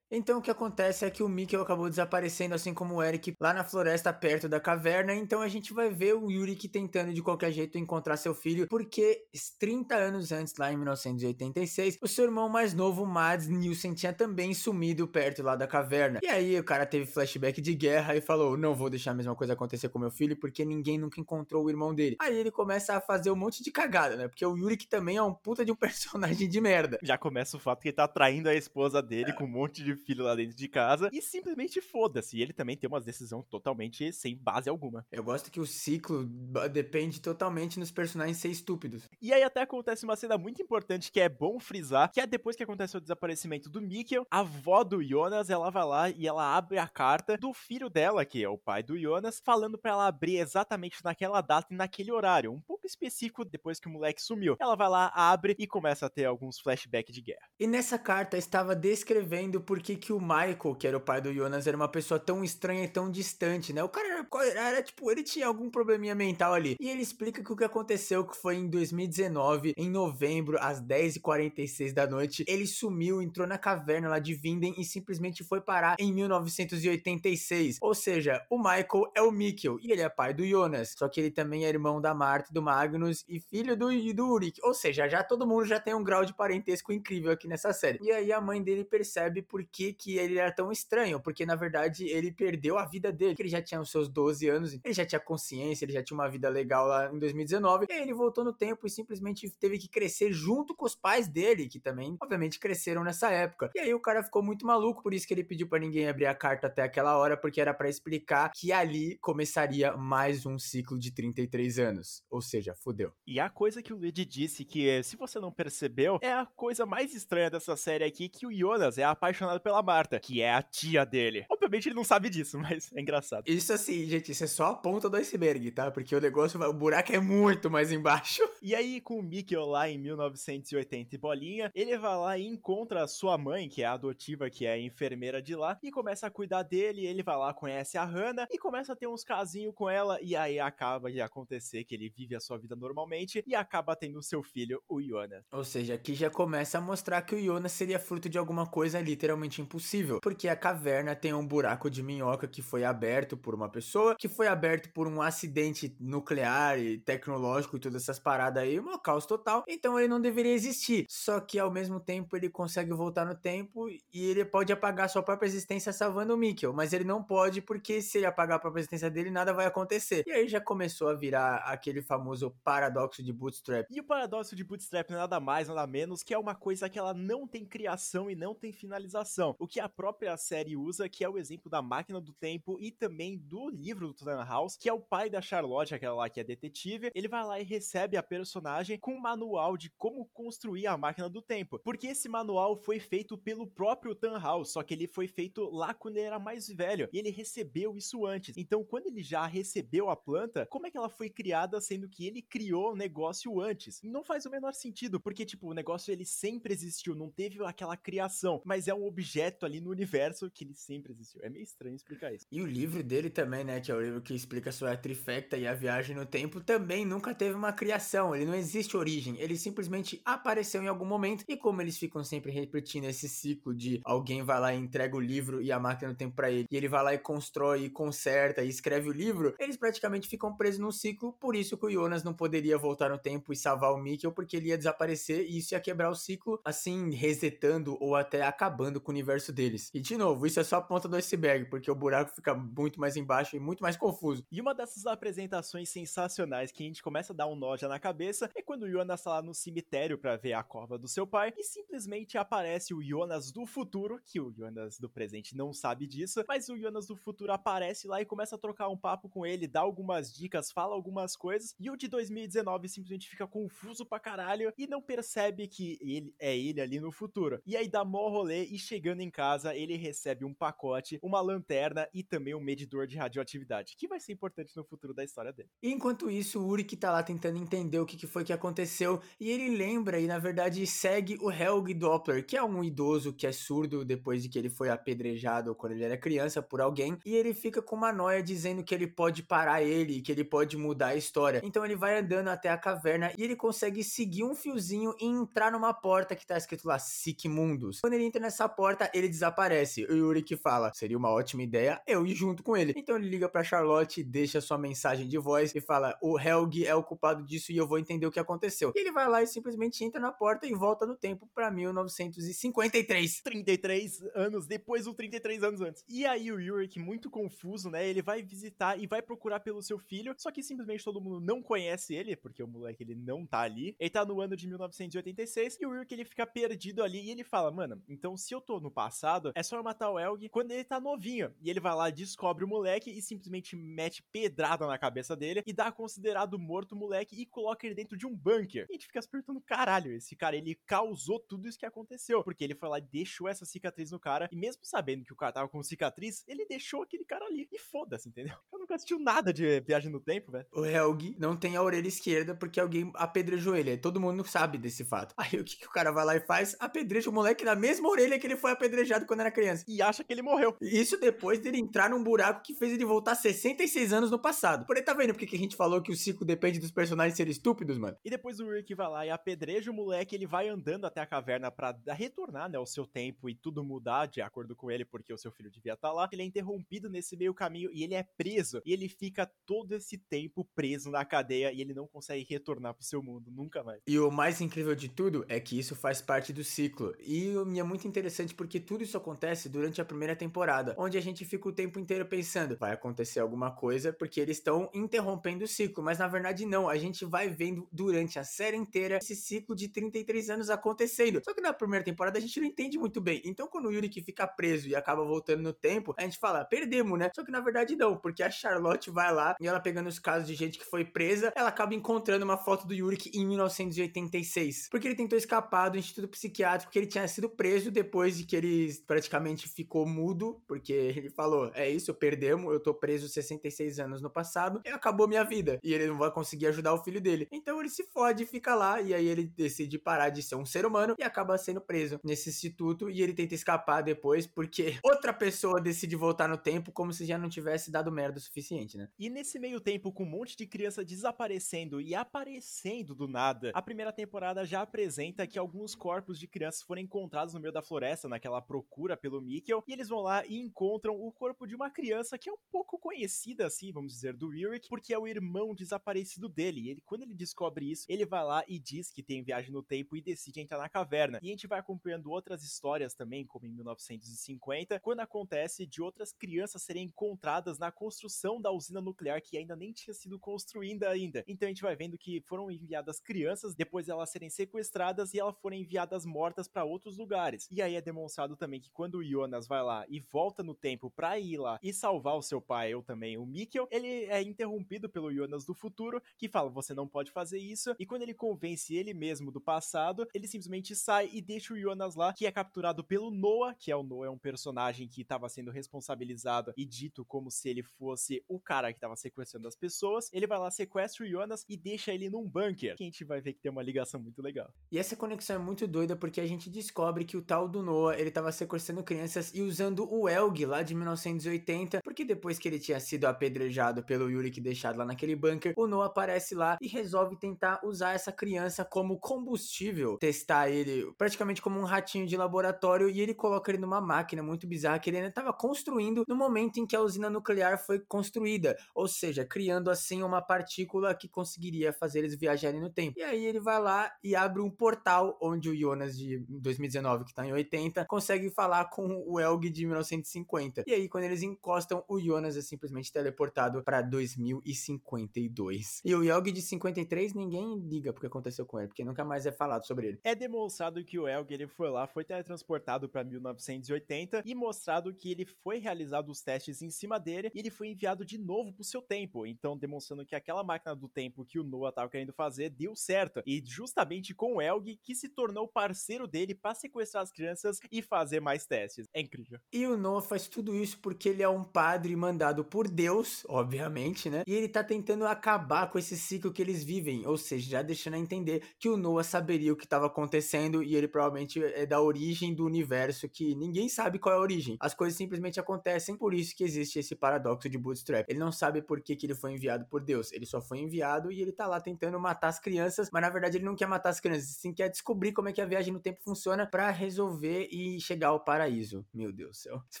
Então 0.10 0.38
o 0.38 0.42
que 0.42 0.50
acontece 0.50 1.04
é 1.04 1.10
que 1.10 1.22
o 1.22 1.28
Mikkel 1.28 1.60
acabou 1.60 1.88
desaparecendo, 1.88 2.54
assim 2.54 2.72
como 2.72 2.96
o 2.96 3.02
Eric, 3.02 3.34
lá 3.40 3.52
na 3.52 3.64
floresta 3.64 4.12
perto 4.12 4.48
da 4.48 4.60
caverna. 4.60 5.14
Então 5.14 5.40
a 5.40 5.48
gente 5.48 5.72
vai 5.72 5.90
ver 5.90 6.14
o 6.14 6.30
Yurik 6.30 6.68
tentando 6.68 7.12
de 7.12 7.22
qualquer 7.22 7.50
jeito 7.50 7.76
encontrar 7.76 8.16
seu 8.16 8.34
filho, 8.34 8.66
porque 8.68 9.24
30 9.58 9.94
anos 9.96 10.30
antes, 10.30 10.54
lá 10.58 10.72
em 10.72 10.76
1986, 10.76 11.98
o 12.00 12.06
seu 12.06 12.26
irmão 12.26 12.48
mais 12.48 12.72
novo, 12.72 13.04
Mads 13.04 13.48
Nielsen, 13.48 13.94
tinha 13.94 14.12
também 14.12 14.54
sumido 14.54 15.08
perto 15.08 15.42
lá 15.42 15.56
da 15.56 15.66
caverna. 15.66 16.20
E 16.22 16.28
aí 16.28 16.58
o 16.58 16.64
cara 16.64 16.86
teve 16.86 17.06
flashback 17.06 17.60
de 17.60 17.74
guerra 17.74 18.14
e 18.14 18.20
falou: 18.20 18.56
Não 18.56 18.74
vou 18.74 18.88
deixar 18.88 19.10
a 19.10 19.14
mesma 19.14 19.34
coisa 19.34 19.54
acontecer 19.54 19.88
com 19.88 19.98
meu 19.98 20.10
filho, 20.10 20.36
porque 20.36 20.64
ninguém 20.64 20.98
nunca 20.98 21.20
encontrou 21.20 21.64
o 21.64 21.70
irmão 21.70 21.92
dele. 21.92 22.16
Aí 22.20 22.36
ele 22.36 22.52
começa 22.52 22.96
a 22.96 23.00
fazer 23.00 23.30
um 23.30 23.36
monte 23.36 23.62
de 23.62 23.72
cagada, 23.72 24.16
né? 24.16 24.28
Porque 24.28 24.46
o 24.46 24.56
Yurik 24.56 24.86
também 24.88 25.16
é 25.16 25.22
um 25.22 25.34
puta 25.34 25.64
de 25.64 25.72
um 25.72 25.76
personagem 25.76 26.48
de 26.48 26.60
merda. 26.60 26.98
Já 27.02 27.18
começa 27.18 27.56
o 27.56 27.60
fato 27.60 27.80
que 27.80 27.88
ele 27.88 27.96
tá 27.96 28.06
traindo 28.06 28.48
a 28.48 28.54
esposa 28.54 29.02
dele 29.02 29.32
com 29.32 29.44
um 29.44 29.48
monte 29.48 29.82
de 29.82 29.95
filho 29.96 30.24
lá 30.24 30.34
dentro 30.34 30.56
de 30.56 30.68
casa 30.68 31.08
e 31.12 31.20
simplesmente 31.20 31.80
foda-se. 31.80 32.40
Ele 32.40 32.52
também 32.52 32.76
tem 32.76 32.88
uma 32.88 33.00
decisão 33.00 33.42
totalmente 33.42 34.12
sem 34.12 34.36
base 34.36 34.68
alguma. 34.68 35.06
Eu 35.10 35.24
gosto 35.24 35.50
que 35.50 35.60
o 35.60 35.66
ciclo 35.66 36.24
depende 36.72 37.20
totalmente 37.20 37.78
nos 37.78 37.90
personagens 37.90 38.38
ser 38.38 38.48
estúpidos. 38.48 39.08
E 39.20 39.32
aí 39.32 39.42
até 39.42 39.62
acontece 39.62 40.04
uma 40.04 40.16
cena 40.16 40.38
muito 40.38 40.62
importante 40.62 41.10
que 41.10 41.20
é 41.20 41.28
bom 41.28 41.58
frisar, 41.58 42.10
que 42.12 42.20
é 42.20 42.26
depois 42.26 42.56
que 42.56 42.62
acontece 42.62 42.96
o 42.96 43.00
desaparecimento 43.00 43.68
do 43.68 43.80
Mikkel, 43.80 44.26
a 44.30 44.40
avó 44.40 44.84
do 44.84 45.02
Jonas, 45.02 45.50
ela 45.50 45.70
vai 45.70 45.84
lá 45.84 46.10
e 46.10 46.26
ela 46.26 46.56
abre 46.56 46.78
a 46.78 46.88
carta 46.88 47.36
do 47.36 47.52
filho 47.52 47.88
dela, 47.88 48.24
que 48.24 48.42
é 48.42 48.48
o 48.48 48.58
pai 48.58 48.82
do 48.82 48.98
Jonas, 48.98 49.40
falando 49.44 49.78
para 49.78 49.92
ela 49.92 50.06
abrir 50.06 50.36
exatamente 50.38 51.02
naquela 51.04 51.40
data 51.40 51.72
e 51.72 51.76
naquele 51.76 52.12
horário, 52.12 52.52
um 52.52 52.60
pouco 52.60 52.86
específico 52.86 53.44
depois 53.44 53.80
que 53.80 53.88
o 53.88 53.90
moleque 53.90 54.22
sumiu. 54.22 54.56
Ela 54.60 54.76
vai 54.76 54.88
lá, 54.88 55.12
abre 55.14 55.54
e 55.58 55.66
começa 55.66 56.06
a 56.06 56.10
ter 56.10 56.24
alguns 56.24 56.58
flashbacks 56.58 57.14
de 57.14 57.22
guerra. 57.22 57.48
E 57.58 57.66
nessa 57.66 57.98
carta 57.98 58.36
estava 58.36 58.74
descrevendo 58.74 59.60
por 59.60 59.80
que 59.86 60.06
que 60.06 60.12
o 60.12 60.20
Michael, 60.20 60.74
que 60.76 60.86
era 60.86 60.96
o 60.96 61.00
pai 61.00 61.20
do 61.20 61.32
Jonas, 61.32 61.66
era 61.66 61.76
uma 61.76 61.88
pessoa 61.88 62.18
tão 62.18 62.42
estranha 62.42 62.84
e 62.84 62.88
tão 62.88 63.08
distante, 63.08 63.72
né? 63.72 63.84
O 63.84 63.88
cara 63.88 64.08
era, 64.08 64.26
era, 64.58 64.82
tipo, 64.82 65.08
ele 65.10 65.22
tinha 65.22 65.46
algum 65.46 65.70
probleminha 65.70 66.14
mental 66.14 66.52
ali. 66.52 66.76
E 66.80 66.90
ele 66.90 67.02
explica 67.02 67.42
que 67.42 67.52
o 67.52 67.56
que 67.56 67.62
aconteceu 67.62 68.24
que 68.26 68.36
foi 68.36 68.56
em 68.56 68.68
2019, 68.68 69.74
em 69.76 69.88
novembro, 69.88 70.58
às 70.60 70.82
10h46 70.82 71.92
da 71.92 72.06
noite, 72.06 72.44
ele 72.48 72.66
sumiu, 72.66 73.22
entrou 73.22 73.46
na 73.46 73.58
caverna 73.58 74.08
lá 74.08 74.18
de 74.18 74.34
Vinden 74.34 74.74
e 74.76 74.84
simplesmente 74.84 75.44
foi 75.44 75.60
parar 75.60 75.94
em 76.00 76.12
1986. 76.12 77.78
Ou 77.80 77.94
seja, 77.94 78.44
o 78.50 78.58
Michael 78.58 79.12
é 79.14 79.22
o 79.22 79.30
Mikkel 79.30 79.78
e 79.80 79.92
ele 79.92 80.02
é 80.02 80.08
pai 80.08 80.34
do 80.34 80.44
Jonas. 80.44 80.94
Só 80.96 81.08
que 81.08 81.20
ele 81.20 81.30
também 81.30 81.64
é 81.64 81.68
irmão 81.68 82.00
da 82.00 82.12
Marta, 82.12 82.52
do 82.52 82.60
Magnus 82.60 83.24
e 83.28 83.38
filho 83.38 83.76
do, 83.76 83.88
do 84.14 84.26
Ulrich. 84.26 84.60
Ou 84.64 84.74
seja, 84.74 85.08
já 85.08 85.22
todo 85.22 85.46
mundo 85.46 85.64
já 85.64 85.78
tem 85.78 85.94
um 85.94 86.02
grau 86.02 86.24
de 86.24 86.34
parentesco 86.34 86.92
incrível 86.92 87.30
aqui 87.30 87.46
nessa 87.46 87.72
série. 87.72 88.00
E 88.02 88.10
aí 88.10 88.32
a 88.32 88.40
mãe 88.40 88.62
dele 88.62 88.84
percebe 88.84 89.42
por 89.42 89.64
que, 89.76 89.92
que 89.92 90.16
ele 90.16 90.38
era 90.38 90.50
tão 90.50 90.72
estranho, 90.72 91.20
porque 91.20 91.44
na 91.44 91.54
verdade 91.54 92.06
ele 92.08 92.32
perdeu 92.32 92.78
a 92.78 92.86
vida 92.86 93.12
dele, 93.12 93.36
ele 93.38 93.48
já 93.48 93.60
tinha 93.60 93.78
os 93.78 93.90
seus 93.90 94.08
12 94.08 94.48
anos, 94.48 94.72
ele 94.82 94.94
já 94.94 95.04
tinha 95.04 95.20
consciência, 95.20 95.84
ele 95.84 95.92
já 95.92 96.02
tinha 96.02 96.16
uma 96.16 96.30
vida 96.30 96.48
legal 96.48 96.86
lá 96.86 97.12
em 97.12 97.18
2019, 97.18 97.86
e 97.90 97.92
aí 97.92 98.00
ele 98.00 98.14
voltou 98.14 98.42
no 98.42 98.54
tempo 98.54 98.86
e 98.86 98.90
simplesmente 98.90 99.50
teve 99.60 99.78
que 99.78 99.88
crescer 99.88 100.32
junto 100.32 100.74
com 100.74 100.86
os 100.86 100.94
pais 100.94 101.28
dele, 101.28 101.68
que 101.68 101.78
também, 101.78 102.16
obviamente, 102.22 102.58
cresceram 102.58 103.04
nessa 103.04 103.30
época. 103.30 103.70
E 103.74 103.80
aí 103.80 103.92
o 103.92 104.00
cara 104.00 104.22
ficou 104.22 104.42
muito 104.42 104.66
maluco, 104.66 105.02
por 105.02 105.12
isso 105.12 105.26
que 105.26 105.34
ele 105.34 105.44
pediu 105.44 105.68
para 105.68 105.78
ninguém 105.78 106.08
abrir 106.08 106.26
a 106.26 106.34
carta 106.34 106.68
até 106.68 106.82
aquela 106.82 107.18
hora, 107.18 107.36
porque 107.36 107.60
era 107.60 107.74
para 107.74 107.90
explicar 107.90 108.50
que 108.54 108.72
ali 108.72 109.18
começaria 109.18 109.94
mais 109.94 110.46
um 110.46 110.58
ciclo 110.58 110.98
de 110.98 111.12
33 111.12 111.78
anos. 111.78 112.22
Ou 112.30 112.40
seja, 112.40 112.74
fudeu. 112.74 113.12
E 113.26 113.38
a 113.38 113.50
coisa 113.50 113.82
que 113.82 113.92
o 113.92 113.96
Luigi 113.96 114.24
disse, 114.24 114.64
que 114.64 115.02
se 115.02 115.16
você 115.16 115.38
não 115.38 115.52
percebeu, 115.52 116.18
é 116.22 116.32
a 116.32 116.46
coisa 116.46 116.86
mais 116.86 117.14
estranha 117.14 117.50
dessa 117.50 117.76
série 117.76 118.04
aqui, 118.04 118.28
que 118.28 118.46
o 118.46 118.52
Jonas 118.52 118.96
é 118.96 119.04
apaixonado 119.04 119.60
pela 119.66 119.82
Marta, 119.82 120.20
que 120.20 120.40
é 120.40 120.54
a 120.54 120.62
tia 120.62 121.04
dele. 121.04 121.44
Obviamente 121.50 121.88
ele 121.88 121.96
não 121.96 122.04
sabe 122.04 122.30
disso, 122.30 122.56
mas 122.62 122.88
é 122.94 123.00
engraçado. 123.00 123.42
Isso 123.48 123.72
assim, 123.72 124.06
gente, 124.06 124.30
isso 124.30 124.44
é 124.44 124.46
só 124.46 124.66
a 124.66 124.74
ponta 124.76 125.10
do 125.10 125.16
iceberg, 125.16 125.72
tá? 125.72 125.90
Porque 125.90 126.14
o 126.14 126.20
negócio, 126.20 126.62
o 126.62 126.72
buraco 126.72 127.12
é 127.12 127.18
muito 127.18 127.68
mais 127.68 127.90
embaixo. 127.90 128.42
E 128.62 128.74
aí, 128.74 129.00
com 129.00 129.20
o 129.20 129.22
Mikkel 129.22 129.64
lá 129.64 129.88
em 129.88 129.96
1980 129.96 131.14
e 131.14 131.18
bolinha, 131.18 131.70
ele 131.72 131.96
vai 131.96 132.16
lá 132.16 132.36
e 132.36 132.44
encontra 132.44 133.04
a 133.04 133.06
sua 133.06 133.38
mãe, 133.38 133.68
que 133.68 133.80
é 133.80 133.84
a 133.86 133.92
adotiva, 133.92 134.50
que 134.50 134.66
é 134.66 134.72
a 134.72 134.78
enfermeira 134.78 135.40
de 135.40 135.54
lá, 135.54 135.78
e 135.84 135.90
começa 135.90 136.26
a 136.26 136.30
cuidar 136.30 136.64
dele, 136.64 137.06
ele 137.06 137.22
vai 137.22 137.36
lá, 137.36 137.54
conhece 137.54 137.96
a 137.96 138.04
Hannah, 138.04 138.48
e 138.50 138.58
começa 138.58 138.92
a 138.92 138.96
ter 138.96 139.06
uns 139.06 139.22
casinhos 139.22 139.72
com 139.72 139.88
ela, 139.88 140.18
e 140.20 140.34
aí 140.34 140.58
acaba 140.58 141.12
de 141.12 141.20
acontecer 141.20 141.84
que 141.84 141.94
ele 141.94 142.08
vive 142.10 142.34
a 142.34 142.40
sua 142.40 142.58
vida 142.58 142.74
normalmente, 142.74 143.44
e 143.46 143.54
acaba 143.54 143.94
tendo 143.94 144.20
seu 144.20 144.42
filho, 144.42 144.82
o 144.88 145.00
Jonas. 145.00 145.44
Ou 145.52 145.62
seja, 145.62 145.94
aqui 145.94 146.12
já 146.14 146.28
começa 146.28 146.78
a 146.78 146.80
mostrar 146.80 147.22
que 147.22 147.36
o 147.36 147.38
Jonas 147.38 147.70
seria 147.70 148.00
fruto 148.00 148.28
de 148.28 148.36
alguma 148.38 148.66
coisa 148.66 149.00
literalmente 149.00 149.55
impossível, 149.60 150.20
porque 150.20 150.48
a 150.48 150.56
caverna 150.56 151.14
tem 151.14 151.32
um 151.32 151.46
buraco 151.46 151.90
de 151.90 152.02
minhoca 152.02 152.46
que 152.46 152.62
foi 152.62 152.84
aberto 152.84 153.36
por 153.36 153.54
uma 153.54 153.68
pessoa, 153.68 154.16
que 154.16 154.28
foi 154.28 154.46
aberto 154.48 154.92
por 154.92 155.06
um 155.06 155.22
acidente 155.22 155.96
nuclear 156.00 156.78
e 156.78 156.98
tecnológico 156.98 157.76
e 157.76 157.80
todas 157.80 158.02
essas 158.02 158.18
paradas 158.18 158.62
aí, 158.62 158.78
um 158.80 158.98
caos 158.98 159.26
total, 159.26 159.64
então 159.68 159.98
ele 159.98 160.08
não 160.08 160.20
deveria 160.20 160.52
existir. 160.52 161.06
Só 161.08 161.40
que 161.40 161.58
ao 161.58 161.70
mesmo 161.70 162.00
tempo 162.00 162.36
ele 162.36 162.48
consegue 162.48 162.92
voltar 162.92 163.24
no 163.24 163.34
tempo 163.34 163.88
e 163.88 164.00
ele 164.12 164.44
pode 164.44 164.72
apagar 164.72 165.08
sua 165.08 165.22
própria 165.22 165.46
existência 165.46 165.92
salvando 165.92 166.34
o 166.34 166.36
Mikkel, 166.36 166.72
mas 166.72 166.92
ele 166.92 167.04
não 167.04 167.22
pode 167.22 167.60
porque 167.60 168.00
se 168.00 168.18
ele 168.18 168.26
apagar 168.26 168.56
a 168.56 168.60
própria 168.60 168.80
existência 168.80 169.10
dele, 169.10 169.30
nada 169.30 169.52
vai 169.52 169.66
acontecer. 169.66 170.24
E 170.26 170.32
aí 170.32 170.48
já 170.48 170.60
começou 170.60 171.08
a 171.08 171.14
virar 171.14 171.56
aquele 171.58 172.02
famoso 172.02 172.50
paradoxo 172.64 173.22
de 173.22 173.32
Bootstrap. 173.32 173.86
E 173.90 174.00
o 174.00 174.04
paradoxo 174.04 174.56
de 174.56 174.64
Bootstrap 174.64 175.10
não 175.10 175.18
é 175.18 175.20
nada 175.20 175.40
mais, 175.40 175.68
nada 175.68 175.86
menos 175.86 176.22
que 176.22 176.34
é 176.34 176.38
uma 176.38 176.54
coisa 176.54 176.88
que 176.88 176.98
ela 176.98 177.14
não 177.14 177.46
tem 177.46 177.64
criação 177.64 178.30
e 178.30 178.34
não 178.34 178.54
tem 178.54 178.72
finalização. 178.72 179.45
O 179.58 179.66
que 179.66 179.80
a 179.80 179.88
própria 179.88 180.36
série 180.36 180.76
usa, 180.76 181.08
que 181.08 181.22
é 181.22 181.28
o 181.28 181.38
exemplo 181.38 181.70
da 181.70 181.82
máquina 181.82 182.20
do 182.20 182.32
tempo 182.32 182.78
e 182.80 182.90
também 182.90 183.36
do 183.36 183.68
livro 183.68 184.08
do 184.08 184.14
Tannhaus, 184.14 184.76
que 184.76 184.88
é 184.88 184.92
o 184.92 185.00
pai 185.00 185.28
da 185.28 185.40
Charlotte, 185.40 185.94
aquela 185.94 186.16
lá 186.16 186.30
que 186.30 186.40
é 186.40 186.44
detetive. 186.44 187.10
Ele 187.14 187.28
vai 187.28 187.44
lá 187.44 187.60
e 187.60 187.64
recebe 187.64 188.16
a 188.16 188.22
personagem 188.22 188.98
com 188.98 189.12
um 189.14 189.20
manual 189.20 189.76
de 189.76 189.90
como 189.90 190.26
construir 190.26 190.86
a 190.86 190.96
máquina 190.96 191.28
do 191.28 191.42
tempo. 191.42 191.78
Porque 191.78 192.08
esse 192.08 192.28
manual 192.28 192.76
foi 192.76 192.98
feito 192.98 193.36
pelo 193.36 193.66
próprio 193.66 194.14
Tannhaus, 194.14 194.72
só 194.72 194.82
que 194.82 194.94
ele 194.94 195.06
foi 195.06 195.28
feito 195.28 195.68
lá 195.70 195.94
quando 195.94 196.16
ele 196.16 196.26
era 196.26 196.38
mais 196.38 196.68
velho. 196.68 197.08
E 197.12 197.18
ele 197.18 197.30
recebeu 197.30 197.96
isso 197.96 198.26
antes. 198.26 198.56
Então, 198.56 198.84
quando 198.84 199.06
ele 199.06 199.22
já 199.22 199.46
recebeu 199.46 200.08
a 200.08 200.16
planta, 200.16 200.66
como 200.66 200.86
é 200.86 200.90
que 200.90 200.96
ela 200.96 201.08
foi 201.08 201.28
criada 201.28 201.80
sendo 201.80 202.08
que 202.08 202.26
ele 202.26 202.42
criou 202.42 202.92
o 202.92 202.96
negócio 202.96 203.60
antes? 203.60 204.00
Não 204.02 204.24
faz 204.24 204.46
o 204.46 204.50
menor 204.50 204.74
sentido, 204.74 205.20
porque, 205.20 205.44
tipo, 205.44 205.70
o 205.70 205.74
negócio 205.74 206.12
ele 206.12 206.24
sempre 206.24 206.72
existiu, 206.72 207.14
não 207.14 207.30
teve 207.30 207.64
aquela 207.64 207.96
criação, 207.96 208.62
mas 208.64 208.88
é 208.88 208.94
um 208.94 209.06
objeto 209.06 209.35
ali 209.64 209.80
no 209.80 209.90
universo 209.90 210.50
que 210.50 210.64
ele 210.64 210.74
sempre 210.74 211.12
existiu. 211.12 211.40
É 211.42 211.48
meio 211.48 211.62
estranho 211.62 211.94
explicar 211.94 212.32
isso. 212.32 212.46
E 212.50 212.60
o 212.60 212.66
livro 212.66 213.02
dele 213.02 213.30
também, 213.30 213.64
né, 213.64 213.80
que 213.80 213.90
é 213.90 213.94
o 213.94 214.00
livro 214.00 214.20
que 214.20 214.34
explica 214.34 214.70
a 214.70 214.96
trifecta 214.96 215.56
e 215.56 215.66
a 215.66 215.74
viagem 215.74 216.14
no 216.14 216.26
tempo, 216.26 216.60
também 216.60 217.04
nunca 217.04 217.34
teve 217.34 217.54
uma 217.54 217.72
criação, 217.72 218.34
ele 218.34 218.44
não 218.44 218.54
existe 218.54 218.96
origem, 218.96 219.38
ele 219.38 219.56
simplesmente 219.56 220.20
apareceu 220.24 220.82
em 220.82 220.88
algum 220.88 221.04
momento, 221.04 221.44
e 221.48 221.56
como 221.56 221.80
eles 221.80 221.98
ficam 221.98 222.22
sempre 222.24 222.50
repetindo 222.50 223.04
esse 223.04 223.28
ciclo 223.28 223.74
de 223.74 224.00
alguém 224.04 224.42
vai 224.42 224.60
lá 224.60 224.74
e 224.74 224.78
entrega 224.78 225.16
o 225.16 225.20
livro 225.20 225.60
e 225.60 225.70
a 225.70 225.78
máquina 225.78 226.12
do 226.12 226.16
tempo 226.16 226.34
para 226.34 226.50
ele, 226.50 226.66
e 226.70 226.76
ele 226.76 226.88
vai 226.88 227.02
lá 227.02 227.14
e 227.14 227.18
constrói, 227.18 227.84
e 227.84 227.90
conserta 227.90 228.62
e 228.62 228.68
escreve 228.68 229.08
o 229.08 229.12
livro, 229.12 229.54
eles 229.58 229.76
praticamente 229.76 230.28
ficam 230.28 230.56
presos 230.56 230.80
num 230.80 230.92
ciclo, 230.92 231.32
por 231.34 231.54
isso 231.54 231.76
que 231.76 231.86
o 231.86 231.90
Jonas 231.90 232.24
não 232.24 232.34
poderia 232.34 232.78
voltar 232.78 233.10
no 233.10 233.18
tempo 233.18 233.52
e 233.52 233.56
salvar 233.56 233.92
o 233.92 233.98
Mikkel, 233.98 234.32
porque 234.32 234.56
ele 234.56 234.68
ia 234.68 234.78
desaparecer 234.78 235.46
e 235.46 235.58
isso 235.58 235.74
ia 235.74 235.80
quebrar 235.80 236.10
o 236.10 236.14
ciclo, 236.14 236.60
assim, 236.64 237.10
resetando 237.10 237.96
ou 238.00 238.14
até 238.14 238.42
acabando 238.42 239.00
com 239.00 239.10
o 239.10 239.14
universo 239.14 239.25
deles. 239.52 239.90
E 239.92 240.00
de 240.00 240.16
novo, 240.16 240.46
isso 240.46 240.60
é 240.60 240.64
só 240.64 240.76
a 240.76 240.82
ponta 240.82 241.08
do 241.08 241.16
iceberg, 241.16 241.68
porque 241.68 241.90
o 241.90 241.94
buraco 241.94 242.34
fica 242.34 242.54
muito 242.54 243.00
mais 243.00 243.16
embaixo 243.16 243.56
e 243.56 243.60
muito 243.60 243.82
mais 243.82 243.96
confuso. 243.96 244.44
E 244.50 244.60
uma 244.60 244.74
dessas 244.74 245.06
apresentações 245.06 245.88
sensacionais 245.88 246.72
que 246.72 246.82
a 246.82 246.86
gente 246.86 247.02
começa 247.02 247.32
a 247.32 247.36
dar 247.36 247.46
um 247.46 247.56
nó 247.56 247.76
já 247.76 247.88
na 247.88 247.98
cabeça 247.98 248.50
é 248.54 248.62
quando 248.62 248.84
o 248.84 248.90
Jonas 248.90 249.22
tá 249.22 249.30
lá 249.30 249.42
no 249.42 249.54
cemitério 249.54 250.18
para 250.18 250.36
ver 250.36 250.52
a 250.52 250.62
cova 250.62 250.98
do 250.98 251.08
seu 251.08 251.26
pai 251.26 251.52
e 251.56 251.62
simplesmente 251.62 252.38
aparece 252.38 252.94
o 252.94 253.02
Jonas 253.02 253.50
do 253.50 253.66
futuro, 253.66 254.20
que 254.24 254.40
o 254.40 254.52
Jonas 254.52 254.98
do 254.98 255.08
presente 255.08 255.56
não 255.56 255.72
sabe 255.72 256.06
disso, 256.06 256.44
mas 256.46 256.68
o 256.68 256.78
Jonas 256.78 257.06
do 257.06 257.16
futuro 257.16 257.52
aparece 257.52 258.06
lá 258.06 258.20
e 258.20 258.24
começa 258.24 258.56
a 258.56 258.58
trocar 258.58 258.88
um 258.88 258.96
papo 258.96 259.28
com 259.28 259.44
ele, 259.44 259.66
dá 259.66 259.80
algumas 259.80 260.32
dicas, 260.32 260.70
fala 260.70 260.94
algumas 260.94 261.36
coisas, 261.36 261.74
e 261.78 261.90
o 261.90 261.96
de 261.96 262.08
2019 262.08 262.88
simplesmente 262.88 263.28
fica 263.28 263.46
confuso 263.46 264.06
pra 264.06 264.20
caralho 264.20 264.72
e 264.78 264.86
não 264.86 265.02
percebe 265.02 265.66
que 265.66 265.98
ele 266.00 266.34
é 266.38 266.56
ele 266.56 266.80
ali 266.80 267.00
no 267.00 267.10
futuro. 267.10 267.60
E 267.66 267.76
aí 267.76 267.88
dá 267.88 268.04
mó 268.04 268.28
rolê 268.28 268.64
e 268.64 268.78
chegando 269.06 269.20
em 269.20 269.30
casa, 269.30 269.74
ele 269.74 269.96
recebe 269.96 270.44
um 270.44 270.52
pacote, 270.52 271.18
uma 271.22 271.40
lanterna 271.40 272.08
e 272.12 272.24
também 272.24 272.54
um 272.56 272.60
medidor 272.60 273.06
de 273.06 273.16
radioatividade, 273.16 273.94
que 273.96 274.08
vai 274.08 274.18
ser 274.18 274.32
importante 274.32 274.76
no 274.76 274.84
futuro 274.84 275.14
da 275.14 275.22
história 275.22 275.52
dele. 275.52 275.68
Enquanto 275.80 276.28
isso, 276.28 276.60
o 276.60 276.66
Uric 276.66 276.96
tá 276.96 277.12
lá 277.12 277.22
tentando 277.22 277.56
entender 277.56 278.00
o 278.00 278.06
que, 278.06 278.16
que 278.16 278.26
foi 278.26 278.42
que 278.42 278.52
aconteceu 278.52 279.20
e 279.38 279.48
ele 279.48 279.76
lembra 279.76 280.18
e 280.18 280.26
na 280.26 280.40
verdade 280.40 280.84
segue 280.88 281.38
o 281.40 281.52
Helg 281.52 281.94
Doppler, 281.94 282.44
que 282.44 282.56
é 282.56 282.62
um 282.64 282.82
idoso 282.82 283.32
que 283.32 283.46
é 283.46 283.52
surdo 283.52 284.04
depois 284.04 284.42
de 284.42 284.48
que 284.48 284.58
ele 284.58 284.68
foi 284.68 284.90
apedrejado 284.90 285.74
quando 285.74 285.92
ele 285.92 286.04
era 286.04 286.16
criança 286.16 286.60
por 286.60 286.80
alguém, 286.80 287.16
e 287.24 287.36
ele 287.36 287.54
fica 287.54 287.80
com 287.80 287.94
uma 287.94 288.12
noia 288.12 288.42
dizendo 288.42 288.82
que 288.82 288.94
ele 288.94 289.06
pode 289.06 289.44
parar 289.44 289.82
ele, 289.82 290.20
que 290.20 290.32
ele 290.32 290.42
pode 290.42 290.76
mudar 290.76 291.08
a 291.08 291.16
história. 291.16 291.60
Então 291.62 291.84
ele 291.84 291.94
vai 291.94 292.18
andando 292.18 292.48
até 292.48 292.70
a 292.70 292.76
caverna 292.76 293.32
e 293.38 293.44
ele 293.44 293.54
consegue 293.54 294.02
seguir 294.02 294.42
um 294.42 294.54
fiozinho 294.54 295.14
e 295.20 295.26
entrar 295.26 295.70
numa 295.70 295.94
porta 295.94 296.34
que 296.34 296.44
tá 296.44 296.56
escrito 296.56 296.88
lá 296.88 296.98
Sic 296.98 297.44
Mundus. 297.44 298.00
Quando 298.00 298.14
ele 298.14 298.24
entra 298.24 298.40
nessa 298.40 298.68
porta, 298.68 298.95
ele 299.14 299.28
desaparece. 299.28 300.04
O 300.06 300.26
Uric 300.28 300.56
fala: 300.56 300.92
"Seria 300.94 301.16
uma 301.16 301.30
ótima 301.30 301.62
ideia 301.62 302.00
eu 302.06 302.26
ir 302.26 302.34
junto 302.34 302.62
com 302.62 302.76
ele". 302.76 302.94
Então 302.96 303.16
ele 303.16 303.28
liga 303.28 303.48
para 303.48 303.64
Charlotte, 303.64 304.22
deixa 304.22 304.60
sua 304.60 304.78
mensagem 304.78 305.28
de 305.28 305.38
voz 305.38 305.74
e 305.74 305.80
fala: 305.80 306.16
"O 306.22 306.38
Helg 306.38 306.84
é 306.86 306.94
o 306.94 307.02
culpado 307.02 307.44
disso 307.44 307.72
e 307.72 307.76
eu 307.76 307.86
vou 307.86 307.98
entender 307.98 308.26
o 308.26 308.30
que 308.30 308.40
aconteceu". 308.40 308.92
E 308.94 309.00
ele 309.00 309.12
vai 309.12 309.28
lá 309.28 309.42
e 309.42 309.46
simplesmente 309.46 310.04
entra 310.04 310.20
na 310.20 310.32
porta 310.32 310.66
e 310.66 310.74
volta 310.74 311.06
no 311.06 311.16
tempo 311.16 311.48
para 311.54 311.70
1953. 311.70 313.40
33 313.42 314.22
anos 314.34 314.66
depois 314.66 315.06
ou 315.06 315.14
33 315.14 315.62
anos 315.62 315.80
antes. 315.80 316.04
E 316.08 316.26
aí 316.26 316.50
o 316.50 316.60
Yurik, 316.60 316.98
muito 316.98 317.30
confuso, 317.30 317.90
né? 317.90 318.06
Ele 318.08 318.22
vai 318.22 318.42
visitar 318.42 318.98
e 319.00 319.06
vai 319.06 319.22
procurar 319.22 319.60
pelo 319.60 319.82
seu 319.82 319.98
filho, 319.98 320.34
só 320.38 320.50
que 320.50 320.62
simplesmente 320.62 321.04
todo 321.04 321.20
mundo 321.20 321.40
não 321.40 321.62
conhece 321.62 322.14
ele, 322.14 322.36
porque 322.36 322.62
o 322.62 322.68
moleque 322.68 323.02
ele 323.02 323.14
não 323.14 323.46
tá 323.46 323.60
ali. 323.60 323.96
Ele 323.98 324.10
tá 324.10 324.24
no 324.24 324.40
ano 324.40 324.56
de 324.56 324.66
1986 324.66 325.78
e 325.80 325.86
o 325.86 325.94
Yurik 325.94 326.12
ele 326.14 326.24
fica 326.24 326.46
perdido 326.46 327.02
ali 327.02 327.20
e 327.26 327.30
ele 327.30 327.44
fala: 327.44 327.70
"Mano, 327.70 328.02
então 328.08 328.36
se 328.36 328.54
eu 328.54 328.60
tô 328.60 328.80
no 328.86 328.90
passado, 328.90 329.52
é 329.54 329.62
só 329.62 329.82
matar 329.82 330.10
o 330.10 330.18
Elg 330.18 330.48
quando 330.48 330.70
ele 330.70 330.84
tá 330.84 331.00
novinho". 331.00 331.52
E 331.60 331.70
ele 331.70 331.80
vai 331.80 331.94
lá, 331.94 332.10
descobre 332.10 332.64
o 332.64 332.68
moleque 332.68 333.10
e 333.10 333.20
simplesmente 333.20 333.76
mete 333.76 334.22
pedrada 334.32 334.86
na 334.86 334.98
cabeça 334.98 335.36
dele 335.36 335.62
e 335.66 335.72
dá 335.72 335.90
considerado 335.92 336.58
morto 336.58 336.92
o 336.92 336.96
moleque 336.96 337.40
e 337.40 337.46
coloca 337.46 337.86
ele 337.86 337.94
dentro 337.94 338.16
de 338.16 338.26
um 338.26 338.34
bunker. 338.34 338.86
E 338.88 338.92
a 338.92 338.94
gente 338.94 339.06
fica 339.06 339.20
se 339.22 339.28
perguntando: 339.28 339.60
"Caralho, 339.60 340.12
esse 340.12 340.36
cara 340.36 340.56
ele 340.56 340.74
causou 340.86 341.38
tudo 341.40 341.68
isso 341.68 341.78
que 341.78 341.86
aconteceu", 341.86 342.42
porque 342.42 342.64
ele 342.64 342.74
foi 342.74 342.88
lá 342.88 342.98
e 342.98 343.02
deixou 343.02 343.48
essa 343.48 343.64
cicatriz 343.64 344.10
no 344.10 344.20
cara 344.20 344.48
e 344.50 344.56
mesmo 344.56 344.84
sabendo 344.84 345.24
que 345.24 345.32
o 345.32 345.36
cara 345.36 345.52
tava 345.52 345.68
com 345.68 345.82
cicatriz, 345.82 346.44
ele 346.46 346.66
deixou 346.66 347.02
aquele 347.02 347.24
cara 347.24 347.46
ali. 347.46 347.68
E 347.72 347.78
foda-se, 347.78 348.28
entendeu? 348.28 348.56
Eu 348.72 348.78
nunca 348.78 348.94
assistiu 348.94 349.18
nada 349.18 349.52
de 349.52 349.80
Viagem 349.80 350.10
no 350.10 350.20
Tempo, 350.20 350.52
velho. 350.52 350.66
O 350.72 350.84
Helg 350.84 351.36
não 351.38 351.56
tem 351.56 351.76
a 351.76 351.82
orelha 351.82 352.08
esquerda 352.08 352.54
porque 352.54 352.78
alguém 352.78 353.10
apedrejou 353.14 353.76
ele. 353.76 353.96
Todo 353.96 354.20
mundo 354.20 354.44
sabe 354.46 354.78
desse 354.78 355.04
fato. 355.04 355.34
Aí 355.38 355.58
o 355.58 355.64
que, 355.64 355.76
que 355.76 355.86
o 355.86 355.90
cara 355.90 356.10
vai 356.12 356.24
lá 356.24 356.36
e 356.36 356.40
faz? 356.40 356.76
Apedreja 356.78 357.30
o 357.30 357.32
moleque 357.32 357.64
na 357.64 357.74
mesma 357.74 358.08
orelha 358.08 358.38
que 358.38 358.46
ele 358.46 358.56
foi 358.56 358.72
apedrejado 358.76 359.26
quando 359.26 359.40
era 359.40 359.50
criança. 359.50 359.84
E 359.88 360.00
acha 360.00 360.22
que 360.22 360.32
ele 360.32 360.42
morreu. 360.42 360.76
Isso 360.80 361.18
depois 361.18 361.58
dele 361.58 361.78
entrar 361.78 362.10
num 362.10 362.22
buraco 362.22 362.62
que 362.62 362.74
fez 362.74 362.92
ele 362.92 363.04
voltar 363.04 363.34
66 363.34 364.12
anos 364.12 364.30
no 364.30 364.38
passado. 364.38 364.86
Porém, 364.86 365.02
tá 365.02 365.14
vendo 365.14 365.32
porque 365.32 365.46
que 365.46 365.56
a 365.56 365.58
gente 365.58 365.76
falou 365.76 366.02
que 366.02 366.12
o 366.12 366.16
ciclo 366.16 366.46
depende 366.46 366.78
dos 366.78 366.90
personagens 366.90 367.36
serem 367.36 367.50
estúpidos, 367.50 367.98
mano? 367.98 368.16
E 368.24 368.30
depois 368.30 368.60
o 368.60 368.68
Rick 368.70 368.94
vai 368.94 369.08
lá 369.08 369.26
e 369.26 369.30
apedreja 369.30 369.90
o 369.90 369.94
moleque, 369.94 370.34
ele 370.34 370.46
vai 370.46 370.68
andando 370.68 371.06
até 371.06 371.20
a 371.20 371.26
caverna 371.26 371.70
pra 371.70 371.96
retornar, 372.08 372.70
né, 372.70 372.78
o 372.78 372.86
seu 372.86 373.06
tempo 373.06 373.48
e 373.48 373.54
tudo 373.54 373.84
mudar 373.84 374.26
de 374.26 374.40
acordo 374.40 374.76
com 374.76 374.90
ele, 374.90 375.04
porque 375.04 375.32
o 375.32 375.38
seu 375.38 375.50
filho 375.50 375.70
devia 375.70 375.94
estar 375.94 376.12
lá. 376.12 376.28
Ele 376.32 376.42
é 376.42 376.44
interrompido 376.44 377.08
nesse 377.08 377.36
meio 377.36 377.54
caminho 377.54 377.90
e 377.92 378.02
ele 378.02 378.14
é 378.14 378.22
preso. 378.22 378.82
E 378.84 378.92
ele 378.92 379.08
fica 379.08 379.50
todo 379.64 379.92
esse 379.92 380.18
tempo 380.18 380.64
preso 380.74 381.10
na 381.10 381.24
cadeia 381.24 381.72
e 381.72 381.80
ele 381.80 381.94
não 381.94 382.06
consegue 382.06 382.46
retornar 382.48 382.94
pro 382.94 383.04
seu 383.04 383.22
mundo, 383.22 383.50
nunca 383.50 383.82
mais. 383.82 384.00
E 384.06 384.18
o 384.18 384.30
mais 384.30 384.60
incrível 384.60 384.94
de 384.94 385.08
tudo 385.08 385.44
é 385.48 385.58
que 385.60 385.78
isso 385.78 385.94
faz 385.94 386.20
parte 386.20 386.52
do 386.52 386.64
ciclo. 386.64 387.14
E 387.20 387.54
é 387.78 387.82
muito 387.82 388.06
interessante 388.06 388.54
porque 388.54 388.65
tudo 388.80 389.04
isso 389.04 389.16
acontece 389.16 389.68
durante 389.68 390.00
a 390.00 390.04
primeira 390.04 390.34
temporada, 390.34 390.94
onde 390.98 391.16
a 391.16 391.20
gente 391.20 391.44
fica 391.44 391.68
o 391.68 391.72
tempo 391.72 391.98
inteiro 391.98 392.26
pensando, 392.26 392.76
vai 392.76 392.92
acontecer 392.92 393.40
alguma 393.40 393.70
coisa 393.70 394.12
porque 394.12 394.40
eles 394.40 394.58
estão 394.58 394.90
interrompendo 394.92 395.64
o 395.64 395.68
ciclo, 395.68 396.02
mas 396.02 396.18
na 396.18 396.28
verdade 396.28 396.66
não, 396.66 396.88
a 396.88 396.96
gente 396.96 397.24
vai 397.24 397.48
vendo 397.48 397.86
durante 397.92 398.38
a 398.38 398.44
série 398.44 398.76
inteira 398.76 399.18
esse 399.18 399.36
ciclo 399.36 399.74
de 399.74 399.88
33 399.88 400.50
anos 400.50 400.70
acontecendo. 400.70 401.40
Só 401.44 401.54
que 401.54 401.60
na 401.60 401.72
primeira 401.72 402.04
temporada 402.04 402.38
a 402.38 402.40
gente 402.40 402.58
não 402.60 402.66
entende 402.66 402.98
muito 402.98 403.20
bem. 403.20 403.40
Então 403.44 403.68
quando 403.68 403.86
o 403.86 403.92
Yurik 403.92 404.20
fica 404.22 404.46
preso 404.46 404.88
e 404.88 404.96
acaba 404.96 405.24
voltando 405.24 405.62
no 405.62 405.72
tempo, 405.72 406.14
a 406.18 406.22
gente 406.22 406.38
fala, 406.38 406.64
perdemos, 406.64 407.18
né? 407.18 407.30
Só 407.34 407.44
que 407.44 407.50
na 407.50 407.60
verdade 407.60 407.96
não, 407.96 408.16
porque 408.16 408.42
a 408.42 408.50
Charlotte 408.50 409.10
vai 409.10 409.32
lá 409.32 409.56
e 409.60 409.66
ela 409.66 409.80
pegando 409.80 410.08
os 410.08 410.18
casos 410.18 410.46
de 410.46 410.54
gente 410.54 410.78
que 410.78 410.84
foi 410.84 411.04
presa, 411.04 411.52
ela 411.54 411.68
acaba 411.68 411.94
encontrando 411.94 412.44
uma 412.44 412.58
foto 412.58 412.86
do 412.86 412.94
Yurik 412.94 413.30
em 413.34 413.46
1986. 413.46 414.88
Porque 414.90 415.08
ele 415.08 415.14
tentou 415.14 415.38
escapar 415.38 415.88
do 415.88 415.98
Instituto 415.98 416.28
Psiquiátrico, 416.30 416.86
porque 416.86 416.98
ele 416.98 417.06
tinha 417.06 417.26
sido 417.28 417.48
preso 417.48 417.90
depois 417.90 418.36
de 418.36 418.44
que 418.44 418.55
ele 418.56 418.94
praticamente 419.06 419.68
ficou 419.68 420.06
mudo, 420.06 420.62
porque 420.66 420.92
ele 421.16 421.30
falou: 421.30 421.70
é 421.74 421.88
isso, 421.88 422.12
perdemos, 422.14 422.72
eu 422.72 422.80
tô 422.80 422.94
preso 422.94 423.28
66 423.28 423.98
anos 423.98 424.20
no 424.20 424.30
passado, 424.30 424.80
e 424.84 424.88
acabou 424.88 425.28
minha 425.28 425.44
vida. 425.44 425.78
E 425.82 425.92
ele 425.92 426.06
não 426.06 426.18
vai 426.18 426.30
conseguir 426.30 426.66
ajudar 426.68 426.94
o 426.94 427.02
filho 427.02 427.20
dele. 427.20 427.48
Então 427.50 427.80
ele 427.80 427.88
se 427.88 428.04
fode 428.04 428.42
e 428.42 428.46
fica 428.46 428.74
lá, 428.74 429.00
e 429.00 429.14
aí 429.14 429.26
ele 429.26 429.44
decide 429.44 429.98
parar 429.98 430.30
de 430.30 430.42
ser 430.42 430.56
um 430.56 430.66
ser 430.66 430.86
humano 430.86 431.14
e 431.18 431.22
acaba 431.22 431.56
sendo 431.58 431.80
preso 431.80 432.20
nesse 432.24 432.48
instituto. 432.48 433.10
E 433.10 433.22
ele 433.22 433.32
tenta 433.32 433.54
escapar 433.54 434.02
depois, 434.02 434.46
porque 434.46 434.98
outra 435.04 435.32
pessoa 435.32 435.80
decide 435.80 436.16
voltar 436.16 436.48
no 436.48 436.56
tempo, 436.56 436.92
como 436.92 437.12
se 437.12 437.24
já 437.24 437.38
não 437.38 437.48
tivesse 437.48 437.90
dado 437.90 438.10
merda 438.10 438.38
o 438.38 438.40
suficiente, 438.40 438.96
né? 438.96 439.08
E 439.18 439.28
nesse 439.28 439.58
meio 439.58 439.80
tempo, 439.80 440.12
com 440.12 440.24
um 440.24 440.30
monte 440.30 440.56
de 440.56 440.66
criança 440.66 441.04
desaparecendo 441.04 442.00
e 442.00 442.14
aparecendo 442.14 443.14
do 443.14 443.28
nada, 443.28 443.70
a 443.74 443.82
primeira 443.82 444.12
temporada 444.12 444.64
já 444.64 444.82
apresenta 444.82 445.46
que 445.46 445.58
alguns 445.58 445.94
corpos 445.94 446.38
de 446.38 446.46
crianças 446.46 446.82
foram 446.82 447.02
encontrados 447.02 447.54
no 447.54 447.60
meio 447.60 447.72
da 447.72 447.82
floresta, 447.82 448.28
naquela 448.28 448.45
procura 448.62 449.16
pelo 449.16 449.40
Mikkel, 449.40 449.82
e 449.86 449.92
eles 449.92 450.08
vão 450.08 450.20
lá 450.20 450.44
e 450.46 450.56
encontram 450.58 451.14
o 451.14 451.32
corpo 451.32 451.66
de 451.66 451.74
uma 451.74 451.90
criança 451.90 452.38
que 452.38 452.48
é 452.48 452.52
um 452.52 452.58
pouco 452.70 452.98
conhecida, 452.98 453.66
assim, 453.66 453.92
vamos 453.92 454.12
dizer, 454.12 454.34
do 454.34 454.52
Yurik, 454.52 454.88
porque 454.88 455.12
é 455.12 455.18
o 455.18 455.26
irmão 455.26 455.74
desaparecido 455.74 456.48
dele. 456.48 456.80
E 456.80 456.90
ele, 456.90 457.02
quando 457.02 457.22
ele 457.22 457.34
descobre 457.34 457.90
isso, 457.90 458.06
ele 458.08 458.24
vai 458.24 458.44
lá 458.44 458.64
e 458.68 458.78
diz 458.78 459.10
que 459.10 459.22
tem 459.22 459.42
viagem 459.42 459.70
no 459.70 459.82
tempo 459.82 460.16
e 460.16 460.20
decide 460.20 460.60
entrar 460.60 460.78
na 460.78 460.88
caverna. 460.88 461.38
E 461.42 461.48
a 461.48 461.50
gente 461.50 461.66
vai 461.66 461.78
acompanhando 461.78 462.30
outras 462.30 462.62
histórias 462.62 463.14
também, 463.14 463.46
como 463.46 463.66
em 463.66 463.72
1950, 463.72 465.00
quando 465.00 465.20
acontece 465.20 465.86
de 465.86 466.02
outras 466.02 466.32
crianças 466.32 466.82
serem 466.82 467.04
encontradas 467.04 467.78
na 467.78 467.90
construção 467.90 468.60
da 468.60 468.70
usina 468.70 469.00
nuclear 469.00 469.40
que 469.40 469.56
ainda 469.56 469.76
nem 469.76 469.92
tinha 469.92 470.14
sido 470.14 470.38
construída 470.38 471.08
ainda. 471.08 471.44
Então 471.46 471.66
a 471.66 471.70
gente 471.70 471.82
vai 471.82 471.96
vendo 471.96 472.18
que 472.18 472.40
foram 472.42 472.70
enviadas 472.70 473.20
crianças, 473.20 473.74
depois 473.74 474.08
elas 474.08 474.30
serem 474.30 474.50
sequestradas 474.50 475.34
e 475.34 475.40
elas 475.40 475.56
foram 475.60 475.76
enviadas 475.76 476.24
mortas 476.24 476.68
para 476.68 476.84
outros 476.84 477.16
lugares. 477.16 477.68
E 477.70 477.80
aí 477.82 477.94
é 477.94 478.00
demonstrado 478.00 478.35
também 478.56 478.80
que 478.80 478.90
quando 478.90 479.14
o 479.18 479.24
Jonas 479.24 479.66
vai 479.66 479.82
lá 479.82 480.04
e 480.08 480.20
volta 480.20 480.62
no 480.62 480.74
tempo 480.74 481.10
para 481.10 481.38
ir 481.38 481.56
lá 481.56 481.78
e 481.82 481.92
salvar 481.92 482.36
o 482.36 482.42
seu 482.42 482.60
pai, 482.60 482.94
ou 482.94 483.02
também 483.02 483.38
o 483.38 483.46
Mikkel, 483.46 483.88
ele 483.90 484.24
é 484.26 484.42
interrompido 484.42 485.08
pelo 485.08 485.32
Jonas 485.32 485.64
do 485.64 485.72
futuro, 485.72 486.20
que 486.36 486.48
fala: 486.48 486.68
"Você 486.68 486.92
não 486.92 487.08
pode 487.08 487.30
fazer 487.30 487.58
isso". 487.58 487.94
E 487.98 488.04
quando 488.04 488.22
ele 488.22 488.34
convence 488.34 488.94
ele 488.94 489.14
mesmo 489.14 489.50
do 489.50 489.60
passado, 489.60 490.28
ele 490.34 490.46
simplesmente 490.46 490.94
sai 490.94 491.30
e 491.32 491.40
deixa 491.40 491.72
o 491.72 491.80
Jonas 491.80 492.14
lá, 492.14 492.32
que 492.34 492.46
é 492.46 492.52
capturado 492.52 493.02
pelo 493.04 493.30
Noah, 493.30 493.74
que 493.74 493.90
é 493.90 493.96
o 493.96 494.02
Noah 494.02 494.26
é 494.26 494.30
um 494.30 494.38
personagem 494.38 495.08
que 495.08 495.22
estava 495.22 495.48
sendo 495.48 495.70
responsabilizado 495.70 496.72
e 496.76 496.84
dito 496.84 497.24
como 497.24 497.50
se 497.50 497.68
ele 497.68 497.82
fosse 497.82 498.42
o 498.48 498.60
cara 498.60 498.92
que 498.92 498.98
estava 498.98 499.16
sequestrando 499.16 499.68
as 499.68 499.76
pessoas. 499.76 500.28
Ele 500.32 500.46
vai 500.46 500.58
lá, 500.58 500.70
sequestra 500.70 501.24
o 501.24 501.28
Jonas 501.28 501.64
e 501.68 501.76
deixa 501.76 502.12
ele 502.12 502.28
num 502.28 502.48
bunker, 502.48 502.96
que 502.96 503.02
a 503.02 503.06
gente 503.06 503.24
vai 503.24 503.40
ver 503.40 503.54
que 503.54 503.60
tem 503.60 503.70
uma 503.70 503.82
ligação 503.82 504.20
muito 504.20 504.42
legal. 504.42 504.72
E 504.90 504.98
essa 504.98 505.16
conexão 505.16 505.56
é 505.56 505.58
muito 505.58 505.86
doida 505.86 506.16
porque 506.16 506.40
a 506.40 506.46
gente 506.46 506.68
descobre 506.68 507.24
que 507.24 507.36
o 507.36 507.42
tal 507.42 507.68
do 507.68 507.82
Noah, 507.82 508.15
ele 508.18 508.30
tava 508.30 508.52
sequestrando 508.52 509.02
crianças 509.02 509.52
e 509.54 509.62
usando 509.62 510.06
o 510.12 510.28
Elg 510.28 510.64
lá 510.64 510.82
de 510.82 510.94
1980, 510.94 512.00
porque 512.02 512.24
depois 512.24 512.58
que 512.58 512.68
ele 512.68 512.78
tinha 512.78 513.00
sido 513.00 513.26
apedrejado 513.26 514.02
pelo 514.02 514.30
Yurik 514.30 514.60
deixado 514.60 514.98
lá 514.98 515.04
naquele 515.04 515.36
bunker, 515.36 515.74
o 515.76 515.86
Noah 515.86 516.06
aparece 516.06 516.54
lá 516.54 516.78
e 516.80 516.88
resolve 516.88 517.36
tentar 517.36 517.80
usar 517.84 518.12
essa 518.12 518.32
criança 518.32 518.84
como 518.84 519.18
combustível, 519.18 520.16
testar 520.18 520.68
ele 520.70 521.12
praticamente 521.16 521.62
como 521.62 521.78
um 521.78 521.84
ratinho 521.84 522.26
de 522.26 522.36
laboratório 522.36 523.08
e 523.08 523.20
ele 523.20 523.34
coloca 523.34 523.70
ele 523.70 523.78
numa 523.78 524.00
máquina 524.00 524.42
muito 524.42 524.66
bizarra 524.66 524.98
que 524.98 525.10
ele 525.10 525.18
ainda 525.18 525.28
estava 525.28 525.52
construindo 525.52 526.24
no 526.28 526.36
momento 526.36 526.78
em 526.78 526.86
que 526.86 526.96
a 526.96 527.00
usina 527.00 527.28
nuclear 527.28 527.78
foi 527.78 528.00
construída, 528.00 528.76
ou 528.94 529.08
seja, 529.08 529.44
criando 529.44 529.90
assim 529.90 530.22
uma 530.22 530.40
partícula 530.40 531.14
que 531.14 531.28
conseguiria 531.28 531.92
fazer 531.92 532.20
eles 532.20 532.38
viajarem 532.38 532.80
no 532.80 532.90
tempo. 532.90 533.18
E 533.18 533.22
aí 533.22 533.44
ele 533.44 533.60
vai 533.60 533.80
lá 533.80 534.12
e 534.22 534.34
abre 534.34 534.60
um 534.62 534.70
portal 534.70 535.38
onde 535.40 535.68
o 535.68 535.76
Jonas 535.76 536.16
de 536.16 536.38
2019, 536.48 537.24
que 537.24 537.34
tá 537.34 537.46
em 537.46 537.52
80, 537.52 538.05
consegue 538.08 538.50
falar 538.50 538.86
com 538.86 539.24
o 539.26 539.40
Elg 539.40 539.70
de 539.70 539.84
1950. 539.84 540.84
E 540.86 540.92
aí 540.92 541.08
quando 541.08 541.24
eles 541.24 541.42
encostam, 541.42 542.04
o 542.08 542.20
Jonas 542.20 542.56
é 542.56 542.62
simplesmente 542.62 543.12
teleportado 543.12 543.82
para 543.82 544.02
2052. 544.02 546.00
E 546.04 546.14
o 546.14 546.22
Elg 546.24 546.52
de 546.52 546.62
53 546.62 547.34
ninguém 547.34 547.78
liga 547.78 548.12
porque 548.12 548.26
aconteceu 548.26 548.64
com 548.66 548.78
ele, 548.78 548.88
porque 548.88 549.04
nunca 549.04 549.24
mais 549.24 549.46
é 549.46 549.52
falado 549.52 549.86
sobre 549.86 550.08
ele. 550.08 550.20
É 550.24 550.34
demonstrado 550.34 551.04
que 551.04 551.18
o 551.18 551.28
Elg 551.28 551.52
ele 551.52 551.66
foi 551.66 551.90
lá, 551.90 552.06
foi 552.06 552.24
teletransportado 552.24 553.08
para 553.08 553.24
1980 553.24 554.42
e 554.44 554.54
mostrado 554.54 555.12
que 555.14 555.30
ele 555.30 555.44
foi 555.44 555.78
realizado 555.78 556.30
os 556.30 556.40
testes 556.40 556.82
em 556.82 556.90
cima 556.90 557.18
dele 557.18 557.50
e 557.54 557.58
ele 557.58 557.70
foi 557.70 557.88
enviado 557.88 558.24
de 558.24 558.38
novo 558.38 558.72
pro 558.72 558.84
seu 558.84 559.02
tempo. 559.02 559.46
Então 559.46 559.76
demonstrando 559.76 560.24
que 560.24 560.34
aquela 560.34 560.64
máquina 560.64 560.94
do 560.94 561.08
tempo 561.08 561.44
que 561.44 561.58
o 561.58 561.64
Noah 561.64 561.92
tava 561.92 562.10
querendo 562.10 562.32
fazer 562.32 562.70
deu 562.70 562.94
certo. 562.94 563.42
E 563.46 563.62
justamente 563.64 564.34
com 564.34 564.56
o 564.56 564.62
Elg 564.62 564.96
que 565.02 565.14
se 565.14 565.28
tornou 565.28 565.68
parceiro 565.68 566.26
dele 566.26 566.54
para 566.54 566.74
sequestrar 566.74 567.22
as 567.22 567.32
crianças 567.32 567.80
fazer 568.02 568.40
mais 568.40 568.66
testes. 568.66 569.06
É 569.14 569.20
incrível. 569.20 569.58
E 569.72 569.86
o 569.86 569.96
Noah 569.96 570.22
faz 570.22 570.48
tudo 570.48 570.74
isso 570.74 570.98
porque 571.00 571.28
ele 571.28 571.42
é 571.42 571.48
um 571.48 571.64
padre 571.64 572.14
mandado 572.16 572.64
por 572.64 572.88
Deus, 572.88 573.44
obviamente, 573.48 574.30
né? 574.30 574.42
E 574.46 574.54
ele 574.54 574.68
tá 574.68 574.82
tentando 574.82 575.26
acabar 575.26 575.90
com 575.90 575.98
esse 575.98 576.16
ciclo 576.16 576.52
que 576.52 576.62
eles 576.62 576.82
vivem, 576.82 577.26
ou 577.26 577.36
seja, 577.36 577.70
já 577.70 577.82
deixando 577.82 578.14
a 578.14 578.18
entender 578.18 578.62
que 578.78 578.88
o 578.88 578.96
Noah 578.96 579.24
saberia 579.24 579.72
o 579.72 579.76
que 579.76 579.84
estava 579.84 580.06
acontecendo 580.06 580.82
e 580.82 580.94
ele 580.94 581.08
provavelmente 581.08 581.62
é 581.62 581.86
da 581.86 582.00
origem 582.00 582.54
do 582.54 582.64
universo 582.64 583.28
que 583.28 583.54
ninguém 583.54 583.88
sabe 583.88 584.18
qual 584.18 584.34
é 584.34 584.38
a 584.38 584.40
origem. 584.40 584.76
As 584.80 584.94
coisas 584.94 585.16
simplesmente 585.16 585.60
acontecem, 585.60 586.16
por 586.16 586.34
isso 586.34 586.54
que 586.54 586.64
existe 586.64 586.98
esse 586.98 587.14
paradoxo 587.14 587.68
de 587.68 587.78
Bootstrap. 587.78 588.28
Ele 588.28 588.38
não 588.38 588.52
sabe 588.52 588.82
por 588.82 589.00
que, 589.00 589.16
que 589.16 589.26
ele 589.26 589.34
foi 589.34 589.52
enviado 589.52 589.86
por 589.86 590.02
Deus, 590.02 590.32
ele 590.32 590.46
só 590.46 590.60
foi 590.60 590.78
enviado 590.78 591.30
e 591.32 591.40
ele 591.40 591.52
tá 591.52 591.66
lá 591.66 591.80
tentando 591.80 592.18
matar 592.18 592.48
as 592.48 592.58
crianças, 592.58 593.08
mas 593.12 593.22
na 593.22 593.30
verdade 593.30 593.56
ele 593.56 593.64
não 593.64 593.76
quer 593.76 593.86
matar 593.86 594.10
as 594.10 594.20
crianças, 594.20 594.48
sim 594.56 594.72
quer 594.72 594.88
descobrir 594.88 595.32
como 595.32 595.48
é 595.48 595.52
que 595.52 595.60
a 595.60 595.66
viagem 595.66 595.92
no 595.92 596.00
tempo 596.00 596.20
funciona 596.22 596.66
para 596.66 596.90
resolver 596.90 597.68
e 597.70 597.85
chegar 598.00 598.28
ao 598.28 598.40
paraíso. 598.40 599.06
Meu 599.12 599.32
Deus 599.32 599.50
do 599.50 599.56
céu. 599.56 599.82
Se 599.88 600.00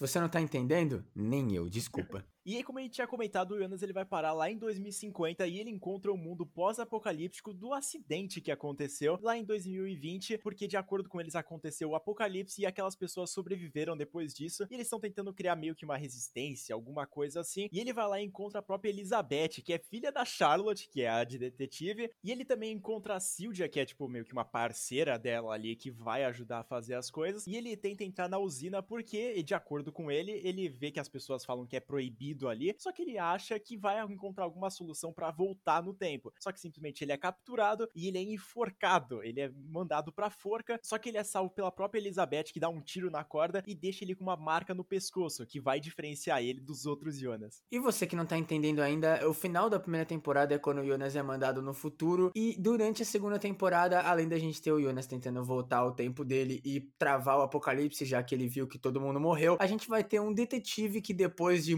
você 0.00 0.20
não 0.20 0.28
tá 0.28 0.40
entendendo, 0.40 1.04
nem 1.14 1.54
eu, 1.54 1.68
desculpa. 1.68 2.24
E 2.46 2.54
aí, 2.54 2.62
como 2.62 2.78
a 2.78 2.82
gente 2.82 2.92
tinha 2.92 3.08
comentado, 3.08 3.54
o 3.54 3.58
Jonas 3.58 3.82
ele 3.82 3.92
vai 3.92 4.04
parar 4.04 4.32
lá 4.32 4.48
em 4.48 4.56
2050 4.56 5.44
e 5.48 5.58
ele 5.58 5.68
encontra 5.68 6.12
o 6.12 6.16
mundo 6.16 6.46
pós-apocalíptico 6.46 7.52
do 7.52 7.74
acidente 7.74 8.40
que 8.40 8.52
aconteceu 8.52 9.18
lá 9.20 9.36
em 9.36 9.42
2020, 9.42 10.38
porque 10.38 10.68
de 10.68 10.76
acordo 10.76 11.08
com 11.08 11.20
eles 11.20 11.34
aconteceu 11.34 11.90
o 11.90 11.96
apocalipse 11.96 12.62
e 12.62 12.64
aquelas 12.64 12.94
pessoas 12.94 13.30
sobreviveram 13.30 13.96
depois 13.96 14.32
disso, 14.32 14.64
e 14.70 14.74
eles 14.74 14.86
estão 14.86 15.00
tentando 15.00 15.34
criar 15.34 15.56
meio 15.56 15.74
que 15.74 15.84
uma 15.84 15.96
resistência, 15.96 16.72
alguma 16.72 17.04
coisa 17.04 17.40
assim. 17.40 17.68
E 17.72 17.80
ele 17.80 17.92
vai 17.92 18.06
lá 18.06 18.20
e 18.20 18.24
encontra 18.24 18.60
a 18.60 18.62
própria 18.62 18.90
Elizabeth, 18.90 19.60
que 19.64 19.72
é 19.72 19.78
filha 19.80 20.12
da 20.12 20.24
Charlotte, 20.24 20.88
que 20.88 21.02
é 21.02 21.08
a 21.08 21.24
de 21.24 21.40
detetive, 21.40 22.12
e 22.22 22.30
ele 22.30 22.44
também 22.44 22.70
encontra 22.70 23.16
a 23.16 23.20
Sylvia, 23.20 23.68
que 23.68 23.80
é 23.80 23.84
tipo 23.84 24.08
meio 24.08 24.24
que 24.24 24.32
uma 24.32 24.44
parceira 24.44 25.18
dela 25.18 25.52
ali 25.52 25.74
que 25.74 25.90
vai 25.90 26.22
ajudar 26.22 26.60
a 26.60 26.64
fazer 26.64 26.94
as 26.94 27.10
coisas, 27.10 27.44
e 27.44 27.56
ele 27.56 27.76
tenta 27.76 28.04
entrar 28.04 28.28
na 28.28 28.38
usina 28.38 28.80
porque, 28.80 29.42
de 29.42 29.52
acordo 29.52 29.90
com 29.90 30.12
ele, 30.12 30.30
ele 30.44 30.68
vê 30.68 30.92
que 30.92 31.00
as 31.00 31.08
pessoas 31.08 31.44
falam 31.44 31.66
que 31.66 31.74
é 31.74 31.80
proibido 31.80 32.35
ali, 32.48 32.74
só 32.78 32.92
que 32.92 33.02
ele 33.02 33.18
acha 33.18 33.58
que 33.58 33.76
vai 33.76 34.02
encontrar 34.12 34.44
alguma 34.44 34.70
solução 34.70 35.12
para 35.12 35.30
voltar 35.30 35.82
no 35.82 35.94
tempo. 35.94 36.32
Só 36.38 36.52
que 36.52 36.60
simplesmente 36.60 37.02
ele 37.02 37.12
é 37.12 37.16
capturado 37.16 37.88
e 37.94 38.08
ele 38.08 38.18
é 38.18 38.22
enforcado, 38.22 39.22
ele 39.22 39.40
é 39.40 39.50
mandado 39.68 40.12
pra 40.12 40.30
forca, 40.30 40.78
só 40.82 40.98
que 40.98 41.08
ele 41.08 41.18
é 41.18 41.24
salvo 41.24 41.50
pela 41.50 41.70
própria 41.70 42.00
Elizabeth 42.00 42.44
que 42.52 42.60
dá 42.60 42.68
um 42.68 42.80
tiro 42.80 43.10
na 43.10 43.24
corda 43.24 43.62
e 43.66 43.74
deixa 43.74 44.04
ele 44.04 44.14
com 44.14 44.24
uma 44.24 44.36
marca 44.36 44.74
no 44.74 44.84
pescoço, 44.84 45.46
que 45.46 45.60
vai 45.60 45.80
diferenciar 45.80 46.42
ele 46.42 46.60
dos 46.60 46.86
outros 46.86 47.18
Jonas. 47.18 47.62
E 47.70 47.78
você 47.78 48.06
que 48.06 48.16
não 48.16 48.26
tá 48.26 48.36
entendendo 48.36 48.80
ainda, 48.80 49.26
o 49.28 49.32
final 49.32 49.70
da 49.70 49.80
primeira 49.80 50.06
temporada 50.06 50.54
é 50.54 50.58
quando 50.58 50.80
o 50.80 50.86
Jonas 50.86 51.16
é 51.16 51.22
mandado 51.22 51.62
no 51.62 51.72
futuro 51.72 52.30
e 52.34 52.56
durante 52.58 53.02
a 53.02 53.06
segunda 53.06 53.38
temporada, 53.38 54.00
além 54.00 54.28
da 54.28 54.38
gente 54.38 54.60
ter 54.60 54.72
o 54.72 54.80
Jonas 54.80 55.06
tentando 55.06 55.44
voltar 55.44 55.78
ao 55.78 55.92
tempo 55.92 56.24
dele 56.24 56.60
e 56.64 56.80
travar 56.98 57.38
o 57.38 57.42
apocalipse, 57.42 58.04
já 58.04 58.22
que 58.22 58.34
ele 58.34 58.48
viu 58.48 58.66
que 58.66 58.78
todo 58.78 59.00
mundo 59.00 59.20
morreu, 59.20 59.56
a 59.60 59.66
gente 59.66 59.88
vai 59.88 60.02
ter 60.02 60.20
um 60.20 60.32
detetive 60.32 61.00
que 61.00 61.14
depois 61.14 61.64
de 61.64 61.74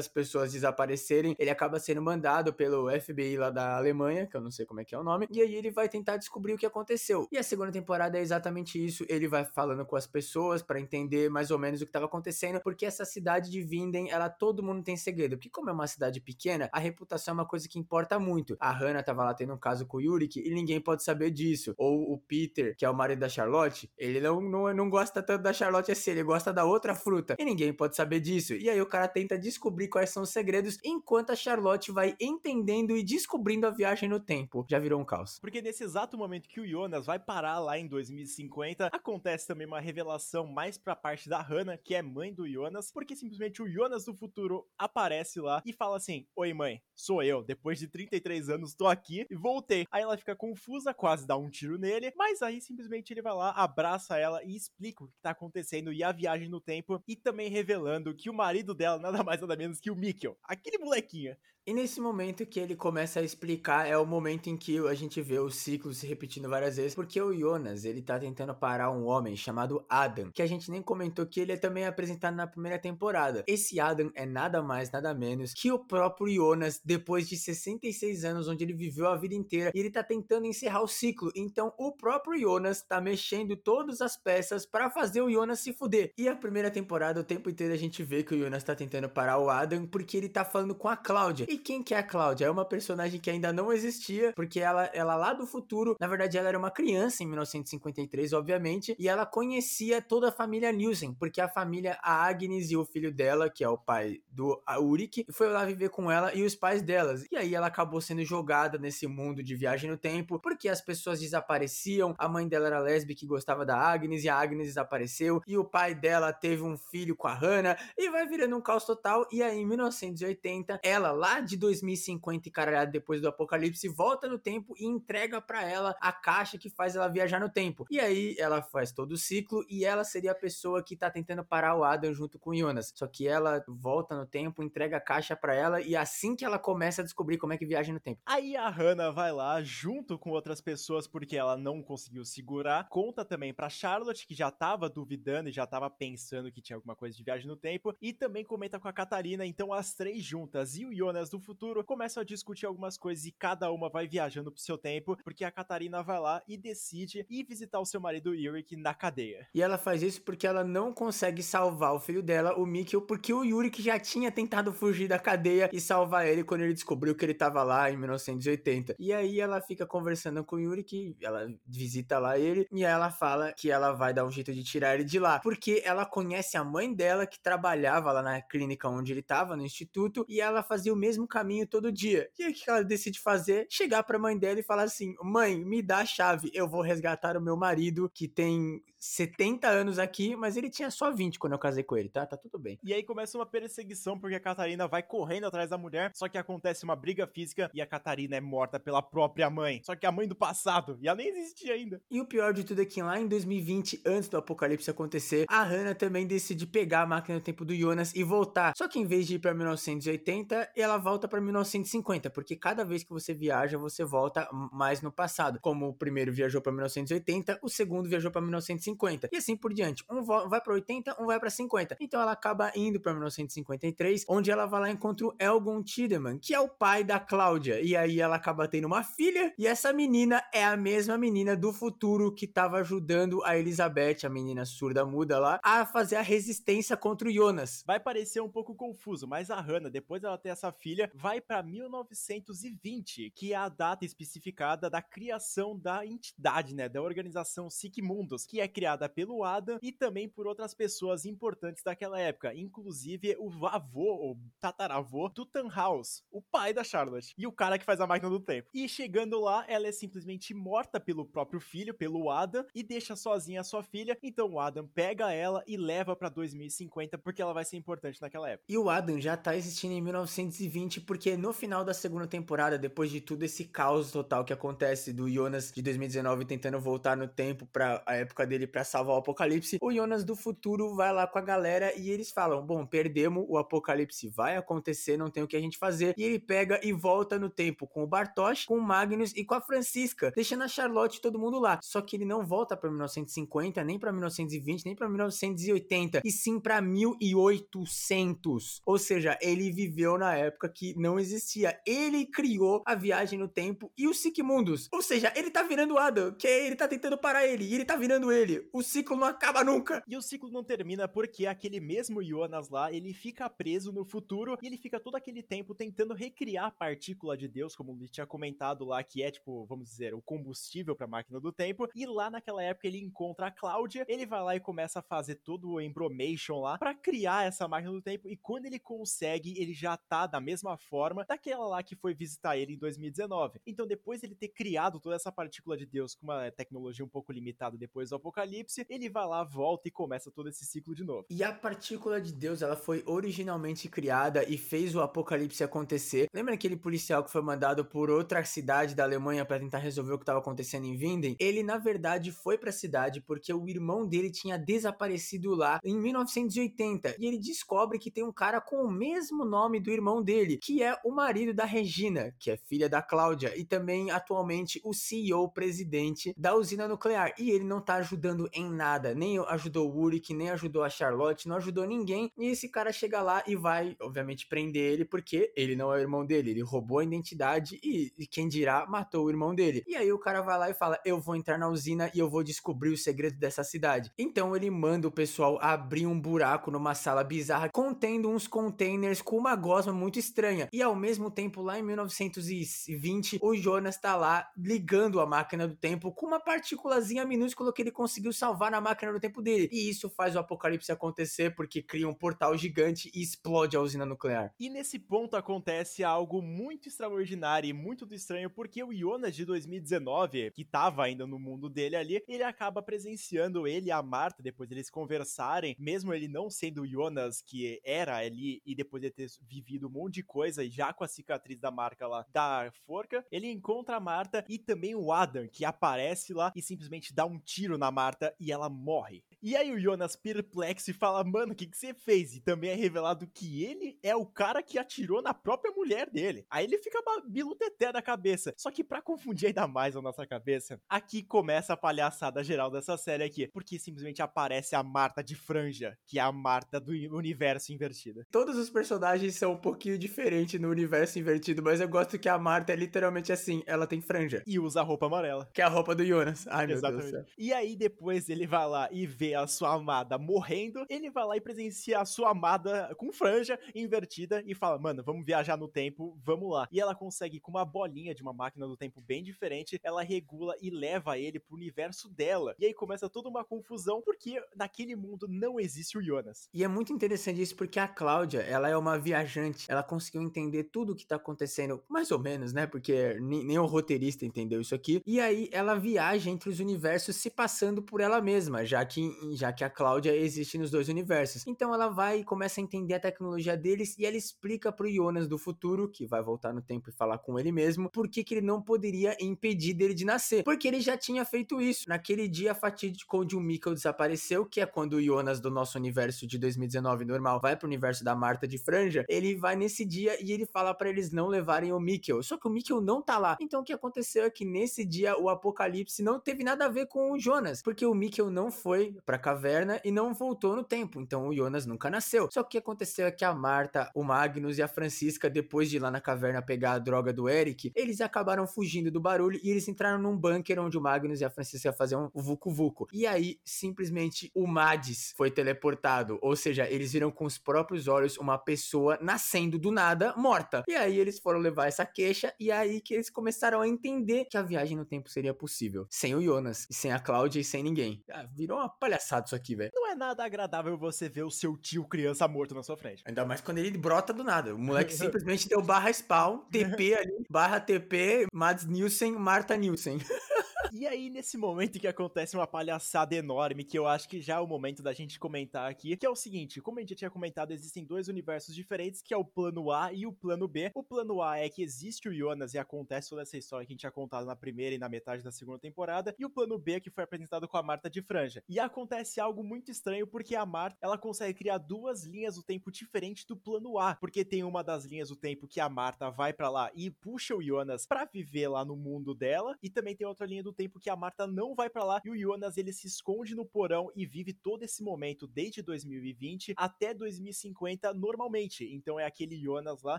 muitas 0.00 0.08
pessoas 0.08 0.52
desaparecerem, 0.52 1.36
ele 1.38 1.50
acaba 1.50 1.78
sendo 1.78 2.00
mandado 2.00 2.54
pelo 2.54 2.88
FBI 3.00 3.36
lá 3.36 3.50
da 3.50 3.76
Alemanha, 3.76 4.26
que 4.26 4.36
eu 4.36 4.40
não 4.40 4.50
sei 4.50 4.64
como 4.64 4.80
é 4.80 4.84
que 4.84 4.94
é 4.94 4.98
o 4.98 5.04
nome, 5.04 5.26
e 5.30 5.42
aí 5.42 5.54
ele 5.54 5.70
vai 5.70 5.88
tentar 5.88 6.16
descobrir 6.16 6.54
o 6.54 6.58
que 6.58 6.64
aconteceu. 6.64 7.28
E 7.30 7.36
a 7.36 7.42
segunda 7.42 7.70
temporada 7.70 8.18
é 8.18 8.20
exatamente 8.22 8.82
isso, 8.82 9.04
ele 9.08 9.28
vai 9.28 9.44
falando 9.44 9.84
com 9.84 9.96
as 9.96 10.06
pessoas 10.06 10.62
para 10.62 10.80
entender 10.80 11.28
mais 11.28 11.50
ou 11.50 11.58
menos 11.58 11.80
o 11.80 11.84
que 11.84 11.90
estava 11.90 12.06
acontecendo, 12.06 12.60
porque 12.62 12.86
essa 12.86 13.04
cidade 13.04 13.50
de 13.50 13.62
Vinden, 13.62 14.10
ela 14.10 14.30
todo 14.30 14.62
mundo 14.62 14.82
tem 14.82 14.96
segredo, 14.96 15.36
porque 15.36 15.50
como 15.50 15.68
é 15.68 15.72
uma 15.72 15.86
cidade 15.86 16.20
pequena, 16.20 16.70
a 16.72 16.78
reputação 16.78 17.32
é 17.32 17.34
uma 17.34 17.46
coisa 17.46 17.68
que 17.68 17.78
importa 17.78 18.18
muito. 18.18 18.56
A 18.58 18.72
Hannah 18.72 19.02
tava 19.02 19.24
lá 19.24 19.34
tendo 19.34 19.52
um 19.52 19.58
caso 19.58 19.86
com 19.86 19.98
o 19.98 20.00
Yurik 20.00 20.40
e 20.40 20.50
ninguém 20.54 20.80
pode 20.80 21.02
saber 21.02 21.30
disso. 21.30 21.74
Ou 21.76 22.12
o 22.12 22.18
Peter, 22.18 22.74
que 22.76 22.84
é 22.84 22.90
o 22.90 22.94
marido 22.94 23.18
da 23.18 23.28
Charlotte, 23.28 23.90
ele 23.98 24.20
não, 24.20 24.40
não, 24.40 24.74
não 24.74 24.90
gosta 24.90 25.22
tanto 25.22 25.42
da 25.42 25.52
Charlotte 25.52 25.92
assim, 25.92 26.12
ele 26.12 26.22
gosta 26.22 26.52
da 26.52 26.64
outra 26.64 26.94
fruta. 26.94 27.36
E 27.38 27.44
ninguém 27.44 27.72
pode 27.72 27.96
saber 27.96 28.20
disso. 28.20 28.54
E 28.54 28.70
aí 28.70 28.80
o 28.80 28.86
cara 28.86 29.08
tenta 29.08 29.38
descobrir 29.38 29.88
quais 29.90 30.10
são 30.10 30.22
os 30.22 30.30
segredos, 30.30 30.78
enquanto 30.84 31.30
a 31.30 31.36
Charlotte 31.36 31.92
vai 31.92 32.16
entendendo 32.20 32.96
e 32.96 33.02
descobrindo 33.02 33.66
a 33.66 33.70
viagem 33.70 34.08
no 34.08 34.20
tempo. 34.20 34.64
Já 34.70 34.78
virou 34.78 35.00
um 35.00 35.04
caos. 35.04 35.38
Porque 35.40 35.60
nesse 35.60 35.84
exato 35.84 36.16
momento 36.16 36.48
que 36.48 36.60
o 36.60 36.66
Jonas 36.66 37.06
vai 37.06 37.18
parar 37.18 37.58
lá 37.58 37.78
em 37.78 37.86
2050, 37.86 38.86
acontece 38.86 39.46
também 39.46 39.66
uma 39.66 39.80
revelação 39.80 40.46
mais 40.46 40.78
pra 40.78 40.96
parte 40.96 41.28
da 41.28 41.42
Hannah, 41.42 41.76
que 41.76 41.94
é 41.94 42.00
mãe 42.02 42.32
do 42.32 42.48
Jonas, 42.48 42.90
porque 42.90 43.14
simplesmente 43.14 43.62
o 43.62 43.68
Jonas 43.68 44.04
do 44.04 44.14
futuro 44.14 44.66
aparece 44.78 45.40
lá 45.40 45.62
e 45.66 45.72
fala 45.72 45.96
assim: 45.96 46.26
Oi, 46.36 46.54
mãe, 46.54 46.80
sou 46.94 47.22
eu. 47.22 47.42
Depois 47.42 47.78
de 47.78 47.88
33 47.88 48.48
anos, 48.48 48.74
tô 48.74 48.86
aqui 48.86 49.26
e 49.30 49.36
voltei. 49.36 49.86
Aí 49.90 50.02
ela 50.02 50.16
fica 50.16 50.36
confusa, 50.36 50.94
quase 50.94 51.26
dá 51.26 51.36
um 51.36 51.50
tiro 51.50 51.78
nele, 51.78 52.12
mas 52.16 52.42
aí 52.42 52.60
simplesmente 52.60 53.12
ele 53.12 53.22
vai 53.22 53.34
lá, 53.34 53.50
abraça 53.50 54.16
ela 54.16 54.42
e 54.44 54.56
explica 54.56 55.04
o 55.04 55.08
que 55.08 55.20
tá 55.20 55.30
acontecendo 55.30 55.92
e 55.92 56.02
a 56.04 56.12
viagem 56.12 56.48
no 56.48 56.60
tempo, 56.60 57.02
e 57.06 57.16
também 57.16 57.50
revelando 57.50 58.14
que 58.14 58.30
o 58.30 58.34
marido 58.34 58.74
dela 58.74 58.98
nada 58.98 59.22
mais 59.22 59.40
nada 59.40 59.56
menos 59.56 59.69
que 59.78 59.90
o 59.90 59.94
Mikkel, 59.94 60.36
aquele 60.42 60.78
molequinho. 60.78 61.36
E 61.66 61.74
nesse 61.74 62.00
momento 62.00 62.46
que 62.46 62.58
ele 62.58 62.74
começa 62.74 63.20
a 63.20 63.22
explicar, 63.22 63.86
é 63.86 63.96
o 63.96 64.06
momento 64.06 64.48
em 64.48 64.56
que 64.56 64.78
a 64.78 64.94
gente 64.94 65.20
vê 65.20 65.38
o 65.38 65.50
ciclo 65.50 65.92
se 65.92 66.06
repetindo 66.06 66.48
várias 66.48 66.76
vezes, 66.76 66.94
porque 66.94 67.20
o 67.20 67.38
Jonas, 67.38 67.84
ele 67.84 68.00
tá 68.00 68.18
tentando 68.18 68.54
parar 68.54 68.90
um 68.90 69.04
homem 69.04 69.36
chamado 69.36 69.84
Adam, 69.86 70.30
que 70.32 70.40
a 70.40 70.46
gente 70.46 70.70
nem 70.70 70.80
comentou 70.80 71.26
que 71.26 71.38
ele 71.38 71.52
é 71.52 71.56
também 71.58 71.84
apresentado 71.84 72.34
na 72.34 72.46
primeira 72.46 72.78
temporada. 72.78 73.44
Esse 73.46 73.78
Adam 73.78 74.10
é 74.14 74.24
nada 74.24 74.62
mais, 74.62 74.90
nada 74.90 75.12
menos 75.12 75.52
que 75.52 75.70
o 75.70 75.78
próprio 75.78 76.34
Jonas, 76.34 76.80
depois 76.82 77.28
de 77.28 77.36
66 77.36 78.24
anos, 78.24 78.48
onde 78.48 78.64
ele 78.64 78.72
viveu 78.72 79.06
a 79.06 79.16
vida 79.16 79.34
inteira, 79.34 79.70
e 79.74 79.78
ele 79.78 79.90
tá 79.90 80.02
tentando 80.02 80.46
encerrar 80.46 80.82
o 80.82 80.88
ciclo. 80.88 81.30
Então, 81.36 81.74
o 81.78 81.92
próprio 81.92 82.40
Jonas 82.40 82.82
tá 82.82 83.02
mexendo 83.02 83.54
todas 83.54 84.00
as 84.00 84.16
peças 84.16 84.64
para 84.64 84.88
fazer 84.88 85.20
o 85.20 85.30
Jonas 85.30 85.60
se 85.60 85.74
fuder. 85.74 86.10
E 86.16 86.26
a 86.26 86.34
primeira 86.34 86.70
temporada, 86.70 87.20
o 87.20 87.24
tempo 87.24 87.50
inteiro, 87.50 87.74
a 87.74 87.78
gente 87.78 88.02
vê 88.02 88.22
que 88.22 88.34
o 88.34 88.38
Jonas 88.38 88.64
tá 88.64 88.74
tentando 88.74 89.10
parar 89.10 89.38
o 89.38 89.50
Adam, 89.50 89.86
porque 89.86 90.16
ele 90.16 90.28
tá 90.28 90.42
falando 90.42 90.74
com 90.74 90.88
a 90.88 90.96
Cláudia. 90.96 91.49
E 91.50 91.58
quem 91.58 91.82
que 91.82 91.92
é 91.92 91.98
a 91.98 92.02
Cláudia? 92.04 92.46
É 92.46 92.50
uma 92.50 92.64
personagem 92.64 93.18
que 93.18 93.28
ainda 93.28 93.52
não 93.52 93.72
existia, 93.72 94.32
porque 94.36 94.60
ela, 94.60 94.84
ela 94.94 95.16
lá 95.16 95.32
do 95.32 95.44
futuro, 95.44 95.96
na 95.98 96.06
verdade 96.06 96.38
ela 96.38 96.48
era 96.48 96.56
uma 96.56 96.70
criança 96.70 97.24
em 97.24 97.26
1953, 97.26 98.32
obviamente, 98.32 98.94
e 98.96 99.08
ela 99.08 99.26
conhecia 99.26 100.00
toda 100.00 100.28
a 100.28 100.32
família 100.32 100.70
Nielsen, 100.70 101.12
porque 101.12 101.40
a 101.40 101.48
família, 101.48 101.98
a 102.04 102.24
Agnes 102.24 102.70
e 102.70 102.76
o 102.76 102.84
filho 102.84 103.12
dela, 103.12 103.50
que 103.50 103.64
é 103.64 103.68
o 103.68 103.76
pai 103.76 104.20
do 104.30 104.62
Ulrich, 104.78 105.26
foi 105.32 105.48
lá 105.48 105.64
viver 105.64 105.88
com 105.88 106.08
ela 106.08 106.32
e 106.32 106.44
os 106.44 106.54
pais 106.54 106.82
delas. 106.82 107.26
E 107.32 107.36
aí 107.36 107.52
ela 107.52 107.66
acabou 107.66 108.00
sendo 108.00 108.24
jogada 108.24 108.78
nesse 108.78 109.08
mundo 109.08 109.42
de 109.42 109.56
viagem 109.56 109.90
no 109.90 109.96
tempo, 109.96 110.38
porque 110.38 110.68
as 110.68 110.80
pessoas 110.80 111.18
desapareciam, 111.18 112.14
a 112.16 112.28
mãe 112.28 112.46
dela 112.46 112.68
era 112.68 112.78
lésbica 112.78 113.24
e 113.24 113.28
gostava 113.28 113.66
da 113.66 113.76
Agnes, 113.76 114.22
e 114.22 114.28
a 114.28 114.38
Agnes 114.38 114.68
desapareceu, 114.68 115.42
e 115.48 115.58
o 115.58 115.64
pai 115.64 115.96
dela 115.96 116.32
teve 116.32 116.62
um 116.62 116.76
filho 116.76 117.16
com 117.16 117.26
a 117.26 117.34
Hannah, 117.34 117.76
e 117.98 118.08
vai 118.08 118.24
virando 118.28 118.56
um 118.56 118.60
caos 118.60 118.84
total, 118.84 119.26
e 119.32 119.42
aí 119.42 119.58
em 119.58 119.66
1980, 119.66 120.78
ela 120.84 121.10
lá 121.10 121.39
de 121.40 121.56
2050 121.56 122.48
e 122.48 122.50
caralhado 122.50 122.92
depois 122.92 123.20
do 123.20 123.28
apocalipse, 123.28 123.88
volta 123.88 124.28
no 124.28 124.38
tempo 124.38 124.74
e 124.78 124.86
entrega 124.86 125.40
para 125.40 125.62
ela 125.62 125.96
a 126.00 126.12
caixa 126.12 126.58
que 126.58 126.70
faz 126.70 126.96
ela 126.96 127.08
viajar 127.08 127.40
no 127.40 127.48
tempo. 127.48 127.86
E 127.90 128.00
aí 128.00 128.36
ela 128.38 128.62
faz 128.62 128.92
todo 128.92 129.12
o 129.12 129.16
ciclo 129.16 129.64
e 129.68 129.84
ela 129.84 130.04
seria 130.04 130.32
a 130.32 130.34
pessoa 130.34 130.82
que 130.82 130.96
tá 130.96 131.10
tentando 131.10 131.44
parar 131.44 131.76
o 131.76 131.84
Adam 131.84 132.12
junto 132.12 132.38
com 132.38 132.50
o 132.50 132.56
Jonas. 132.56 132.92
Só 132.94 133.06
que 133.06 133.26
ela 133.26 133.64
volta 133.68 134.16
no 134.16 134.26
tempo, 134.26 134.62
entrega 134.62 134.96
a 134.96 135.00
caixa 135.00 135.36
para 135.36 135.54
ela 135.54 135.80
e 135.80 135.96
assim 135.96 136.36
que 136.36 136.44
ela 136.44 136.58
começa 136.58 137.02
a 137.02 137.04
descobrir 137.04 137.38
como 137.38 137.52
é 137.52 137.58
que 137.58 137.66
viaja 137.66 137.92
no 137.92 138.00
tempo. 138.00 138.20
Aí 138.26 138.56
a 138.56 138.68
Hannah 138.68 139.10
vai 139.10 139.32
lá 139.32 139.62
junto 139.62 140.18
com 140.18 140.30
outras 140.30 140.60
pessoas 140.60 141.06
porque 141.06 141.36
ela 141.36 141.56
não 141.56 141.82
conseguiu 141.82 142.24
segurar. 142.24 142.88
Conta 142.88 143.24
também 143.24 143.54
para 143.54 143.68
Charlotte 143.68 144.26
que 144.26 144.34
já 144.34 144.50
tava 144.50 144.88
duvidando 144.88 145.48
e 145.48 145.52
já 145.52 145.66
tava 145.66 145.88
pensando 145.88 146.52
que 146.52 146.60
tinha 146.60 146.76
alguma 146.76 146.94
coisa 146.94 147.16
de 147.16 147.22
viagem 147.22 147.46
no 147.46 147.56
tempo 147.56 147.94
e 148.00 148.12
também 148.12 148.44
comenta 148.44 148.78
com 148.78 148.88
a 148.88 148.92
Catarina, 148.92 149.46
então 149.46 149.72
as 149.72 149.94
três 149.94 150.22
juntas 150.22 150.76
e 150.76 150.84
o 150.84 150.94
Jonas 150.94 151.29
do 151.30 151.40
futuro 151.40 151.84
começam 151.84 152.20
a 152.20 152.24
discutir 152.24 152.66
algumas 152.66 152.96
coisas 152.96 153.24
e 153.24 153.32
cada 153.32 153.70
uma 153.70 153.88
vai 153.88 154.06
viajando 154.06 154.50
pro 154.50 154.60
seu 154.60 154.76
tempo, 154.76 155.16
porque 155.22 155.44
a 155.44 155.50
Catarina 155.50 156.02
vai 156.02 156.20
lá 156.20 156.42
e 156.46 156.56
decide 156.56 157.26
ir 157.28 157.44
visitar 157.44 157.80
o 157.80 157.86
seu 157.86 158.00
marido 158.00 158.34
Yurik 158.34 158.76
na 158.76 158.94
cadeia. 158.94 159.48
E 159.54 159.62
ela 159.62 159.78
faz 159.78 160.02
isso 160.02 160.22
porque 160.22 160.46
ela 160.46 160.64
não 160.64 160.92
consegue 160.92 161.42
salvar 161.42 161.94
o 161.94 162.00
filho 162.00 162.22
dela, 162.22 162.58
o 162.58 162.66
Mikkel, 162.66 163.02
porque 163.02 163.32
o 163.32 163.44
Yurik 163.44 163.82
já 163.82 163.98
tinha 163.98 164.30
tentado 164.30 164.72
fugir 164.72 165.08
da 165.08 165.18
cadeia 165.18 165.70
e 165.72 165.80
salvar 165.80 166.26
ele 166.26 166.44
quando 166.44 166.62
ele 166.62 166.74
descobriu 166.74 167.14
que 167.14 167.24
ele 167.24 167.34
tava 167.34 167.62
lá 167.62 167.90
em 167.90 167.96
1980. 167.96 168.96
E 168.98 169.12
aí 169.12 169.40
ela 169.40 169.60
fica 169.60 169.86
conversando 169.86 170.44
com 170.44 170.56
o 170.56 170.60
Yurik, 170.60 171.16
ela 171.20 171.48
visita 171.66 172.18
lá 172.18 172.38
ele, 172.38 172.66
e 172.72 172.84
ela 172.84 173.10
fala 173.10 173.52
que 173.52 173.70
ela 173.70 173.92
vai 173.92 174.12
dar 174.12 174.24
um 174.24 174.30
jeito 174.30 174.52
de 174.52 174.62
tirar 174.62 174.94
ele 174.94 175.04
de 175.04 175.18
lá, 175.18 175.38
porque 175.40 175.82
ela 175.84 176.04
conhece 176.04 176.56
a 176.56 176.64
mãe 176.64 176.92
dela 176.92 177.26
que 177.26 177.40
trabalhava 177.40 178.12
lá 178.12 178.22
na 178.22 178.40
clínica 178.40 178.88
onde 178.88 179.12
ele 179.12 179.22
tava, 179.22 179.56
no 179.56 179.64
instituto, 179.64 180.24
e 180.28 180.40
ela 180.40 180.62
fazia 180.62 180.92
o 180.92 180.96
mesmo 180.96 181.19
caminho 181.26 181.66
todo 181.66 181.92
dia. 181.92 182.28
E 182.38 182.48
o 182.48 182.52
que 182.52 182.68
ela 182.68 182.82
decide 182.82 183.20
fazer? 183.20 183.66
Chegar 183.70 184.02
pra 184.02 184.18
mãe 184.18 184.38
dela 184.38 184.60
e 184.60 184.62
falar 184.62 184.84
assim: 184.84 185.14
mãe, 185.22 185.56
me 185.64 185.82
dá 185.82 185.98
a 185.98 186.06
chave, 186.06 186.50
eu 186.54 186.68
vou 186.68 186.82
resgatar 186.82 187.36
o 187.36 187.40
meu 187.40 187.56
marido 187.56 188.10
que 188.12 188.28
tem 188.28 188.82
70 188.98 189.66
anos 189.66 189.98
aqui, 189.98 190.36
mas 190.36 190.56
ele 190.56 190.68
tinha 190.68 190.90
só 190.90 191.10
20 191.10 191.38
quando 191.38 191.54
eu 191.54 191.58
casei 191.58 191.82
com 191.82 191.96
ele, 191.96 192.10
tá? 192.10 192.26
Tá 192.26 192.36
tudo 192.36 192.58
bem. 192.58 192.78
E 192.84 192.92
aí 192.92 193.02
começa 193.02 193.38
uma 193.38 193.46
perseguição 193.46 194.18
porque 194.18 194.36
a 194.36 194.40
Catarina 194.40 194.86
vai 194.86 195.02
correndo 195.02 195.46
atrás 195.46 195.70
da 195.70 195.78
mulher, 195.78 196.12
só 196.14 196.28
que 196.28 196.36
acontece 196.36 196.84
uma 196.84 196.94
briga 196.94 197.26
física 197.26 197.70
e 197.72 197.80
a 197.80 197.86
Catarina 197.86 198.36
é 198.36 198.40
morta 198.40 198.78
pela 198.78 199.00
própria 199.00 199.48
mãe. 199.48 199.80
Só 199.84 199.96
que 199.96 200.04
a 200.04 200.12
mãe 200.12 200.28
do 200.28 200.34
passado, 200.34 200.98
e 201.00 201.08
ela 201.08 201.16
nem 201.16 201.28
existia 201.28 201.74
ainda. 201.74 202.00
E 202.10 202.20
o 202.20 202.26
pior 202.26 202.52
de 202.52 202.62
tudo 202.62 202.82
é 202.82 202.84
que 202.84 203.02
lá 203.02 203.18
em 203.18 203.26
2020, 203.26 204.02
antes 204.04 204.28
do 204.28 204.36
apocalipse 204.36 204.90
acontecer, 204.90 205.46
a 205.48 205.62
Hannah 205.62 205.94
também 205.94 206.26
decide 206.26 206.66
pegar 206.66 207.02
a 207.02 207.06
máquina 207.06 207.38
do 207.38 207.44
tempo 207.44 207.64
do 207.64 207.74
Jonas 207.74 208.14
e 208.14 208.22
voltar. 208.22 208.74
Só 208.76 208.86
que 208.86 208.98
em 208.98 209.06
vez 209.06 209.26
de 209.26 209.36
ir 209.36 209.38
pra 209.38 209.54
1980, 209.54 210.72
ela 210.76 210.98
volta 211.10 211.26
pra 211.26 211.40
1950, 211.40 212.30
porque 212.30 212.54
cada 212.54 212.84
vez 212.84 213.02
que 213.02 213.10
você 213.10 213.34
viaja, 213.34 213.76
você 213.76 214.04
volta 214.04 214.48
mais 214.72 215.02
no 215.02 215.10
passado. 215.10 215.58
Como 215.60 215.88
o 215.88 215.94
primeiro 215.94 216.32
viajou 216.32 216.62
pra 216.62 216.70
1980, 216.70 217.58
o 217.62 217.68
segundo 217.68 218.08
viajou 218.08 218.30
pra 218.30 218.40
1950. 218.40 219.28
E 219.32 219.36
assim 219.36 219.56
por 219.56 219.72
diante. 219.72 220.04
Um 220.08 220.22
vai 220.22 220.60
pra 220.60 220.74
80, 220.74 221.20
um 221.20 221.26
vai 221.26 221.40
pra 221.40 221.50
50. 221.50 221.96
Então 222.00 222.20
ela 222.20 222.32
acaba 222.32 222.70
indo 222.76 223.00
pra 223.00 223.12
1953, 223.12 224.24
onde 224.28 224.50
ela 224.50 224.66
vai 224.66 224.80
lá 224.82 224.90
e 224.90 224.92
encontra 224.92 225.26
o 225.26 225.34
Elgon 225.38 225.82
Tiedemann, 225.82 226.38
que 226.38 226.54
é 226.54 226.60
o 226.60 226.68
pai 226.68 227.02
da 227.02 227.18
Cláudia. 227.18 227.80
E 227.80 227.96
aí 227.96 228.20
ela 228.20 228.36
acaba 228.36 228.68
tendo 228.68 228.86
uma 228.86 229.02
filha, 229.02 229.52
e 229.58 229.66
essa 229.66 229.92
menina 229.92 230.42
é 230.54 230.64
a 230.64 230.76
mesma 230.76 231.18
menina 231.18 231.56
do 231.56 231.72
futuro 231.72 232.32
que 232.32 232.46
tava 232.46 232.78
ajudando 232.78 233.42
a 233.44 233.58
Elizabeth, 233.58 234.18
a 234.24 234.28
menina 234.28 234.64
surda 234.64 235.04
muda 235.04 235.38
lá, 235.38 235.58
a 235.64 235.84
fazer 235.84 236.16
a 236.16 236.22
resistência 236.22 236.96
contra 236.96 237.28
o 237.28 237.32
Jonas. 237.32 237.82
Vai 237.86 237.98
parecer 237.98 238.40
um 238.40 238.48
pouco 238.48 238.74
confuso, 238.74 239.26
mas 239.26 239.50
a 239.50 239.60
Hannah, 239.60 239.90
depois 239.90 240.22
dela 240.22 240.38
ter 240.38 240.50
essa 240.50 240.70
filha, 240.70 240.99
vai 241.14 241.40
pra 241.40 241.62
1920, 241.62 243.30
que 243.30 243.52
é 243.52 243.56
a 243.56 243.68
data 243.68 244.04
especificada 244.04 244.90
da 244.90 245.00
criação 245.00 245.78
da 245.78 246.04
entidade, 246.04 246.74
né, 246.74 246.88
da 246.88 247.00
organização 247.00 247.70
Sigmundos, 247.70 248.44
que 248.44 248.60
é 248.60 248.68
criada 248.68 249.08
pelo 249.08 249.44
Adam 249.44 249.78
e 249.82 249.92
também 249.92 250.28
por 250.28 250.46
outras 250.46 250.74
pessoas 250.74 251.24
importantes 251.24 251.82
daquela 251.82 252.18
época, 252.18 252.54
inclusive 252.54 253.36
o 253.38 253.66
avô 253.66 254.14
ou 254.14 254.38
tataravô 254.58 255.28
do 255.28 255.44
Tannhaus, 255.46 256.22
o 256.30 256.42
pai 256.42 256.72
da 256.72 256.82
Charlotte, 256.82 257.34
e 257.36 257.46
o 257.46 257.52
cara 257.52 257.78
que 257.78 257.84
faz 257.84 258.00
a 258.00 258.06
máquina 258.06 258.30
do 258.30 258.40
tempo. 258.40 258.68
E 258.74 258.88
chegando 258.88 259.40
lá, 259.40 259.64
ela 259.68 259.86
é 259.86 259.92
simplesmente 259.92 260.52
morta 260.54 260.98
pelo 260.98 261.24
próprio 261.24 261.60
filho, 261.60 261.94
pelo 261.94 262.30
Adam, 262.30 262.64
e 262.74 262.82
deixa 262.82 263.14
sozinha 263.14 263.60
a 263.60 263.64
sua 263.64 263.82
filha. 263.82 264.18
Então 264.22 264.52
o 264.52 264.60
Adam 264.60 264.86
pega 264.88 265.32
ela 265.32 265.62
e 265.66 265.76
leva 265.76 266.16
pra 266.16 266.28
2050 266.28 267.18
porque 267.18 267.42
ela 267.42 267.52
vai 267.52 267.64
ser 267.64 267.76
importante 267.76 268.20
naquela 268.20 268.48
época. 268.48 268.66
E 268.68 268.76
o 268.76 268.88
Adam 268.88 269.20
já 269.20 269.36
tá 269.36 269.56
existindo 269.56 269.94
em 269.94 270.00
1920 270.00 270.89
porque 270.98 271.36
no 271.36 271.52
final 271.52 271.84
da 271.84 271.92
segunda 271.92 272.26
temporada, 272.26 272.78
depois 272.78 273.10
de 273.10 273.20
tudo 273.20 273.44
esse 273.44 273.66
caos 273.66 274.10
total 274.10 274.46
que 274.46 274.52
acontece 274.52 275.12
do 275.12 275.28
Jonas 275.28 275.70
de 275.70 275.82
2019 275.82 276.46
tentando 276.46 276.80
voltar 276.80 277.16
no 277.16 277.28
tempo 277.28 277.66
para 277.66 278.02
a 278.06 278.16
época 278.16 278.46
dele 278.46 278.66
para 278.66 278.82
salvar 278.82 279.16
o 279.16 279.18
apocalipse, 279.18 279.76
o 279.80 279.92
Jonas 279.92 280.24
do 280.24 280.34
futuro 280.34 280.96
vai 280.96 281.12
lá 281.12 281.26
com 281.26 281.38
a 281.38 281.42
galera 281.42 281.92
e 281.98 282.10
eles 282.10 282.30
falam: 282.30 282.64
"Bom, 282.64 282.86
perdemos, 282.86 283.44
o 283.46 283.58
apocalipse 283.58 284.28
vai 284.28 284.56
acontecer, 284.56 285.18
não 285.18 285.30
tem 285.30 285.42
o 285.42 285.46
que 285.46 285.56
a 285.56 285.60
gente 285.60 285.76
fazer". 285.76 286.14
E 286.16 286.22
ele 286.22 286.38
pega 286.38 286.80
e 286.82 286.92
volta 286.92 287.38
no 287.38 287.50
tempo 287.50 287.86
com 287.86 288.02
o 288.02 288.06
Bartosz, 288.06 288.64
com 288.64 288.78
o 288.78 288.82
Magnus 288.82 289.32
e 289.36 289.44
com 289.44 289.54
a 289.54 289.60
Francisca, 289.60 290.32
deixando 290.34 290.64
a 290.64 290.68
Charlotte 290.68 291.18
e 291.18 291.20
todo 291.20 291.38
mundo 291.38 291.58
lá. 291.58 291.78
Só 291.82 292.00
que 292.00 292.16
ele 292.16 292.24
não 292.24 292.46
volta 292.46 292.76
para 292.76 292.88
1950, 292.88 293.84
nem 293.84 293.98
para 293.98 294.12
1920, 294.12 294.86
nem 294.86 294.94
para 294.94 295.08
1980, 295.08 296.22
e 296.24 296.30
sim 296.30 296.58
para 296.58 296.80
1800. 296.80 298.80
Ou 298.86 298.98
seja, 298.98 299.36
ele 299.42 299.70
viveu 299.70 300.16
na 300.16 300.34
época 300.36 300.68
que 300.68 300.79
não 300.96 301.18
existia. 301.18 301.80
Ele 301.86 302.26
criou 302.26 302.82
a 302.86 302.94
viagem 302.94 303.38
no 303.38 303.48
tempo 303.48 303.92
e 303.96 304.08
os 304.08 304.18
Sigmundos. 304.18 304.88
Ou 304.92 305.02
seja, 305.02 305.32
ele 305.36 305.50
tá 305.50 305.62
virando 305.62 305.94
o 305.94 305.98
Adam, 305.98 306.32
que 306.34 306.46
ele 306.46 306.76
tá 306.76 306.88
tentando 306.88 307.18
parar 307.18 307.46
ele, 307.46 307.64
e 307.64 307.74
ele 307.74 307.84
tá 307.84 307.96
virando 307.96 308.32
ele. 308.32 308.68
O 308.72 308.82
ciclo 308.82 309.16
não 309.16 309.26
acaba 309.26 309.64
nunca. 309.64 310.02
E 310.06 310.16
o 310.16 310.22
ciclo 310.22 310.50
não 310.50 310.64
termina 310.64 311.08
porque 311.08 311.46
aquele 311.46 311.80
mesmo 311.80 312.22
Jonas 312.22 312.68
lá, 312.68 312.92
ele 312.92 313.12
fica 313.12 313.48
preso 313.48 313.92
no 313.92 314.04
futuro 314.04 314.56
e 314.62 314.66
ele 314.66 314.76
fica 314.76 315.00
todo 315.00 315.16
aquele 315.16 315.42
tempo 315.42 315.74
tentando 315.74 316.14
recriar 316.14 316.66
a 316.66 316.70
partícula 316.70 317.36
de 317.36 317.48
Deus, 317.48 317.74
como 317.74 317.92
ele 317.92 318.08
tinha 318.08 318.26
comentado 318.26 318.84
lá, 318.84 319.02
que 319.02 319.22
é 319.22 319.30
tipo, 319.30 319.64
vamos 319.66 319.88
dizer, 319.88 320.14
o 320.14 320.22
combustível 320.22 320.94
pra 320.94 321.06
máquina 321.06 321.40
do 321.40 321.52
tempo. 321.52 321.88
E 321.94 322.06
lá 322.06 322.30
naquela 322.30 322.62
época 322.62 322.86
ele 322.86 322.98
encontra 322.98 323.46
a 323.46 323.50
Cláudia, 323.50 324.04
ele 324.08 324.26
vai 324.26 324.42
lá 324.42 324.56
e 324.56 324.60
começa 324.60 325.00
a 325.00 325.02
fazer 325.02 325.36
todo 325.36 325.70
o 325.70 325.80
embromation 325.80 326.60
lá 326.60 326.78
pra 326.78 326.94
criar 326.94 327.46
essa 327.46 327.66
máquina 327.66 327.92
do 327.92 328.02
tempo. 328.02 328.28
E 328.28 328.36
quando 328.36 328.66
ele 328.66 328.78
consegue, 328.78 329.54
ele 329.60 329.72
já 329.72 329.96
tá 329.96 330.26
da 330.26 330.40
mesma 330.40 330.69
forma 330.76 331.24
daquela 331.24 331.66
lá 331.66 331.82
que 331.82 331.96
foi 331.96 332.14
visitar 332.14 332.56
ele 332.56 332.74
em 332.74 332.78
2019. 332.78 333.60
Então, 333.66 333.86
depois 333.86 334.22
ele 334.22 334.34
ter 334.34 334.48
criado 334.48 335.00
toda 335.00 335.16
essa 335.16 335.32
partícula 335.32 335.76
de 335.76 335.86
Deus 335.86 336.14
com 336.14 336.26
uma 336.26 336.50
tecnologia 336.50 337.04
um 337.04 337.08
pouco 337.08 337.32
limitada 337.32 337.76
depois 337.76 338.10
do 338.10 338.16
apocalipse, 338.16 338.86
ele 338.88 339.08
vai 339.08 339.26
lá, 339.26 339.44
volta 339.44 339.88
e 339.88 339.90
começa 339.90 340.30
todo 340.30 340.48
esse 340.48 340.64
ciclo 340.64 340.94
de 340.94 341.04
novo. 341.04 341.26
E 341.30 341.42
a 341.42 341.52
partícula 341.52 342.20
de 342.20 342.32
Deus, 342.32 342.62
ela 342.62 342.76
foi 342.76 343.02
originalmente 343.06 343.88
criada 343.88 344.44
e 344.48 344.56
fez 344.56 344.94
o 344.94 345.00
apocalipse 345.00 345.62
acontecer. 345.62 346.28
Lembra 346.32 346.54
aquele 346.54 346.76
policial 346.76 347.24
que 347.24 347.30
foi 347.30 347.42
mandado 347.42 347.84
por 347.84 348.10
outra 348.10 348.44
cidade 348.44 348.94
da 348.94 349.04
Alemanha 349.04 349.44
para 349.44 349.58
tentar 349.58 349.78
resolver 349.78 350.12
o 350.12 350.18
que 350.18 350.22
estava 350.22 350.38
acontecendo 350.38 350.86
em 350.86 350.96
Winden? 350.96 351.36
Ele, 351.38 351.62
na 351.62 351.78
verdade, 351.78 352.32
foi 352.32 352.58
para 352.58 352.70
a 352.70 352.72
cidade 352.72 353.20
porque 353.20 353.52
o 353.52 353.68
irmão 353.68 354.06
dele 354.06 354.30
tinha 354.30 354.58
desaparecido 354.58 355.54
lá 355.54 355.80
em 355.84 355.96
1980 355.96 357.16
e 357.18 357.26
ele 357.26 357.38
descobre 357.38 357.98
que 357.98 358.10
tem 358.10 358.24
um 358.24 358.32
cara 358.32 358.60
com 358.60 358.82
o 358.82 358.90
mesmo 358.90 359.44
nome 359.44 359.80
do 359.80 359.90
irmão 359.90 360.22
dele, 360.22 360.49
que 360.58 360.82
é 360.82 360.98
o 361.04 361.10
marido 361.10 361.54
da 361.54 361.64
Regina, 361.64 362.34
que 362.38 362.50
é 362.50 362.56
filha 362.56 362.88
da 362.88 363.02
Cláudia 363.02 363.56
e 363.56 363.64
também 363.64 364.10
atualmente 364.10 364.80
o 364.84 364.92
CEO 364.92 365.50
presidente 365.50 366.34
da 366.36 366.54
usina 366.54 366.88
nuclear. 366.88 367.32
E 367.38 367.50
ele 367.50 367.64
não 367.64 367.80
tá 367.80 367.96
ajudando 367.96 368.48
em 368.52 368.70
nada, 368.70 369.14
nem 369.14 369.38
ajudou 369.38 369.90
o 369.90 370.00
Uric, 370.00 370.34
nem 370.34 370.50
ajudou 370.50 370.82
a 370.82 370.90
Charlotte, 370.90 371.48
não 371.48 371.56
ajudou 371.56 371.86
ninguém. 371.86 372.32
E 372.38 372.46
esse 372.46 372.68
cara 372.68 372.92
chega 372.92 373.22
lá 373.22 373.42
e 373.46 373.56
vai, 373.56 373.96
obviamente, 374.00 374.46
prender 374.46 374.92
ele 374.92 375.04
porque 375.04 375.52
ele 375.56 375.76
não 375.76 375.92
é 375.92 375.98
o 375.98 376.00
irmão 376.00 376.24
dele, 376.24 376.50
ele 376.50 376.62
roubou 376.62 376.98
a 376.98 377.04
identidade 377.04 377.78
e, 377.82 378.12
e 378.18 378.26
quem 378.26 378.48
dirá 378.48 378.86
matou 378.86 379.24
o 379.24 379.30
irmão 379.30 379.54
dele. 379.54 379.84
E 379.86 379.96
aí 379.96 380.12
o 380.12 380.18
cara 380.18 380.40
vai 380.40 380.58
lá 380.58 380.70
e 380.70 380.74
fala: 380.74 380.98
"Eu 381.04 381.20
vou 381.20 381.36
entrar 381.36 381.58
na 381.58 381.68
usina 381.68 382.10
e 382.14 382.18
eu 382.18 382.28
vou 382.28 382.42
descobrir 382.42 382.90
o 382.90 382.96
segredo 382.96 383.38
dessa 383.38 383.64
cidade". 383.64 384.10
Então 384.18 384.54
ele 384.54 384.70
manda 384.70 385.08
o 385.08 385.12
pessoal 385.12 385.58
abrir 385.60 386.06
um 386.06 386.20
buraco 386.20 386.70
numa 386.70 386.94
sala 386.94 387.24
bizarra 387.24 387.68
contendo 387.68 388.28
uns 388.28 388.46
containers 388.46 389.22
com 389.22 389.36
uma 389.36 389.54
gosma 389.56 389.92
muito 389.92 390.18
estranha. 390.18 390.39
E 390.72 390.82
ao 390.82 390.94
mesmo 390.94 391.30
tempo, 391.30 391.62
lá 391.62 391.78
em 391.78 391.82
1920, 391.82 393.38
o 393.42 393.54
Jonas 393.54 393.96
tá 393.96 394.16
lá 394.16 394.50
ligando 394.56 395.20
a 395.20 395.26
máquina 395.26 395.66
do 395.66 395.76
tempo 395.76 396.12
com 396.12 396.26
uma 396.26 396.40
partículazinha 396.40 397.24
minúscula 397.24 397.72
que 397.72 397.82
ele 397.82 397.90
conseguiu 397.90 398.32
salvar 398.32 398.70
na 398.70 398.80
máquina 398.80 399.12
do 399.12 399.20
tempo 399.20 399.42
dele. 399.42 399.68
E 399.72 399.88
isso 399.88 400.08
faz 400.08 400.36
o 400.36 400.38
apocalipse 400.38 400.92
acontecer 400.92 401.54
porque 401.54 401.82
cria 401.82 402.08
um 402.08 402.14
portal 402.14 402.56
gigante 402.56 403.10
e 403.14 403.22
explode 403.22 403.76
a 403.76 403.80
usina 403.80 404.06
nuclear. 404.06 404.54
E 404.58 404.68
nesse 404.68 404.98
ponto 404.98 405.36
acontece 405.36 406.02
algo 406.02 406.42
muito 406.42 406.88
extraordinário 406.88 407.68
e 407.68 407.72
muito 407.72 408.06
estranho, 408.12 408.50
porque 408.50 408.82
o 408.82 408.92
Jonas 408.92 409.34
de 409.34 409.44
2019, 409.44 410.50
que 410.52 410.64
tava 410.64 411.04
ainda 411.04 411.26
no 411.26 411.38
mundo 411.38 411.68
dele 411.68 411.96
ali, 411.96 412.22
ele 412.26 412.42
acaba 412.42 412.82
presenciando 412.82 413.66
ele 413.66 413.88
e 413.88 413.92
a 413.92 414.02
Marta, 414.02 414.42
depois 414.42 414.70
eles 414.70 414.90
conversarem, 414.90 415.76
mesmo 415.78 416.12
ele 416.12 416.28
não 416.28 416.50
sendo 416.50 416.82
o 416.82 416.86
Jonas 416.86 417.42
que 417.42 417.80
era 417.84 418.16
ali 418.16 418.60
e 418.64 418.74
depois 418.74 419.02
de 419.02 419.10
ter 419.10 419.26
vivido 419.42 419.86
um 419.86 419.90
monte 419.90 420.14
de 420.14 420.22
coisa, 420.30 420.64
já 420.70 420.92
com 420.92 421.02
a 421.02 421.08
cicatriz 421.08 421.58
da 421.58 421.72
marca 421.72 422.06
lá 422.06 422.24
da 422.32 422.70
forca, 422.86 423.26
ele 423.32 423.50
encontra 423.50 423.96
a 423.96 424.00
Marta 424.00 424.44
e 424.48 424.60
também 424.60 424.94
o 424.94 425.12
Adam, 425.12 425.48
que 425.48 425.64
aparece 425.64 426.32
lá 426.32 426.52
e 426.54 426.62
simplesmente 426.62 427.12
dá 427.12 427.26
um 427.26 427.36
tiro 427.36 427.76
na 427.76 427.90
Marta 427.90 428.32
e 428.38 428.52
ela 428.52 428.68
morre. 428.68 429.24
E 429.42 429.56
aí 429.56 429.72
o 429.72 429.80
Jonas 429.80 430.14
perplexo 430.14 430.90
e 430.90 430.94
fala, 430.94 431.24
mano, 431.24 431.52
o 431.52 431.56
que, 431.56 431.66
que 431.66 431.76
você 431.76 431.94
fez? 431.94 432.34
E 432.34 432.40
também 432.40 432.70
é 432.70 432.74
revelado 432.74 433.26
que 433.26 433.64
ele 433.64 433.98
é 434.02 434.14
o 434.14 434.26
cara 434.26 434.62
que 434.62 434.78
atirou 434.78 435.22
na 435.22 435.32
própria 435.32 435.72
mulher 435.72 436.10
dele. 436.10 436.44
Aí 436.50 436.64
ele 436.64 436.76
fica 436.76 436.98
biluteté 437.26 437.90
da 437.90 438.02
cabeça. 438.02 438.52
Só 438.58 438.70
que 438.70 438.84
para 438.84 439.00
confundir 439.00 439.48
ainda 439.48 439.66
mais 439.66 439.96
a 439.96 440.02
nossa 440.02 440.26
cabeça, 440.26 440.78
aqui 440.86 441.22
começa 441.22 441.72
a 441.72 441.76
palhaçada 441.76 442.44
geral 442.44 442.70
dessa 442.70 442.98
série 442.98 443.24
aqui. 443.24 443.48
Porque 443.48 443.78
simplesmente 443.78 444.20
aparece 444.20 444.76
a 444.76 444.82
Marta 444.82 445.24
de 445.24 445.34
franja, 445.34 445.96
que 446.06 446.18
é 446.18 446.22
a 446.22 446.30
Marta 446.30 446.78
do 446.78 446.92
universo 446.92 447.72
invertida. 447.72 448.26
Todos 448.30 448.56
os 448.58 448.68
personagens 448.68 449.36
são 449.36 449.52
um 449.52 449.60
pouquinho 449.60 449.98
diferentes 449.98 450.60
no 450.60 450.68
universo 450.68 451.18
invertido, 451.18 451.62
mas 451.62 451.80
eu 451.80 451.88
gosto 451.88 452.18
que 452.18 452.28
a 452.28 452.38
Marta 452.38 452.74
é 452.74 452.76
literalmente 452.76 453.32
assim, 453.32 453.62
ela 453.66 453.86
tem 453.86 454.02
franja. 454.02 454.42
E 454.46 454.58
usa 454.58 454.82
roupa 454.82 455.06
amarela. 455.06 455.48
Que 455.54 455.62
é 455.62 455.64
a 455.64 455.68
roupa 455.68 455.94
do 455.94 456.04
Jonas. 456.04 456.46
Ai, 456.48 456.66
meu 456.66 456.76
Exatamente. 456.76 457.10
Deus 457.10 457.22
do 457.22 457.26
céu. 457.26 457.34
E 457.38 457.52
aí 457.54 457.74
depois 457.74 458.28
ele 458.28 458.46
vai 458.46 458.68
lá 458.68 458.88
e 458.92 459.06
vê 459.06 459.29
a 459.34 459.46
sua 459.46 459.74
amada 459.74 460.18
morrendo, 460.18 460.84
ele 460.88 461.10
vai 461.10 461.24
lá 461.24 461.36
e 461.36 461.40
presencia 461.40 462.00
a 462.00 462.04
sua 462.04 462.30
amada 462.30 462.94
com 462.96 463.12
franja 463.12 463.58
invertida 463.74 464.42
e 464.46 464.54
fala: 464.54 464.78
"Mano, 464.78 465.02
vamos 465.02 465.24
viajar 465.24 465.56
no 465.56 465.68
tempo, 465.68 466.18
vamos 466.22 466.50
lá". 466.50 466.68
E 466.70 466.80
ela 466.80 466.94
consegue 466.94 467.40
com 467.40 467.50
uma 467.50 467.64
bolinha 467.64 468.14
de 468.14 468.22
uma 468.22 468.32
máquina 468.32 468.66
do 468.66 468.76
tempo 468.76 469.00
bem 469.00 469.22
diferente, 469.22 469.78
ela 469.82 470.02
regula 470.02 470.54
e 470.60 470.70
leva 470.70 471.18
ele 471.18 471.38
pro 471.38 471.56
universo 471.56 472.08
dela. 472.08 472.54
E 472.58 472.66
aí 472.66 472.74
começa 472.74 473.08
toda 473.08 473.28
uma 473.28 473.44
confusão 473.44 474.02
porque 474.02 474.42
naquele 474.56 474.96
mundo 474.96 475.26
não 475.28 475.58
existe 475.58 475.98
o 475.98 476.02
Jonas. 476.02 476.48
E 476.52 476.64
é 476.64 476.68
muito 476.68 476.92
interessante 476.92 477.40
isso 477.40 477.56
porque 477.56 477.78
a 477.78 477.88
Cláudia, 477.88 478.40
ela 478.40 478.68
é 478.68 478.76
uma 478.76 478.98
viajante, 478.98 479.66
ela 479.70 479.82
conseguiu 479.82 480.22
entender 480.22 480.64
tudo 480.64 480.92
o 480.92 480.96
que 480.96 481.06
tá 481.06 481.16
acontecendo, 481.16 481.82
mais 481.88 482.10
ou 482.10 482.18
menos, 482.18 482.52
né? 482.52 482.66
Porque 482.66 483.14
nem, 483.20 483.44
nem 483.44 483.58
o 483.58 483.66
roteirista 483.66 484.24
entendeu 484.24 484.60
isso 484.60 484.74
aqui. 484.74 485.02
E 485.06 485.20
aí 485.20 485.48
ela 485.52 485.74
viaja 485.74 486.30
entre 486.30 486.48
os 486.50 486.60
universos 486.60 487.16
se 487.16 487.30
passando 487.30 487.82
por 487.82 488.00
ela 488.00 488.20
mesma, 488.20 488.64
já 488.64 488.84
que 488.84 489.00
já 489.32 489.52
que 489.52 489.64
a 489.64 489.70
Cláudia 489.70 490.14
existe 490.14 490.58
nos 490.58 490.70
dois 490.70 490.88
universos. 490.88 491.46
Então 491.46 491.72
ela 491.74 491.88
vai 491.88 492.20
e 492.20 492.24
começa 492.24 492.60
a 492.60 492.62
entender 492.62 492.94
a 492.94 493.00
tecnologia 493.00 493.56
deles 493.56 493.96
e 493.98 494.06
ela 494.06 494.16
explica 494.16 494.72
pro 494.72 494.90
Jonas 494.90 495.28
do 495.28 495.38
futuro, 495.38 495.88
que 495.88 496.06
vai 496.06 496.22
voltar 496.22 496.52
no 496.52 496.62
tempo 496.62 496.90
e 496.90 496.92
falar 496.92 497.18
com 497.18 497.38
ele 497.38 497.52
mesmo, 497.52 497.90
por 497.90 498.08
que, 498.08 498.24
que 498.24 498.34
ele 498.34 498.46
não 498.46 498.60
poderia 498.60 499.16
impedir 499.20 499.74
dele 499.74 499.94
de 499.94 500.04
nascer. 500.04 500.42
Porque 500.44 500.68
ele 500.68 500.80
já 500.80 500.96
tinha 500.96 501.24
feito 501.24 501.60
isso. 501.60 501.88
Naquele 501.88 502.28
dia 502.28 502.54
fatídico 502.54 503.20
onde 503.20 503.36
o 503.36 503.40
Mikkel 503.40 503.74
desapareceu, 503.74 504.46
que 504.46 504.60
é 504.60 504.66
quando 504.66 504.94
o 504.94 505.02
Jonas 505.02 505.40
do 505.40 505.50
nosso 505.50 505.78
universo 505.78 506.26
de 506.26 506.38
2019 506.38 507.04
normal 507.04 507.40
vai 507.40 507.56
pro 507.56 507.66
universo 507.66 508.04
da 508.04 508.14
Marta 508.14 508.46
de 508.46 508.58
Franja, 508.58 509.04
ele 509.08 509.34
vai 509.34 509.56
nesse 509.56 509.84
dia 509.84 510.16
e 510.22 510.32
ele 510.32 510.46
fala 510.46 510.74
para 510.74 510.88
eles 510.88 511.10
não 511.12 511.26
levarem 511.28 511.72
o 511.72 511.80
Mikkel. 511.80 512.22
Só 512.22 512.36
que 512.36 512.46
o 512.46 512.50
Mikkel 512.50 512.80
não 512.80 513.02
tá 513.02 513.18
lá. 513.18 513.36
Então 513.40 513.60
o 513.60 513.64
que 513.64 513.72
aconteceu 513.72 514.24
é 514.24 514.30
que 514.30 514.44
nesse 514.44 514.84
dia 514.84 515.18
o 515.18 515.28
apocalipse 515.28 516.02
não 516.02 516.20
teve 516.20 516.44
nada 516.44 516.66
a 516.66 516.68
ver 516.68 516.86
com 516.86 517.12
o 517.12 517.18
Jonas, 517.18 517.62
porque 517.62 517.84
o 517.84 517.94
Mikkel 517.94 518.30
não 518.30 518.50
foi 518.50 518.96
pra 519.10 519.18
caverna 519.18 519.80
e 519.84 519.90
não 519.90 520.14
voltou 520.14 520.54
no 520.54 520.62
tempo. 520.62 521.00
Então 521.00 521.26
o 521.26 521.34
Jonas 521.34 521.66
nunca 521.66 521.90
nasceu. 521.90 522.28
Só 522.30 522.44
que 522.44 522.46
o 522.46 522.50
que 522.50 522.58
aconteceu 522.58 523.08
é 523.08 523.10
que 523.10 523.24
a 523.24 523.34
Marta, 523.34 523.90
o 523.92 524.04
Magnus 524.04 524.56
e 524.56 524.62
a 524.62 524.68
Francisca, 524.68 525.28
depois 525.28 525.68
de 525.68 525.76
ir 525.76 525.80
lá 525.80 525.90
na 525.90 526.00
caverna 526.00 526.40
pegar 526.40 526.74
a 526.74 526.78
droga 526.78 527.12
do 527.12 527.28
Eric, 527.28 527.72
eles 527.74 528.00
acabaram 528.00 528.46
fugindo 528.46 528.88
do 528.88 529.00
barulho 529.00 529.40
e 529.42 529.50
eles 529.50 529.66
entraram 529.66 530.00
num 530.00 530.16
bunker 530.16 530.60
onde 530.60 530.78
o 530.78 530.80
Magnus 530.80 531.20
e 531.20 531.24
a 531.24 531.30
Francisca 531.30 531.68
iam 531.68 531.74
fazer 531.74 531.96
um 531.96 532.08
vucu 532.14 532.52
vucu. 532.52 532.86
E 532.92 533.04
aí, 533.04 533.40
simplesmente, 533.44 534.30
o 534.32 534.46
Mads 534.46 535.12
foi 535.16 535.28
teleportado. 535.28 536.16
Ou 536.22 536.36
seja, 536.36 536.70
eles 536.70 536.92
viram 536.92 537.10
com 537.10 537.24
os 537.24 537.36
próprios 537.36 537.88
olhos 537.88 538.16
uma 538.16 538.38
pessoa 538.38 538.96
nascendo 539.02 539.58
do 539.58 539.72
nada, 539.72 540.14
morta. 540.16 540.62
E 540.68 540.74
aí 540.76 541.00
eles 541.00 541.18
foram 541.18 541.40
levar 541.40 541.66
essa 541.66 541.84
queixa 541.84 542.32
e 542.38 542.52
aí 542.52 542.80
que 542.80 542.94
eles 542.94 543.10
começaram 543.10 543.60
a 543.60 543.66
entender 543.66 544.26
que 544.26 544.36
a 544.36 544.42
viagem 544.42 544.76
no 544.76 544.84
tempo 544.84 545.10
seria 545.10 545.34
possível. 545.34 545.84
Sem 545.90 546.14
o 546.14 546.22
Jonas, 546.22 546.68
sem 546.70 546.92
a 546.92 547.00
Cláudia 547.00 547.40
e 547.40 547.44
sem 547.44 547.64
ninguém. 547.64 548.04
Ah, 548.08 548.24
virou 548.32 548.58
uma 548.58 548.68
palhaçada 548.68 548.99
isso 549.00 549.34
aqui, 549.34 549.54
velho. 549.54 549.70
Não 549.74 549.90
é 549.90 549.94
nada 549.94 550.24
agradável 550.24 550.76
você 550.76 551.08
ver 551.08 551.22
o 551.22 551.30
seu 551.30 551.56
tio 551.56 551.84
criança 551.84 552.26
morto 552.28 552.54
na 552.54 552.62
sua 552.62 552.76
frente. 552.76 553.02
Ainda 553.06 553.24
mais 553.24 553.40
quando 553.40 553.58
ele 553.58 553.76
brota 553.76 554.12
do 554.12 554.24
nada. 554.24 554.54
O 554.54 554.58
moleque 554.58 554.92
simplesmente 554.94 555.48
deu 555.48 555.62
barra 555.62 555.92
spawn, 555.92 556.38
TP 556.50 556.94
ali, 556.98 557.24
barra 557.28 557.60
TP, 557.60 558.26
Mads 558.32 558.66
Nielsen, 558.66 559.12
Marta 559.12 559.56
Nielsen. 559.56 559.98
E 560.72 560.86
aí, 560.86 561.10
nesse 561.10 561.36
momento 561.36 561.80
que 561.80 561.88
acontece 561.88 562.36
uma 562.36 562.46
palhaçada 562.46 563.12
enorme, 563.16 563.64
que 563.64 563.76
eu 563.76 563.88
acho 563.88 564.08
que 564.08 564.20
já 564.20 564.36
é 564.36 564.38
o 564.38 564.46
momento 564.46 564.84
da 564.84 564.92
gente 564.92 565.18
comentar 565.18 565.68
aqui, 565.68 565.96
que 565.96 566.06
é 566.06 566.08
o 566.08 566.14
seguinte, 566.14 566.60
como 566.60 566.78
a 566.78 566.80
gente 566.80 566.90
já 566.90 566.96
tinha 566.96 567.10
comentado, 567.10 567.50
existem 567.50 567.84
dois 567.84 568.06
universos 568.06 568.54
diferentes, 568.54 569.02
que 569.02 569.12
é 569.12 569.16
o 569.16 569.24
plano 569.24 569.72
A 569.72 569.92
e 569.92 570.06
o 570.06 570.12
plano 570.12 570.46
B. 570.46 570.70
O 570.72 570.84
plano 570.84 571.22
A 571.22 571.38
é 571.38 571.48
que 571.48 571.60
existe 571.60 572.08
o 572.08 572.14
Jonas 572.14 572.54
e 572.54 572.58
acontece 572.58 573.10
toda 573.10 573.22
essa 573.22 573.36
história 573.36 573.66
que 573.66 573.72
a 573.72 573.74
gente 573.74 573.80
tinha 573.80 573.90
contado 573.90 574.26
na 574.26 574.36
primeira 574.36 574.74
e 574.74 574.78
na 574.78 574.88
metade 574.88 575.24
da 575.24 575.32
segunda 575.32 575.58
temporada, 575.58 576.14
e 576.16 576.24
o 576.24 576.30
plano 576.30 576.56
B 576.56 576.74
é 576.74 576.80
que 576.80 576.90
foi 576.90 577.02
apresentado 577.02 577.48
com 577.48 577.56
a 577.56 577.62
Marta 577.64 577.90
de 577.90 578.00
Franja. 578.00 578.40
E 578.48 578.60
acontece 578.60 578.89
algo 579.20 579.42
muito 579.42 579.70
estranho, 579.70 580.06
porque 580.06 580.34
a 580.34 580.44
Marta, 580.44 580.78
ela 580.80 580.98
consegue 580.98 581.38
criar 581.38 581.58
duas 581.58 582.04
linhas 582.04 582.36
do 582.36 582.42
tempo 582.42 582.70
diferentes 582.70 583.24
do 583.24 583.36
plano 583.36 583.78
A, 583.78 583.96
porque 583.96 584.24
tem 584.24 584.44
uma 584.44 584.62
das 584.62 584.84
linhas 584.84 585.08
do 585.08 585.16
tempo 585.16 585.46
que 585.46 585.60
a 585.60 585.68
Marta 585.68 586.10
vai 586.10 586.32
para 586.32 586.48
lá 586.48 586.70
e 586.74 586.90
puxa 586.90 587.34
o 587.34 587.42
Jonas 587.42 587.86
pra 587.86 588.04
viver 588.04 588.48
lá 588.48 588.64
no 588.64 588.76
mundo 588.76 589.14
dela, 589.14 589.56
e 589.62 589.70
também 589.70 589.94
tem 589.94 590.06
outra 590.06 590.26
linha 590.26 590.42
do 590.42 590.52
tempo 590.52 590.78
que 590.78 590.90
a 590.90 590.96
Marta 590.96 591.26
não 591.26 591.54
vai 591.54 591.70
para 591.70 591.84
lá 591.84 592.00
e 592.04 592.10
o 592.10 592.18
Jonas 592.18 592.56
ele 592.56 592.72
se 592.72 592.86
esconde 592.86 593.34
no 593.34 593.44
porão 593.44 593.90
e 593.94 594.04
vive 594.06 594.32
todo 594.32 594.62
esse 594.62 594.82
momento 594.82 595.26
desde 595.26 595.62
2020 595.62 596.54
até 596.56 596.92
2050 596.92 597.94
normalmente. 597.94 598.64
Então 598.72 598.98
é 598.98 599.04
aquele 599.04 599.36
Jonas 599.36 599.82
lá 599.82 599.98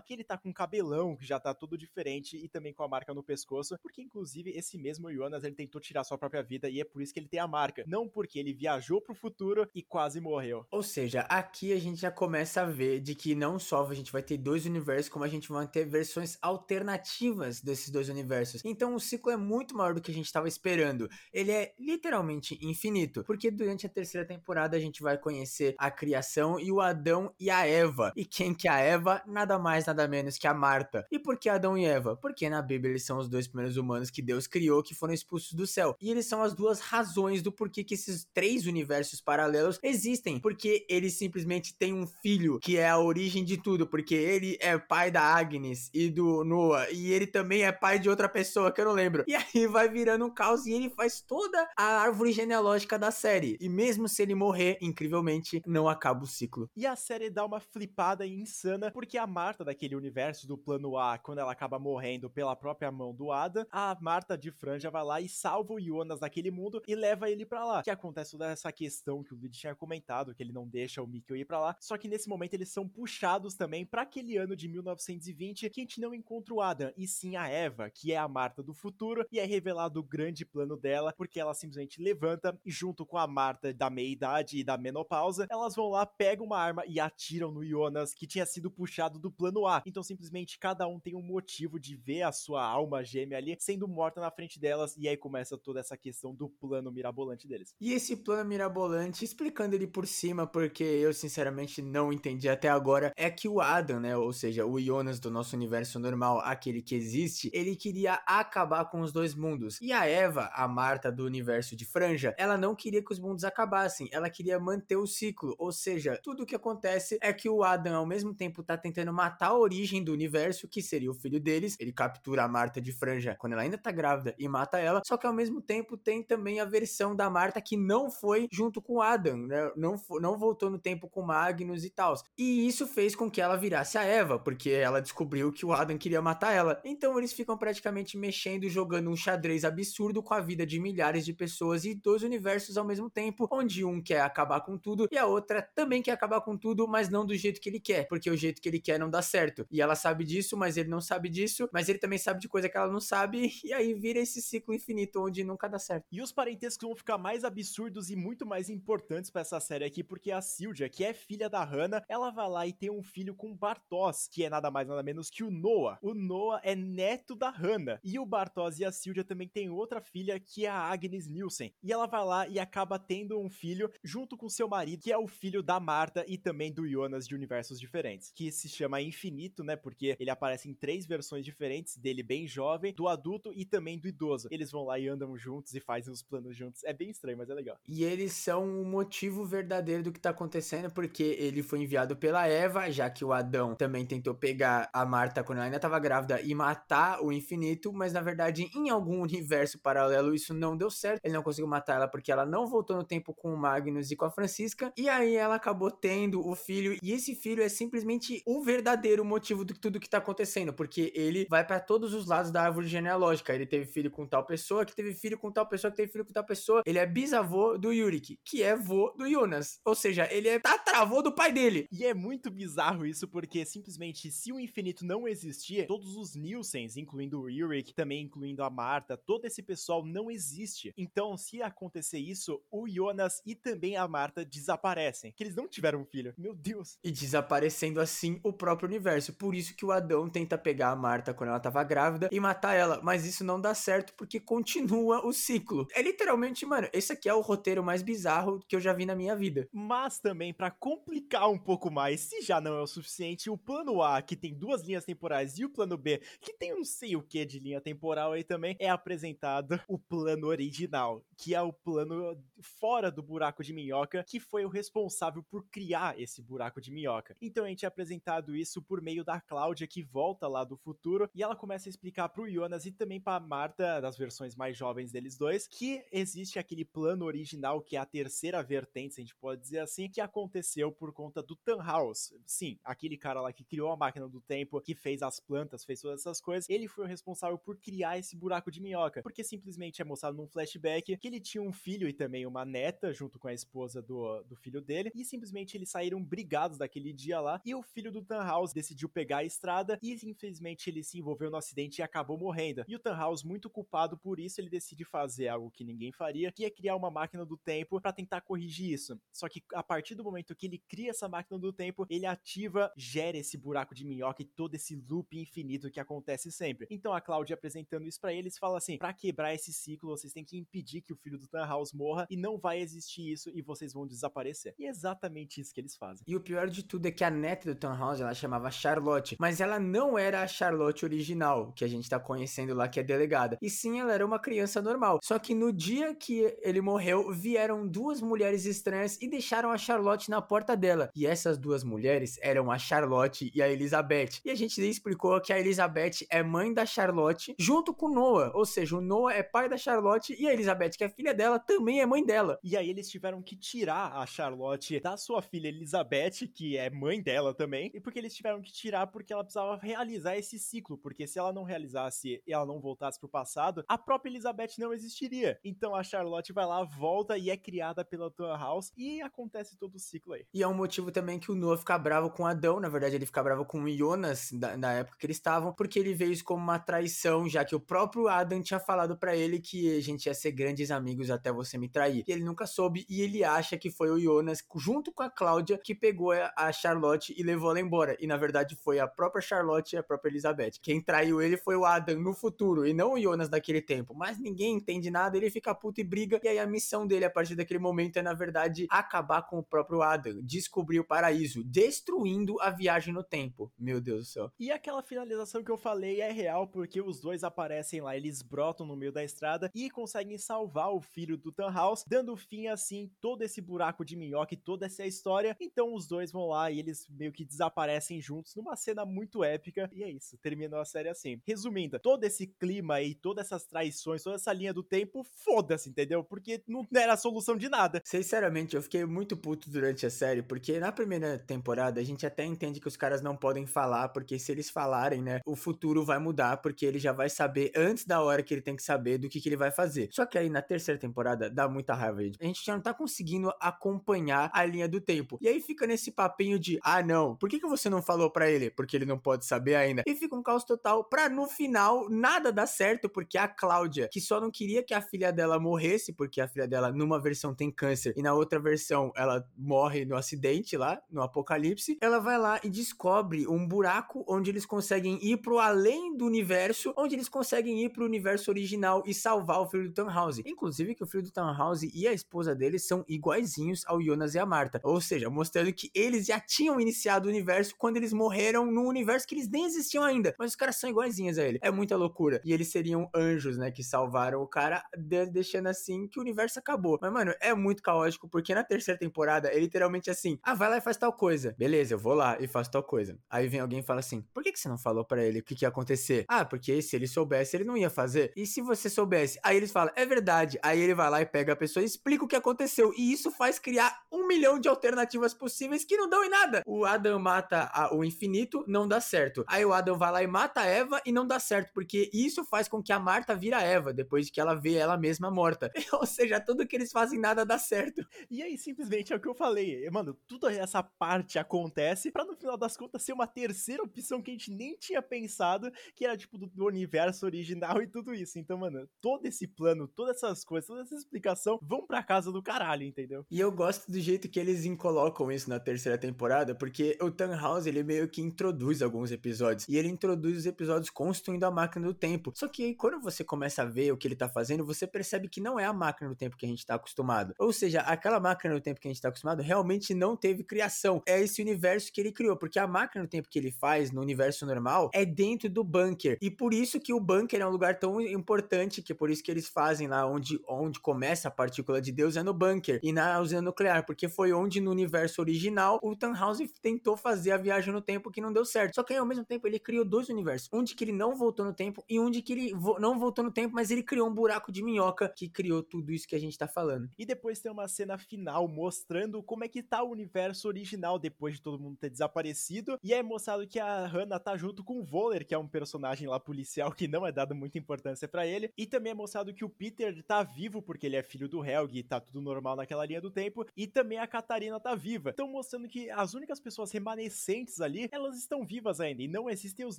que 0.00 0.12
ele 0.12 0.24
tá 0.24 0.36
com 0.36 0.52
cabelão, 0.52 1.16
que 1.16 1.24
já 1.24 1.38
tá 1.38 1.54
tudo 1.54 1.76
diferente 1.76 2.36
e 2.36 2.48
também 2.48 2.72
com 2.72 2.82
a 2.82 2.88
marca 2.88 3.14
no 3.14 3.22
pescoço, 3.22 3.76
porque 3.82 4.02
inclusive 4.02 4.50
esse 4.50 4.78
mesmo 4.78 5.12
Jonas 5.12 5.44
ele 5.44 5.54
tentou 5.54 5.80
tirar 5.80 6.04
sua 6.04 6.18
própria 6.18 6.42
vida 6.42 6.68
e 6.68 6.80
é 6.80 6.84
por 6.84 7.02
isso 7.02 7.12
que 7.12 7.20
ele 7.20 7.28
tem 7.28 7.40
a 7.40 7.46
marca, 7.46 7.84
não 7.86 8.08
porque 8.08 8.38
ele 8.38 8.52
viajou 8.82 9.00
pro 9.00 9.14
futuro 9.14 9.68
e 9.74 9.82
quase 9.82 10.20
morreu. 10.20 10.66
Ou 10.70 10.82
seja, 10.82 11.20
aqui 11.22 11.72
a 11.72 11.78
gente 11.78 12.00
já 12.00 12.10
começa 12.10 12.62
a 12.62 12.64
ver 12.64 13.00
de 13.00 13.14
que 13.14 13.34
não 13.34 13.58
só 13.58 13.86
a 13.86 13.94
gente 13.94 14.10
vai 14.10 14.22
ter 14.22 14.36
dois 14.36 14.66
universos, 14.66 15.08
como 15.08 15.24
a 15.24 15.28
gente 15.28 15.48
vai 15.48 15.66
ter 15.66 15.84
versões 15.84 16.36
alternativas 16.42 17.60
desses 17.60 17.90
dois 17.90 18.08
universos. 18.08 18.62
Então 18.64 18.94
o 18.94 19.00
ciclo 19.00 19.30
é 19.30 19.36
muito 19.36 19.76
maior 19.76 19.94
do 19.94 20.00
que 20.00 20.10
a 20.10 20.14
gente 20.14 20.26
estava 20.26 20.48
esperando. 20.48 21.08
Ele 21.32 21.52
é 21.52 21.72
literalmente 21.78 22.58
infinito, 22.60 23.22
porque 23.24 23.50
durante 23.50 23.86
a 23.86 23.88
terceira 23.88 24.26
temporada 24.26 24.76
a 24.76 24.80
gente 24.80 25.02
vai 25.02 25.16
conhecer 25.16 25.74
a 25.78 25.90
criação 25.90 26.58
e 26.58 26.72
o 26.72 26.80
Adão 26.80 27.32
e 27.38 27.50
a 27.50 27.64
Eva. 27.64 28.12
E 28.16 28.24
quem 28.24 28.52
que 28.52 28.66
é 28.66 28.70
a 28.70 28.78
Eva? 28.80 29.22
Nada 29.26 29.58
mais, 29.58 29.86
nada 29.86 30.08
menos 30.08 30.36
que 30.36 30.46
a 30.46 30.54
Marta. 30.54 31.06
E 31.10 31.18
por 31.18 31.38
que 31.38 31.48
Adão 31.48 31.78
e 31.78 31.84
Eva? 31.84 32.16
Porque 32.16 32.48
na 32.50 32.60
Bíblia 32.60 32.90
eles 32.90 33.04
são 33.04 33.18
os 33.18 33.28
dois 33.28 33.46
primeiros 33.46 33.76
humanos 33.76 34.10
que 34.10 34.22
Deus 34.22 34.46
criou 34.46 34.82
que 34.82 34.94
foram 34.94 35.14
expulsos 35.14 35.52
do 35.52 35.66
céu. 35.66 35.96
E 36.00 36.10
eles 36.10 36.26
são 36.26 36.42
as 36.42 36.54
duas 36.54 36.80
razões 36.80 37.42
do 37.42 37.52
porquê 37.52 37.84
que 37.84 37.94
esses 37.94 38.26
três 38.32 38.66
universos 38.72 39.20
paralelos 39.20 39.78
existem. 39.82 40.40
Porque 40.40 40.84
eles 40.88 41.14
simplesmente 41.14 41.76
têm 41.76 41.92
um 41.92 42.06
filho 42.06 42.58
que 42.58 42.76
é 42.76 42.88
a 42.88 42.98
origem 42.98 43.44
de 43.44 43.56
tudo, 43.56 43.86
porque 43.86 44.14
ele 44.14 44.56
é 44.60 44.76
pai 44.78 45.10
da 45.10 45.22
Agnes 45.22 45.90
e 45.94 46.10
do 46.10 46.44
Noah, 46.44 46.90
e 46.90 47.12
ele 47.12 47.26
também 47.26 47.64
é 47.64 47.72
pai 47.72 47.98
de 47.98 48.08
outra 48.08 48.28
pessoa 48.28 48.72
que 48.72 48.80
eu 48.80 48.84
não 48.86 48.92
lembro. 48.92 49.24
E 49.32 49.34
aí 49.34 49.66
vai 49.66 49.88
virando 49.88 50.26
um 50.26 50.30
caos 50.30 50.66
e 50.66 50.72
ele 50.72 50.90
faz 50.90 51.22
toda 51.22 51.66
a 51.74 51.84
árvore 51.84 52.32
genealógica 52.32 52.98
da 52.98 53.10
série. 53.10 53.56
E 53.58 53.66
mesmo 53.68 54.06
se 54.06 54.20
ele 54.20 54.34
morrer, 54.34 54.76
incrivelmente, 54.80 55.62
não 55.66 55.88
acaba 55.88 56.22
o 56.22 56.26
ciclo. 56.26 56.68
E 56.76 56.86
a 56.86 56.94
série 56.94 57.30
dá 57.30 57.44
uma 57.46 57.58
flipada 57.58 58.26
insana, 58.26 58.90
porque 58.90 59.16
a 59.16 59.26
Marta 59.26 59.64
daquele 59.64 59.96
universo 59.96 60.46
do 60.46 60.58
plano 60.58 60.98
A, 60.98 61.16
quando 61.16 61.38
ela 61.38 61.52
acaba 61.52 61.78
morrendo 61.78 62.28
pela 62.28 62.54
própria 62.54 62.92
mão 62.92 63.14
do 63.14 63.32
Adam, 63.32 63.66
a 63.70 63.96
Marta 64.00 64.36
de 64.36 64.50
Franja 64.50 64.90
vai 64.90 65.02
lá 65.02 65.20
e 65.20 65.28
salva 65.28 65.72
o 65.72 65.80
Jonas 65.80 66.20
daquele 66.20 66.50
mundo 66.50 66.82
e 66.86 66.94
leva 66.94 67.30
ele 67.30 67.46
para 67.46 67.64
lá. 67.64 67.82
Que 67.82 67.90
acontece 67.90 68.32
toda 68.32 68.51
essa 68.52 68.72
questão 68.72 69.22
que 69.22 69.34
o 69.34 69.36
Lid 69.36 69.58
tinha 69.58 69.74
comentado, 69.74 70.34
que 70.34 70.42
ele 70.42 70.52
não 70.52 70.66
deixa 70.66 71.02
o 71.02 71.06
Mikkel 71.06 71.36
ir 71.36 71.44
para 71.44 71.60
lá. 71.60 71.76
Só 71.80 71.96
que 71.98 72.08
nesse 72.08 72.28
momento 72.28 72.54
eles 72.54 72.70
são 72.70 72.88
puxados 72.88 73.54
também 73.54 73.84
para 73.84 74.02
aquele 74.02 74.36
ano 74.36 74.54
de 74.54 74.68
1920 74.68 75.70
que 75.70 75.80
a 75.80 75.82
gente 75.82 76.00
não 76.00 76.14
encontra 76.14 76.54
o 76.54 76.60
Adam, 76.60 76.92
e 76.96 77.06
sim 77.06 77.36
a 77.36 77.48
Eva, 77.48 77.90
que 77.90 78.12
é 78.12 78.16
a 78.16 78.28
Marta 78.28 78.62
do 78.62 78.74
futuro, 78.74 79.26
e 79.30 79.38
é 79.38 79.44
revelado 79.44 80.00
o 80.00 80.02
grande 80.02 80.44
plano 80.44 80.76
dela, 80.76 81.12
porque 81.16 81.40
ela 81.40 81.54
simplesmente 81.54 82.02
levanta 82.02 82.58
e 82.64 82.70
junto 82.70 83.04
com 83.06 83.18
a 83.18 83.26
Marta 83.26 83.72
da 83.72 83.90
meia-idade 83.90 84.58
e 84.58 84.64
da 84.64 84.76
menopausa, 84.76 85.46
elas 85.50 85.74
vão 85.74 85.88
lá, 85.88 86.04
pegam 86.04 86.46
uma 86.46 86.58
arma 86.58 86.84
e 86.86 87.00
atiram 87.00 87.50
no 87.50 87.64
Jonas, 87.64 88.14
que 88.14 88.26
tinha 88.26 88.46
sido 88.46 88.70
puxado 88.70 89.18
do 89.18 89.30
plano 89.30 89.66
A. 89.66 89.82
Então 89.86 90.02
simplesmente 90.02 90.58
cada 90.58 90.86
um 90.86 91.00
tem 91.00 91.14
um 91.14 91.22
motivo 91.22 91.78
de 91.78 91.96
ver 91.96 92.22
a 92.22 92.32
sua 92.32 92.64
alma 92.64 93.04
gêmea 93.04 93.38
ali 93.38 93.56
sendo 93.58 93.88
morta 93.88 94.20
na 94.20 94.30
frente 94.30 94.58
delas, 94.58 94.96
e 94.96 95.08
aí 95.08 95.16
começa 95.16 95.56
toda 95.56 95.80
essa 95.80 95.96
questão 95.96 96.34
do 96.34 96.48
plano 96.48 96.90
mirabolante 96.90 97.46
deles. 97.46 97.74
E 97.80 97.92
esse 97.92 98.16
plano 98.16 98.41
mirabolante, 98.44 99.24
explicando 99.24 99.74
ele 99.74 99.86
por 99.86 100.06
cima, 100.06 100.46
porque 100.46 100.82
eu 100.82 101.12
sinceramente 101.12 101.82
não 101.82 102.12
entendi 102.12 102.48
até 102.48 102.68
agora, 102.68 103.12
é 103.16 103.30
que 103.30 103.48
o 103.48 103.60
Adam, 103.60 104.00
né, 104.00 104.16
ou 104.16 104.32
seja, 104.32 104.66
o 104.66 104.80
Jonas 104.80 105.20
do 105.20 105.30
nosso 105.30 105.56
universo 105.56 105.98
normal, 105.98 106.40
aquele 106.40 106.82
que 106.82 106.94
existe, 106.94 107.50
ele 107.52 107.76
queria 107.76 108.14
acabar 108.26 108.84
com 108.86 109.00
os 109.00 109.12
dois 109.12 109.34
mundos. 109.34 109.78
E 109.80 109.92
a 109.92 110.06
Eva, 110.06 110.50
a 110.54 110.66
Marta 110.66 111.10
do 111.10 111.24
universo 111.24 111.76
de 111.76 111.84
Franja, 111.84 112.34
ela 112.38 112.56
não 112.56 112.74
queria 112.74 113.04
que 113.04 113.12
os 113.12 113.18
mundos 113.18 113.44
acabassem, 113.44 114.08
ela 114.12 114.30
queria 114.30 114.58
manter 114.58 114.96
o 114.96 115.06
ciclo, 115.06 115.54
ou 115.58 115.72
seja, 115.72 116.18
tudo 116.22 116.42
o 116.42 116.46
que 116.46 116.54
acontece 116.54 117.18
é 117.20 117.32
que 117.32 117.48
o 117.48 117.62
Adam 117.62 117.96
ao 117.96 118.06
mesmo 118.06 118.34
tempo 118.34 118.62
tá 118.62 118.76
tentando 118.76 119.12
matar 119.12 119.48
a 119.48 119.58
origem 119.58 120.02
do 120.02 120.12
universo, 120.12 120.68
que 120.68 120.82
seria 120.82 121.10
o 121.10 121.14
filho 121.14 121.40
deles, 121.40 121.76
ele 121.78 121.92
captura 121.92 122.44
a 122.44 122.48
Marta 122.48 122.80
de 122.80 122.92
Franja 122.92 123.36
quando 123.38 123.52
ela 123.54 123.62
ainda 123.62 123.78
tá 123.78 123.90
grávida 123.90 124.34
e 124.38 124.48
mata 124.48 124.78
ela, 124.78 125.02
só 125.06 125.16
que 125.16 125.26
ao 125.26 125.32
mesmo 125.32 125.60
tempo 125.60 125.96
tem 125.96 126.22
também 126.22 126.60
a 126.60 126.64
versão 126.64 127.14
da 127.14 127.28
Marta 127.28 127.60
que 127.60 127.76
não 127.76 128.10
foi 128.10 128.31
junto 128.50 128.80
com 128.80 129.00
Adam, 129.00 129.36
né? 129.36 129.70
Não, 129.76 129.96
não 130.20 130.38
voltou 130.38 130.70
no 130.70 130.78
tempo 130.78 131.08
com 131.08 131.22
Magnus 131.22 131.84
e 131.84 131.90
tal. 131.90 132.14
E 132.36 132.66
isso 132.66 132.86
fez 132.86 133.14
com 133.14 133.30
que 133.30 133.40
ela 133.40 133.56
virasse 133.56 133.98
a 133.98 134.02
Eva, 134.02 134.38
porque 134.38 134.70
ela 134.70 135.00
descobriu 135.00 135.52
que 135.52 135.64
o 135.64 135.72
Adam 135.72 135.98
queria 135.98 136.22
matar 136.22 136.52
ela. 136.52 136.80
Então 136.84 137.18
eles 137.18 137.32
ficam 137.32 137.56
praticamente 137.56 138.16
mexendo, 138.16 138.68
jogando 138.68 139.10
um 139.10 139.16
xadrez 139.16 139.64
absurdo 139.64 140.22
com 140.22 140.34
a 140.34 140.40
vida 140.40 140.66
de 140.66 140.78
milhares 140.78 141.24
de 141.24 141.32
pessoas 141.32 141.84
e 141.84 141.94
dois 141.94 142.22
universos 142.22 142.76
ao 142.76 142.84
mesmo 142.84 143.08
tempo, 143.10 143.48
onde 143.50 143.84
um 143.84 144.02
quer 144.02 144.20
acabar 144.20 144.60
com 144.60 144.76
tudo 144.78 145.08
e 145.10 145.18
a 145.18 145.26
outra 145.26 145.62
também 145.74 146.02
quer 146.02 146.12
acabar 146.12 146.40
com 146.40 146.56
tudo, 146.56 146.86
mas 146.86 147.08
não 147.08 147.24
do 147.24 147.34
jeito 147.36 147.60
que 147.60 147.68
ele 147.68 147.80
quer, 147.80 148.06
porque 148.08 148.30
o 148.30 148.36
jeito 148.36 148.60
que 148.60 148.68
ele 148.68 148.80
quer 148.80 148.98
não 148.98 149.10
dá 149.10 149.22
certo. 149.22 149.66
E 149.70 149.80
ela 149.80 149.94
sabe 149.94 150.24
disso, 150.24 150.56
mas 150.56 150.76
ele 150.76 150.88
não 150.88 151.00
sabe 151.00 151.28
disso, 151.28 151.68
mas 151.72 151.88
ele 151.88 151.98
também 151.98 152.18
sabe 152.18 152.40
de 152.40 152.48
coisa 152.48 152.68
que 152.68 152.76
ela 152.76 152.90
não 152.90 153.00
sabe, 153.00 153.52
e 153.64 153.72
aí 153.72 153.94
vira 153.94 154.18
esse 154.18 154.40
ciclo 154.40 154.74
infinito 154.74 155.22
onde 155.22 155.44
nunca 155.44 155.68
dá 155.68 155.78
certo. 155.78 156.06
E 156.10 156.20
os 156.20 156.32
parentescos 156.32 156.86
vão 156.86 156.96
ficar 156.96 157.18
mais 157.18 157.44
absurdos 157.44 158.10
e 158.10 158.16
muito 158.22 158.46
mais 158.46 158.70
importantes 158.70 159.30
para 159.30 159.42
essa 159.42 159.58
série 159.60 159.84
aqui, 159.84 160.04
porque 160.04 160.30
a 160.30 160.40
Silja, 160.40 160.88
que 160.88 161.04
é 161.04 161.12
filha 161.12 161.50
da 161.50 161.64
Hannah, 161.64 162.04
ela 162.08 162.30
vai 162.30 162.48
lá 162.48 162.66
e 162.66 162.72
tem 162.72 162.90
um 162.90 163.02
filho 163.02 163.34
com 163.34 163.54
Bartos, 163.54 164.28
que 164.28 164.44
é 164.44 164.50
nada 164.50 164.70
mais 164.70 164.88
nada 164.88 165.02
menos 165.02 165.28
que 165.28 165.42
o 165.42 165.50
Noah. 165.50 165.98
O 166.00 166.14
Noah 166.14 166.60
é 166.64 166.74
neto 166.74 167.34
da 167.34 167.50
Hannah. 167.50 168.00
E 168.04 168.18
o 168.18 168.26
Bartos 168.26 168.78
e 168.78 168.84
a 168.84 168.92
Silja 168.92 169.24
também 169.24 169.48
tem 169.48 169.68
outra 169.68 170.00
filha, 170.00 170.38
que 170.38 170.66
é 170.66 170.68
a 170.68 170.78
Agnes 170.78 171.26
Nielsen. 171.26 171.74
E 171.82 171.92
ela 171.92 172.06
vai 172.06 172.24
lá 172.24 172.48
e 172.48 172.58
acaba 172.58 172.98
tendo 172.98 173.38
um 173.40 173.50
filho 173.50 173.90
junto 174.02 174.36
com 174.36 174.48
seu 174.48 174.68
marido, 174.68 175.02
que 175.02 175.12
é 175.12 175.18
o 175.18 175.26
filho 175.26 175.62
da 175.62 175.80
Marta 175.80 176.24
e 176.28 176.38
também 176.38 176.72
do 176.72 176.88
Jonas 176.88 177.26
de 177.26 177.34
universos 177.34 177.80
diferentes, 177.80 178.32
que 178.34 178.52
se 178.52 178.68
chama 178.68 179.00
Infinito, 179.00 179.64
né? 179.64 179.76
Porque 179.76 180.16
ele 180.18 180.30
aparece 180.30 180.68
em 180.68 180.74
três 180.74 181.06
versões 181.06 181.44
diferentes, 181.44 181.96
dele 181.96 182.22
bem 182.22 182.46
jovem, 182.46 182.92
do 182.92 183.08
adulto 183.08 183.52
e 183.54 183.64
também 183.64 183.98
do 183.98 184.06
idoso. 184.06 184.48
Eles 184.50 184.70
vão 184.70 184.84
lá 184.84 184.98
e 184.98 185.08
andam 185.08 185.36
juntos 185.36 185.74
e 185.74 185.80
fazem 185.80 186.12
os 186.12 186.22
planos 186.22 186.56
juntos. 186.56 186.84
É 186.84 186.92
bem 186.92 187.10
estranho, 187.10 187.38
mas 187.38 187.50
é 187.50 187.54
legal. 187.54 187.78
E 187.88 188.04
eles 188.12 188.32
são 188.32 188.64
o 188.64 188.84
motivo 188.84 189.44
verdadeiro 189.44 190.02
do 190.02 190.12
que 190.12 190.20
tá 190.20 190.30
acontecendo, 190.30 190.90
porque 190.90 191.22
ele 191.22 191.62
foi 191.62 191.80
enviado 191.80 192.16
pela 192.16 192.46
Eva, 192.46 192.90
já 192.90 193.08
que 193.08 193.24
o 193.24 193.32
Adão 193.32 193.74
também 193.74 194.04
tentou 194.04 194.34
pegar 194.34 194.88
a 194.92 195.04
Marta 195.04 195.42
quando 195.42 195.58
ela 195.58 195.66
ainda 195.66 195.80
tava 195.80 195.98
grávida 195.98 196.40
e 196.40 196.54
matar 196.54 197.22
o 197.22 197.32
infinito, 197.32 197.92
mas 197.92 198.12
na 198.12 198.20
verdade, 198.20 198.70
em 198.74 198.90
algum 198.90 199.20
universo 199.22 199.78
paralelo, 199.78 200.34
isso 200.34 200.52
não 200.52 200.76
deu 200.76 200.90
certo. 200.90 201.20
Ele 201.24 201.34
não 201.34 201.42
conseguiu 201.42 201.68
matar 201.68 201.96
ela 201.96 202.08
porque 202.08 202.30
ela 202.30 202.44
não 202.44 202.66
voltou 202.66 202.96
no 202.96 203.04
tempo 203.04 203.34
com 203.34 203.52
o 203.52 203.56
Magnus 203.56 204.10
e 204.10 204.16
com 204.16 204.24
a 204.24 204.30
Francisca. 204.30 204.92
E 204.96 205.08
aí 205.08 205.34
ela 205.36 205.54
acabou 205.54 205.90
tendo 205.90 206.46
o 206.46 206.54
filho. 206.54 206.96
E 207.02 207.12
esse 207.12 207.34
filho 207.34 207.62
é 207.62 207.68
simplesmente 207.68 208.42
o 208.46 208.62
verdadeiro 208.62 209.24
motivo 209.24 209.64
de 209.64 209.74
tudo 209.74 210.00
que 210.00 210.08
tá 210.08 210.18
acontecendo, 210.18 210.72
porque 210.72 211.12
ele 211.14 211.46
vai 211.48 211.66
para 211.66 211.80
todos 211.80 212.14
os 212.14 212.26
lados 212.26 212.50
da 212.50 212.62
árvore 212.62 212.86
genealógica. 212.86 213.54
Ele 213.54 213.66
teve 213.66 213.86
filho 213.86 214.10
com 214.10 214.26
tal 214.26 214.44
pessoa, 214.44 214.84
que 214.84 214.94
teve 214.94 215.14
filho 215.14 215.38
com 215.38 215.50
tal 215.50 215.66
pessoa, 215.66 215.90
que 215.90 215.96
teve 215.96 216.12
filho 216.12 216.24
com 216.24 216.32
tal 216.32 216.44
pessoa. 216.44 216.82
Ele 216.84 216.98
é 216.98 217.06
bisavô 217.06 217.78
do 217.78 217.92
Yurik, 218.02 218.38
que 218.44 218.62
é 218.62 218.76
vô 218.76 219.10
do 219.16 219.28
Jonas. 219.28 219.80
Ou 219.84 219.94
seja, 219.94 220.28
ele 220.30 220.48
é 220.48 220.58
tatravô 220.58 221.22
do 221.22 221.34
pai 221.34 221.52
dele. 221.52 221.86
E 221.90 222.04
é 222.04 222.14
muito 222.14 222.50
bizarro 222.50 223.06
isso, 223.06 223.28
porque 223.28 223.64
simplesmente 223.64 224.30
se 224.30 224.52
o 224.52 224.60
infinito 224.60 225.04
não 225.04 225.26
existia, 225.26 225.86
todos 225.86 226.16
os 226.16 226.34
Nielsens, 226.34 226.96
incluindo 226.96 227.40
o 227.40 227.48
Yurik, 227.48 227.94
também 227.94 228.22
incluindo 228.22 228.62
a 228.62 228.70
Marta, 228.70 229.16
todo 229.16 229.44
esse 229.44 229.62
pessoal 229.62 230.04
não 230.04 230.30
existe. 230.30 230.92
Então, 230.96 231.36
se 231.36 231.62
acontecer 231.62 232.18
isso, 232.18 232.60
o 232.70 232.88
Jonas 232.88 233.40
e 233.46 233.54
também 233.54 233.96
a 233.96 234.06
Marta 234.08 234.44
desaparecem. 234.44 235.32
Que 235.36 235.44
eles 235.44 235.56
não 235.56 235.68
tiveram 235.68 236.00
um 236.00 236.06
filho. 236.06 236.34
Meu 236.36 236.54
Deus. 236.54 236.98
E 237.02 237.10
desaparecendo 237.10 238.00
assim 238.00 238.40
o 238.42 238.52
próprio 238.52 238.88
universo. 238.88 239.32
Por 239.32 239.54
isso 239.54 239.76
que 239.76 239.84
o 239.84 239.92
Adão 239.92 240.28
tenta 240.28 240.56
pegar 240.56 240.90
a 240.90 240.96
Marta 240.96 241.34
quando 241.34 241.50
ela 241.50 241.60
tava 241.60 241.82
grávida 241.84 242.28
e 242.32 242.40
matar 242.40 242.74
ela. 242.74 243.00
Mas 243.02 243.26
isso 243.26 243.44
não 243.44 243.60
dá 243.60 243.74
certo 243.74 244.14
porque 244.16 244.40
continua 244.40 245.26
o 245.26 245.32
ciclo. 245.32 245.86
É 245.94 246.02
literalmente, 246.02 246.64
mano, 246.64 246.88
esse 246.92 247.12
aqui 247.12 247.28
é 247.28 247.34
o 247.34 247.40
roteiro 247.40 247.82
mais 247.82 247.91
bizarro 248.00 248.60
que 248.68 248.76
eu 248.76 248.80
já 248.80 248.92
vi 248.92 249.04
na 249.04 249.16
minha 249.16 249.34
vida. 249.34 249.68
Mas 249.72 250.20
também, 250.20 250.54
para 250.54 250.70
complicar 250.70 251.50
um 251.50 251.58
pouco 251.58 251.90
mais, 251.90 252.20
se 252.20 252.40
já 252.42 252.60
não 252.60 252.76
é 252.76 252.80
o 252.80 252.86
suficiente, 252.86 253.50
o 253.50 253.58
plano 253.58 254.00
A, 254.00 254.22
que 254.22 254.36
tem 254.36 254.54
duas 254.54 254.82
linhas 254.84 255.04
temporais, 255.04 255.58
e 255.58 255.64
o 255.64 255.70
plano 255.70 255.98
B, 255.98 256.22
que 256.40 256.52
tem 256.52 256.72
um 256.72 256.84
sei 256.84 257.16
o 257.16 257.22
que 257.22 257.44
de 257.44 257.58
linha 257.58 257.80
temporal 257.80 258.32
aí 258.32 258.44
também, 258.44 258.76
é 258.78 258.88
apresentado 258.88 259.80
o 259.88 259.98
plano 259.98 260.46
original, 260.46 261.24
que 261.36 261.54
é 261.54 261.60
o 261.60 261.72
plano 261.72 262.40
fora 262.60 263.10
do 263.10 263.22
buraco 263.22 263.64
de 263.64 263.72
minhoca, 263.72 264.24
que 264.24 264.38
foi 264.38 264.64
o 264.64 264.68
responsável 264.68 265.42
por 265.42 265.66
criar 265.68 266.18
esse 266.20 266.40
buraco 266.40 266.80
de 266.80 266.92
minhoca. 266.92 267.36
Então 267.40 267.64
a 267.64 267.68
gente 267.68 267.84
é 267.84 267.88
apresentado 267.88 268.54
isso 268.54 268.80
por 268.80 269.02
meio 269.02 269.24
da 269.24 269.40
Cláudia, 269.40 269.86
que 269.86 270.02
volta 270.02 270.46
lá 270.46 270.62
do 270.62 270.76
futuro, 270.76 271.28
e 271.34 271.42
ela 271.42 271.56
começa 271.56 271.88
a 271.88 271.90
explicar 271.90 272.28
pro 272.28 272.48
Jonas 272.48 272.86
e 272.86 272.92
também 272.92 273.20
pra 273.20 273.40
Marta, 273.40 274.00
das 274.00 274.16
versões 274.16 274.54
mais 274.54 274.76
jovens 274.76 275.10
deles 275.10 275.36
dois, 275.36 275.66
que 275.66 276.04
existe 276.12 276.58
aquele 276.58 276.84
plano 276.84 277.24
original, 277.24 277.81
que 277.82 277.96
é 277.96 277.98
a 277.98 278.06
terceira 278.06 278.62
vertente, 278.62 279.14
se 279.14 279.20
a 279.20 279.24
gente 279.24 279.36
pode 279.36 279.60
dizer 279.60 279.80
assim, 279.80 280.08
que 280.08 280.20
aconteceu 280.20 280.92
por 280.92 281.12
conta 281.12 281.42
do 281.42 281.56
Tannhaus. 281.56 282.32
Sim, 282.46 282.78
aquele 282.84 283.16
cara 283.16 283.40
lá 283.40 283.52
que 283.52 283.64
criou 283.64 283.90
a 283.90 283.96
máquina 283.96 284.28
do 284.28 284.40
tempo, 284.40 284.80
que 284.80 284.94
fez 284.94 285.22
as 285.22 285.40
plantas, 285.40 285.84
fez 285.84 286.00
todas 286.00 286.20
essas 286.20 286.40
coisas, 286.40 286.68
ele 286.68 286.88
foi 286.88 287.04
o 287.04 287.08
responsável 287.08 287.58
por 287.58 287.76
criar 287.78 288.18
esse 288.18 288.36
buraco 288.36 288.70
de 288.70 288.80
minhoca, 288.80 289.22
porque 289.22 289.44
simplesmente 289.44 290.00
é 290.00 290.04
mostrado 290.04 290.36
num 290.36 290.46
flashback 290.46 291.16
que 291.16 291.28
ele 291.28 291.40
tinha 291.40 291.62
um 291.62 291.72
filho 291.72 292.08
e 292.08 292.12
também 292.12 292.46
uma 292.46 292.64
neta, 292.64 293.12
junto 293.12 293.38
com 293.38 293.48
a 293.48 293.54
esposa 293.54 294.00
do, 294.00 294.42
do 294.44 294.56
filho 294.56 294.80
dele, 294.80 295.10
e 295.14 295.24
simplesmente 295.24 295.76
eles 295.76 295.90
saíram 295.90 296.22
brigados 296.22 296.78
daquele 296.78 297.12
dia 297.12 297.40
lá, 297.40 297.60
e 297.64 297.74
o 297.74 297.82
filho 297.82 298.12
do 298.12 298.22
Tannhaus 298.22 298.72
decidiu 298.72 299.08
pegar 299.08 299.38
a 299.38 299.44
estrada, 299.44 299.98
e 300.02 300.12
infelizmente 300.12 300.88
ele 300.88 301.02
se 301.02 301.18
envolveu 301.18 301.50
no 301.50 301.56
acidente 301.56 302.00
e 302.00 302.02
acabou 302.02 302.38
morrendo. 302.38 302.84
E 302.86 302.94
o 302.94 302.98
Tannhaus, 302.98 303.42
muito 303.42 303.68
culpado 303.68 304.16
por 304.16 304.38
isso, 304.38 304.60
ele 304.60 304.70
decide 304.70 305.04
fazer 305.04 305.48
algo 305.48 305.70
que 305.70 305.84
ninguém 305.84 306.12
faria, 306.12 306.52
que 306.52 306.64
é 306.64 306.70
criar 306.70 306.96
uma 306.96 307.10
máquina 307.10 307.44
do 307.44 307.56
tempo 307.64 308.00
para 308.00 308.12
tentar 308.12 308.40
corrigir 308.40 308.92
isso. 308.92 309.18
Só 309.32 309.48
que 309.48 309.62
a 309.74 309.82
partir 309.82 310.14
do 310.14 310.24
momento 310.24 310.54
que 310.54 310.66
ele 310.66 310.82
cria 310.88 311.10
essa 311.10 311.28
máquina 311.28 311.58
do 311.58 311.72
tempo, 311.72 312.06
ele 312.08 312.26
ativa, 312.26 312.92
gera 312.96 313.36
esse 313.38 313.56
buraco 313.56 313.94
de 313.94 314.04
minhoca 314.04 314.42
e 314.42 314.46
todo 314.46 314.74
esse 314.74 314.96
loop 315.08 315.38
infinito 315.38 315.90
que 315.90 316.00
acontece 316.00 316.50
sempre. 316.50 316.86
Então 316.90 317.12
a 317.12 317.20
Cláudia 317.20 317.54
apresentando 317.54 318.06
isso 318.06 318.20
para 318.20 318.32
eles 318.32 318.58
fala 318.58 318.78
assim: 318.78 318.98
"Para 318.98 319.12
quebrar 319.12 319.54
esse 319.54 319.72
ciclo, 319.72 320.10
vocês 320.10 320.32
têm 320.32 320.44
que 320.44 320.56
impedir 320.56 321.02
que 321.02 321.12
o 321.12 321.16
filho 321.16 321.38
do 321.38 321.48
Tannhaus 321.48 321.92
morra 321.92 322.26
e 322.30 322.36
não 322.36 322.58
vai 322.58 322.80
existir 322.80 323.32
isso 323.32 323.50
e 323.54 323.62
vocês 323.62 323.92
vão 323.92 324.06
desaparecer. 324.06 324.74
E 324.78 324.86
é 324.86 324.88
exatamente 324.88 325.60
isso 325.60 325.72
que 325.72 325.80
eles 325.80 325.96
fazem. 325.96 326.24
E 326.26 326.36
o 326.36 326.40
pior 326.40 326.68
de 326.68 326.82
tudo 326.82 327.06
é 327.06 327.10
que 327.10 327.24
a 327.24 327.30
neta 327.30 327.72
do 327.74 327.78
Tannhaus, 327.78 328.20
ela 328.20 328.34
chamava 328.34 328.70
Charlotte, 328.70 329.36
mas 329.38 329.60
ela 329.60 329.78
não 329.78 330.18
era 330.18 330.42
a 330.42 330.46
Charlotte 330.46 331.04
original, 331.04 331.72
que 331.72 331.84
a 331.84 331.88
gente 331.88 332.08
tá 332.08 332.18
conhecendo 332.18 332.74
lá, 332.74 332.88
que 332.88 333.00
é 333.00 333.02
delegada. 333.02 333.58
E 333.60 333.70
sim, 333.70 334.00
ela 334.00 334.12
era 334.12 334.24
uma 334.24 334.38
criança 334.38 334.80
normal. 334.80 335.18
Só 335.22 335.38
que 335.38 335.54
no 335.54 335.72
dia 335.72 336.14
que 336.14 336.56
ele 336.62 336.80
morreu, 336.80 337.32
vieram 337.52 337.86
duas 337.86 338.22
mulheres 338.22 338.64
estranhas 338.64 339.20
e 339.20 339.28
deixaram 339.28 339.70
a 339.70 339.76
Charlotte 339.76 340.30
na 340.30 340.40
porta 340.40 340.74
dela. 340.74 341.10
E 341.14 341.26
essas 341.26 341.58
duas 341.58 341.84
mulheres 341.84 342.38
eram 342.40 342.70
a 342.70 342.78
Charlotte 342.78 343.52
e 343.54 343.60
a 343.60 343.68
Elizabeth. 343.68 344.40
E 344.42 344.50
a 344.50 344.54
gente 344.54 344.80
explicou 344.80 345.38
que 345.38 345.52
a 345.52 345.60
Elizabeth 345.60 346.24
é 346.30 346.42
mãe 346.42 346.72
da 346.72 346.86
Charlotte, 346.86 347.54
junto 347.58 347.92
com 347.92 348.08
Noah. 348.08 348.50
Ou 348.54 348.64
seja, 348.64 348.96
o 348.96 349.02
Noah 349.02 349.34
é 349.34 349.42
pai 349.42 349.68
da 349.68 349.76
Charlotte 349.76 350.34
e 350.34 350.48
a 350.48 350.52
Elizabeth, 350.54 350.92
que 350.96 351.04
é 351.04 351.10
filha 351.10 351.34
dela, 351.34 351.58
também 351.58 352.00
é 352.00 352.06
mãe 352.06 352.24
dela. 352.24 352.58
E 352.64 352.74
aí 352.74 352.88
eles 352.88 353.10
tiveram 353.10 353.42
que 353.42 353.54
tirar 353.54 354.16
a 354.16 354.24
Charlotte 354.24 354.98
da 355.00 355.18
sua 355.18 355.42
filha 355.42 355.68
Elizabeth, 355.68 356.48
que 356.54 356.78
é 356.78 356.88
mãe 356.88 357.20
dela 357.20 357.52
também, 357.52 357.90
e 357.92 358.00
porque 358.00 358.18
eles 358.18 358.34
tiveram 358.34 358.62
que 358.62 358.72
tirar 358.72 359.08
porque 359.08 359.30
ela 359.30 359.44
precisava 359.44 359.76
realizar 359.76 360.38
esse 360.38 360.58
ciclo, 360.58 360.96
porque 360.96 361.26
se 361.26 361.38
ela 361.38 361.52
não 361.52 361.64
realizasse 361.64 362.42
e 362.46 362.50
ela 362.50 362.64
não 362.64 362.80
voltasse 362.80 363.20
pro 363.20 363.28
passado, 363.28 363.84
a 363.86 363.98
própria 363.98 364.30
Elizabeth 364.30 364.78
não 364.78 364.94
existiria. 364.94 365.60
Então 365.62 365.94
a 365.94 366.02
Charlotte 366.02 366.50
vai 366.50 366.64
lá, 366.64 366.82
volta 366.82 367.36
e 367.42 367.50
é 367.50 367.56
criada 367.56 368.04
pela 368.04 368.32
House 368.56 368.92
e 368.96 369.20
acontece 369.20 369.76
todo 369.76 369.96
o 369.96 369.98
ciclo 369.98 370.34
aí. 370.34 370.46
E 370.54 370.62
é 370.62 370.68
um 370.68 370.74
motivo 370.74 371.10
também 371.10 371.38
que 371.38 371.50
o 371.50 371.54
Noah 371.54 371.78
fica 371.78 371.98
bravo 371.98 372.30
com 372.30 372.46
Adão, 372.46 372.78
na 372.78 372.88
verdade 372.88 373.16
ele 373.16 373.26
fica 373.26 373.42
bravo 373.42 373.64
com 373.64 373.82
o 373.82 373.90
Jonas 373.90 374.50
da, 374.52 374.76
na 374.76 374.92
época 374.92 375.16
que 375.18 375.26
eles 375.26 375.36
estavam, 375.36 375.72
porque 375.72 375.98
ele 375.98 376.14
veio 376.14 376.32
isso 376.32 376.44
como 376.44 376.62
uma 376.62 376.78
traição, 376.78 377.48
já 377.48 377.64
que 377.64 377.74
o 377.74 377.80
próprio 377.80 378.28
Adam 378.28 378.62
tinha 378.62 378.78
falado 378.78 379.16
para 379.16 379.36
ele 379.36 379.58
que 379.58 379.96
a 379.96 380.00
gente 380.00 380.26
ia 380.26 380.34
ser 380.34 380.52
grandes 380.52 380.90
amigos 380.90 381.30
até 381.30 381.50
você 381.50 381.76
me 381.76 381.88
trair. 381.88 382.24
E 382.26 382.32
ele 382.32 382.44
nunca 382.44 382.66
soube 382.66 383.04
e 383.08 383.20
ele 383.20 383.42
acha 383.42 383.76
que 383.76 383.90
foi 383.90 384.10
o 384.10 384.18
Jonas 384.18 384.62
junto 384.76 385.12
com 385.12 385.22
a 385.22 385.30
Cláudia 385.30 385.78
que 385.78 385.94
pegou 385.94 386.32
a 386.32 386.72
Charlotte 386.72 387.34
e 387.36 387.42
levou 387.42 387.70
ela 387.70 387.80
embora. 387.80 388.16
E 388.20 388.26
na 388.26 388.36
verdade 388.36 388.76
foi 388.76 388.98
a 388.98 389.06
própria 389.06 389.42
Charlotte 389.42 389.94
e 389.94 389.96
a 389.96 390.02
própria 390.02 390.30
Elizabeth. 390.30 390.72
Quem 390.80 391.00
traiu 391.00 391.42
ele 391.42 391.56
foi 391.56 391.76
o 391.76 391.84
Adam 391.84 392.20
no 392.20 392.34
futuro 392.34 392.86
e 392.86 392.94
não 392.94 393.14
o 393.14 393.20
Jonas 393.20 393.48
daquele 393.48 393.82
tempo. 393.82 394.14
Mas 394.14 394.38
ninguém 394.38 394.74
entende 394.74 395.10
nada, 395.10 395.36
ele 395.36 395.50
fica 395.50 395.74
puto 395.74 396.00
e 396.00 396.04
briga. 396.04 396.40
E 396.42 396.48
aí 396.48 396.58
a 396.58 396.66
missão 396.66 397.06
dele 397.06 397.24
a 397.24 397.30
partir 397.32 397.54
daquele 397.54 397.78
momento 397.78 398.16
é, 398.16 398.22
na 398.22 398.34
verdade, 398.34 398.86
acabar 398.90 399.42
com 399.42 399.58
o 399.58 399.62
próprio 399.62 400.02
Adam, 400.02 400.40
descobrir 400.42 401.00
o 401.00 401.04
paraíso, 401.04 401.64
destruindo 401.64 402.60
a 402.60 402.70
viagem 402.70 403.12
no 403.12 403.22
tempo. 403.22 403.72
Meu 403.78 404.00
Deus 404.00 404.20
do 404.20 404.26
céu. 404.26 404.52
E 404.58 404.70
aquela 404.70 405.02
finalização 405.02 405.64
que 405.64 405.70
eu 405.70 405.76
falei 405.76 406.20
é 406.20 406.30
real 406.30 406.68
porque 406.68 407.00
os 407.00 407.20
dois 407.20 407.44
aparecem 407.44 408.00
lá, 408.00 408.16
eles 408.16 408.42
brotam 408.42 408.86
no 408.86 408.96
meio 408.96 409.12
da 409.12 409.24
estrada 409.24 409.70
e 409.74 409.90
conseguem 409.90 410.38
salvar 410.38 410.92
o 410.92 411.00
filho 411.00 411.36
do 411.36 411.52
Tannhaus, 411.52 412.04
dando 412.06 412.36
fim 412.36 412.66
assim 412.66 413.10
todo 413.20 413.42
esse 413.42 413.60
buraco 413.60 414.04
de 414.04 414.16
minhoca 414.16 414.54
e 414.54 414.56
toda 414.56 414.86
essa 414.86 415.06
história. 415.06 415.56
Então 415.60 415.94
os 415.94 416.06
dois 416.06 416.32
vão 416.32 416.48
lá 416.48 416.70
e 416.70 416.78
eles 416.78 417.06
meio 417.08 417.32
que 417.32 417.44
desaparecem 417.44 418.20
juntos 418.20 418.54
numa 418.54 418.76
cena 418.76 419.04
muito 419.04 419.42
épica. 419.44 419.88
E 419.92 420.02
é 420.02 420.10
isso, 420.10 420.36
terminou 420.38 420.80
a 420.80 420.84
série 420.84 421.08
assim. 421.08 421.40
Resumindo, 421.46 421.98
todo 421.98 422.24
esse 422.24 422.46
clima 422.46 422.94
aí, 422.94 423.14
todas 423.14 423.46
essas 423.46 423.64
traições, 423.64 424.22
toda 424.22 424.36
essa 424.36 424.52
linha 424.52 424.72
do 424.72 424.82
tempo, 424.82 425.24
foda-se, 425.24 425.88
entendeu? 425.88 426.24
Porque 426.24 426.62
não 426.66 426.86
era 426.94 427.16
solução 427.22 427.56
de 427.56 427.68
nada. 427.68 428.02
Sinceramente, 428.04 428.74
eu 428.74 428.82
fiquei 428.82 429.04
muito 429.04 429.36
puto 429.36 429.70
durante 429.70 430.04
a 430.04 430.10
série, 430.10 430.42
porque 430.42 430.78
na 430.80 430.90
primeira 430.90 431.38
temporada 431.38 432.00
a 432.00 432.04
gente 432.04 432.26
até 432.26 432.44
entende 432.44 432.80
que 432.80 432.88
os 432.88 432.96
caras 432.96 433.22
não 433.22 433.36
podem 433.36 433.64
falar, 433.64 434.08
porque 434.08 434.38
se 434.38 434.50
eles 434.50 434.68
falarem, 434.68 435.22
né, 435.22 435.40
o 435.46 435.54
futuro 435.54 436.04
vai 436.04 436.18
mudar, 436.18 436.56
porque 436.58 436.84
ele 436.84 436.98
já 436.98 437.12
vai 437.12 437.30
saber 437.30 437.70
antes 437.76 438.04
da 438.04 438.20
hora 438.20 438.42
que 438.42 438.52
ele 438.52 438.60
tem 438.60 438.74
que 438.74 438.82
saber 438.82 439.18
do 439.18 439.28
que, 439.28 439.40
que 439.40 439.48
ele 439.48 439.56
vai 439.56 439.70
fazer. 439.70 440.08
Só 440.10 440.26
que 440.26 440.36
aí 440.36 440.50
na 440.50 440.60
terceira 440.60 440.98
temporada 440.98 441.48
dá 441.48 441.68
muita 441.68 441.94
raiva. 441.94 442.12
A 442.40 442.44
gente 442.44 442.64
já 442.64 442.74
não 442.74 442.82
tá 442.82 442.92
conseguindo 442.92 443.52
acompanhar 443.60 444.50
a 444.52 444.64
linha 444.64 444.88
do 444.88 445.00
tempo. 445.00 445.38
E 445.40 445.48
aí 445.48 445.60
fica 445.60 445.86
nesse 445.86 446.10
papinho 446.10 446.58
de, 446.58 446.78
ah 446.82 447.02
não, 447.02 447.36
por 447.36 447.48
que, 447.48 447.60
que 447.60 447.66
você 447.66 447.88
não 447.88 448.02
falou 448.02 448.30
para 448.30 448.50
ele? 448.50 448.70
Porque 448.70 448.96
ele 448.96 449.06
não 449.06 449.18
pode 449.18 449.46
saber 449.46 449.76
ainda. 449.76 450.02
E 450.06 450.14
fica 450.14 450.34
um 450.34 450.42
caos 450.42 450.64
total 450.64 451.04
pra 451.04 451.28
no 451.28 451.46
final 451.46 452.08
nada 452.10 452.52
dar 452.52 452.66
certo, 452.66 453.08
porque 453.08 453.38
a 453.38 453.46
Cláudia, 453.46 454.08
que 454.12 454.20
só 454.20 454.40
não 454.40 454.50
queria 454.50 454.82
que 454.82 454.92
a 454.92 455.00
filha 455.00 455.32
dela 455.32 455.58
morresse, 455.58 456.12
porque 456.12 456.40
a 456.40 456.48
filha 456.48 456.66
dela 456.66 456.92
numa 456.92 457.11
versão 457.20 457.54
tem 457.54 457.70
câncer 457.70 458.14
e 458.16 458.22
na 458.22 458.34
outra 458.34 458.58
versão 458.58 459.12
ela 459.16 459.44
morre 459.56 460.04
no 460.04 460.16
acidente 460.16 460.76
lá, 460.76 461.00
no 461.10 461.22
apocalipse, 461.22 461.98
ela 462.00 462.18
vai 462.18 462.38
lá 462.38 462.60
e 462.62 462.70
descobre 462.70 463.46
um 463.46 463.66
buraco 463.66 464.24
onde 464.28 464.50
eles 464.50 464.66
conseguem 464.66 465.18
ir 465.22 465.38
pro 465.38 465.58
além 465.58 466.16
do 466.16 466.26
universo, 466.26 466.92
onde 466.96 467.14
eles 467.14 467.28
conseguem 467.28 467.84
ir 467.84 467.90
pro 467.90 468.04
universo 468.04 468.50
original 468.50 469.02
e 469.06 469.14
salvar 469.14 469.60
o 469.60 469.66
filho 469.66 469.88
do 469.88 469.94
Tannhaus. 469.94 470.38
Inclusive 470.38 470.94
que 470.94 471.02
o 471.02 471.06
filho 471.06 471.22
do 471.22 471.30
Tannhaus 471.30 471.82
e 471.82 472.06
a 472.06 472.12
esposa 472.12 472.54
dele 472.54 472.78
são 472.78 473.04
iguaizinhos 473.08 473.84
ao 473.86 474.00
Jonas 474.00 474.34
e 474.34 474.38
a 474.38 474.46
Marta. 474.46 474.80
Ou 474.84 475.00
seja, 475.00 475.30
mostrando 475.30 475.72
que 475.72 475.90
eles 475.94 476.26
já 476.26 476.40
tinham 476.40 476.80
iniciado 476.80 477.26
o 477.26 477.30
universo 477.30 477.74
quando 477.78 477.96
eles 477.96 478.12
morreram 478.12 478.70
no 478.70 478.82
universo 478.82 479.26
que 479.26 479.34
eles 479.34 479.48
nem 479.48 479.64
existiam 479.64 480.04
ainda. 480.04 480.34
Mas 480.38 480.52
os 480.52 480.56
caras 480.56 480.76
são 480.76 480.90
iguaizinhos 480.90 481.38
a 481.38 481.44
ele. 481.44 481.58
É 481.62 481.70
muita 481.70 481.96
loucura. 481.96 482.40
E 482.44 482.52
eles 482.52 482.70
seriam 482.70 483.08
anjos, 483.14 483.56
né, 483.56 483.70
que 483.70 483.82
salvaram 483.82 484.42
o 484.42 484.46
cara, 484.46 484.84
deixando 485.30 485.68
assim 485.68 486.06
que 486.08 486.18
o 486.18 486.22
universo 486.22 486.58
acabou. 486.58 486.98
Mas, 487.02 487.12
mano, 487.12 487.34
é 487.40 487.52
muito 487.52 487.82
caótico, 487.82 488.28
porque 488.28 488.54
na 488.54 488.62
terceira 488.62 488.96
temporada 488.96 489.48
é 489.48 489.58
literalmente 489.58 490.08
assim: 490.08 490.38
ah, 490.40 490.54
vai 490.54 490.70
lá 490.70 490.76
e 490.76 490.80
faz 490.80 490.96
tal 490.96 491.12
coisa. 491.12 491.52
Beleza, 491.58 491.94
eu 491.94 491.98
vou 491.98 492.14
lá 492.14 492.36
e 492.38 492.46
faço 492.46 492.70
tal 492.70 492.84
coisa. 492.84 493.18
Aí 493.28 493.48
vem 493.48 493.58
alguém 493.58 493.80
e 493.80 493.82
fala 493.82 493.98
assim: 493.98 494.24
por 494.32 494.40
que, 494.40 494.52
que 494.52 494.60
você 494.60 494.68
não 494.68 494.78
falou 494.78 495.04
para 495.04 495.24
ele 495.24 495.40
o 495.40 495.42
que, 495.42 495.56
que 495.56 495.64
ia 495.64 495.68
acontecer? 495.68 496.24
Ah, 496.28 496.44
porque 496.44 496.80
se 496.80 496.94
ele 496.94 497.08
soubesse, 497.08 497.56
ele 497.56 497.64
não 497.64 497.76
ia 497.76 497.90
fazer. 497.90 498.32
E 498.36 498.46
se 498.46 498.62
você 498.62 498.88
soubesse? 498.88 499.36
Aí 499.42 499.56
eles 499.56 499.72
falam: 499.72 499.92
é 499.96 500.06
verdade. 500.06 500.60
Aí 500.62 500.80
ele 500.80 500.94
vai 500.94 501.10
lá 501.10 501.20
e 501.20 501.26
pega 501.26 501.54
a 501.54 501.56
pessoa 501.56 501.82
e 501.82 501.86
explica 501.86 502.24
o 502.24 502.28
que 502.28 502.36
aconteceu. 502.36 502.92
E 502.96 503.12
isso 503.12 503.32
faz 503.32 503.58
criar 503.58 504.00
um 504.12 504.28
milhão 504.28 504.60
de 504.60 504.68
alternativas 504.68 505.34
possíveis 505.34 505.84
que 505.84 505.96
não 505.96 506.08
dão 506.08 506.22
em 506.22 506.30
nada. 506.30 506.62
O 506.64 506.84
Adam 506.84 507.18
mata 507.18 507.68
a, 507.72 507.92
o 507.92 508.04
infinito, 508.04 508.64
não 508.68 508.86
dá 508.86 509.00
certo. 509.00 509.44
Aí 509.48 509.64
o 509.64 509.72
Adam 509.72 509.98
vai 509.98 510.12
lá 510.12 510.22
e 510.22 510.28
mata 510.28 510.60
a 510.60 510.66
Eva 510.66 511.00
e 511.04 511.10
não 511.10 511.26
dá 511.26 511.40
certo, 511.40 511.72
porque 511.74 512.08
isso 512.12 512.44
faz 512.44 512.68
com 512.68 512.80
que 512.80 512.92
a 512.92 513.00
Marta 513.00 513.34
vira 513.34 513.60
Eva, 513.60 513.92
depois 513.92 514.30
que 514.30 514.40
ela 514.40 514.54
vê 514.54 514.74
ela 514.74 514.96
mesma 514.96 515.32
morta. 515.32 515.72
Ou 515.92 516.06
seja, 516.06 516.38
tudo 516.38 516.66
que 516.66 516.76
eles 516.76 516.91
fazem 516.92 517.18
nada 517.18 517.44
dá 517.44 517.58
certo. 517.58 518.06
E 518.30 518.42
aí, 518.42 518.56
simplesmente, 518.56 519.12
é 519.12 519.16
o 519.16 519.20
que 519.20 519.28
eu 519.28 519.34
falei. 519.34 519.88
Mano, 519.90 520.16
toda 520.26 520.52
essa 520.52 520.82
parte 520.82 521.38
acontece 521.38 522.10
para 522.10 522.24
no 522.24 522.36
final 522.36 522.56
das 522.56 522.76
contas 522.76 523.02
ser 523.02 523.12
uma 523.12 523.26
terceira 523.26 523.82
opção 523.82 524.22
que 524.22 524.30
a 524.30 524.34
gente 524.34 524.50
nem 524.50 524.76
tinha 524.76 525.02
pensado, 525.02 525.70
que 525.94 526.04
era 526.04 526.16
tipo 526.16 526.38
do, 526.38 526.46
do 526.46 526.66
universo 526.66 527.26
original 527.26 527.82
e 527.82 527.86
tudo 527.86 528.14
isso. 528.14 528.38
Então, 528.38 528.58
mano, 528.58 528.88
todo 529.00 529.26
esse 529.26 529.46
plano, 529.46 529.88
todas 529.88 530.16
essas 530.16 530.44
coisas, 530.44 530.66
toda 530.66 530.82
essa 530.82 530.94
explicação 530.94 531.58
vão 531.62 531.86
pra 531.86 532.02
casa 532.02 532.30
do 532.30 532.42
caralho, 532.42 532.84
entendeu? 532.84 533.26
E 533.30 533.40
eu 533.40 533.50
gosto 533.50 533.90
do 533.90 533.98
jeito 533.98 534.28
que 534.28 534.38
eles 534.38 534.62
colocam 534.76 535.30
isso 535.30 535.48
na 535.48 535.58
terceira 535.58 535.98
temporada, 535.98 536.54
porque 536.54 536.96
o 537.00 537.10
Tannhaus, 537.10 537.66
ele 537.66 537.82
meio 537.82 538.08
que 538.08 538.20
introduz 538.20 538.82
alguns 538.82 539.10
episódios. 539.10 539.68
E 539.68 539.76
ele 539.76 539.88
introduz 539.88 540.38
os 540.38 540.46
episódios 540.46 540.90
construindo 540.90 541.44
a 541.44 541.50
máquina 541.50 541.86
do 541.86 541.94
tempo. 541.94 542.32
Só 542.34 542.48
que 542.48 542.64
aí, 542.64 542.74
quando 542.74 543.00
você 543.00 543.24
começa 543.24 543.62
a 543.62 543.64
ver 543.64 543.92
o 543.92 543.96
que 543.96 544.06
ele 544.06 544.16
tá 544.16 544.28
fazendo, 544.28 544.64
você 544.64 544.86
percebe 544.86 545.28
que 545.28 545.40
não 545.40 545.58
é 545.58 545.64
a 545.64 545.72
máquina 545.72 546.08
do 546.08 546.16
tempo 546.16 546.36
que 546.36 546.46
a 546.46 546.48
gente 546.48 546.66
tá 546.66 546.71
acostumado. 546.74 547.34
Ou 547.38 547.52
seja, 547.52 547.80
aquela 547.80 548.20
máquina 548.20 548.54
do 548.54 548.60
tempo 548.60 548.80
que 548.80 548.88
a 548.88 548.90
gente 548.90 549.00
tá 549.00 549.08
acostumado 549.08 549.42
realmente 549.42 549.94
não 549.94 550.16
teve 550.16 550.44
criação. 550.44 551.02
É 551.06 551.20
esse 551.20 551.42
universo 551.42 551.92
que 551.92 552.00
ele 552.00 552.12
criou, 552.12 552.36
porque 552.36 552.58
a 552.58 552.66
máquina 552.66 553.04
do 553.04 553.08
tempo 553.08 553.28
que 553.28 553.38
ele 553.38 553.50
faz 553.50 553.90
no 553.90 554.00
universo 554.00 554.46
normal 554.46 554.90
é 554.92 555.04
dentro 555.04 555.48
do 555.48 555.64
bunker. 555.64 556.18
E 556.20 556.30
por 556.30 556.54
isso 556.54 556.80
que 556.80 556.92
o 556.92 557.00
bunker 557.00 557.40
é 557.40 557.46
um 557.46 557.50
lugar 557.50 557.78
tão 557.78 558.00
importante, 558.00 558.82
que 558.82 558.92
é 558.92 558.94
por 558.94 559.10
isso 559.10 559.22
que 559.22 559.30
eles 559.30 559.48
fazem 559.48 559.88
lá 559.88 560.06
onde, 560.06 560.40
onde 560.48 560.80
começa 560.80 561.28
a 561.28 561.30
partícula 561.30 561.80
de 561.80 561.92
Deus 561.92 562.16
é 562.16 562.22
no 562.22 562.34
bunker 562.34 562.80
e 562.82 562.92
na 562.92 563.20
usina 563.20 563.42
nuclear, 563.42 563.84
porque 563.84 564.08
foi 564.08 564.32
onde 564.32 564.60
no 564.60 564.70
universo 564.70 565.20
original 565.20 565.78
o 565.82 565.96
Tannhauser 565.96 566.48
tentou 566.60 566.96
fazer 566.96 567.32
a 567.32 567.36
viagem 567.36 567.72
no 567.72 567.80
tempo 567.80 568.10
que 568.10 568.20
não 568.20 568.32
deu 568.32 568.44
certo. 568.44 568.74
Só 568.74 568.82
que 568.82 568.92
aí, 568.92 568.98
ao 568.98 569.06
mesmo 569.06 569.24
tempo 569.24 569.46
ele 569.46 569.58
criou 569.58 569.84
dois 569.84 570.08
universos, 570.08 570.48
onde 570.52 570.74
que 570.74 570.84
ele 570.84 570.92
não 570.92 571.14
voltou 571.14 571.44
no 571.44 571.52
tempo 571.52 571.84
e 571.88 571.98
onde 571.98 572.22
que 572.22 572.32
ele 572.32 572.54
vo 572.54 572.78
não 572.78 572.98
voltou 572.98 573.24
no 573.24 573.30
tempo, 573.30 573.54
mas 573.54 573.70
ele 573.70 573.82
criou 573.82 574.08
um 574.08 574.14
buraco 574.14 574.50
de 574.50 574.62
minhoca 574.62 575.08
que 575.08 575.28
criou 575.28 575.62
tudo 575.62 575.92
isso 575.92 576.06
que 576.06 576.16
a 576.16 576.20
gente 576.20 576.36
tá 576.36 576.48
falando. 576.48 576.61
E 576.98 577.04
depois 577.04 577.40
tem 577.40 577.50
uma 577.50 577.68
cena 577.68 577.98
final 577.98 578.46
mostrando 578.48 579.22
como 579.22 579.44
é 579.44 579.48
que 579.48 579.62
tá 579.62 579.82
o 579.82 579.90
universo 579.90 580.48
original 580.48 580.98
depois 580.98 581.34
de 581.34 581.42
todo 581.42 581.58
mundo 581.58 581.76
ter 581.76 581.90
desaparecido. 581.90 582.78
E 582.82 582.94
é 582.94 583.02
mostrado 583.02 583.46
que 583.46 583.58
a 583.58 583.86
Hannah 583.86 584.18
tá 584.18 584.36
junto 584.36 584.64
com 584.64 584.80
o 584.80 584.84
Voller, 584.84 585.26
que 585.26 585.34
é 585.34 585.38
um 585.38 585.48
personagem 585.48 586.08
lá 586.08 586.20
policial 586.20 586.72
que 586.72 586.88
não 586.88 587.06
é 587.06 587.12
dado 587.12 587.34
muita 587.34 587.58
importância 587.58 588.06
para 588.08 588.26
ele. 588.26 588.52
E 588.56 588.66
também 588.66 588.92
é 588.92 588.94
mostrado 588.94 589.34
que 589.34 589.44
o 589.44 589.48
Peter 589.48 590.02
tá 590.04 590.22
vivo 590.22 590.62
porque 590.62 590.86
ele 590.86 590.96
é 590.96 591.02
filho 591.02 591.28
do 591.28 591.44
Helg 591.44 591.78
e 591.78 591.82
tá 591.82 592.00
tudo 592.00 592.20
normal 592.20 592.56
naquela 592.56 592.86
linha 592.86 593.00
do 593.00 593.10
tempo. 593.10 593.44
E 593.56 593.66
também 593.66 593.98
a 593.98 594.06
Catarina 594.06 594.60
tá 594.60 594.74
viva. 594.74 595.10
Então 595.10 595.28
mostrando 595.28 595.68
que 595.68 595.90
as 595.90 596.14
únicas 596.14 596.40
pessoas 596.40 596.70
remanescentes 596.70 597.60
ali, 597.60 597.88
elas 597.90 598.16
estão 598.16 598.44
vivas 598.44 598.80
ainda. 598.80 599.02
E 599.02 599.08
não 599.08 599.28
existem 599.28 599.66
os 599.66 599.78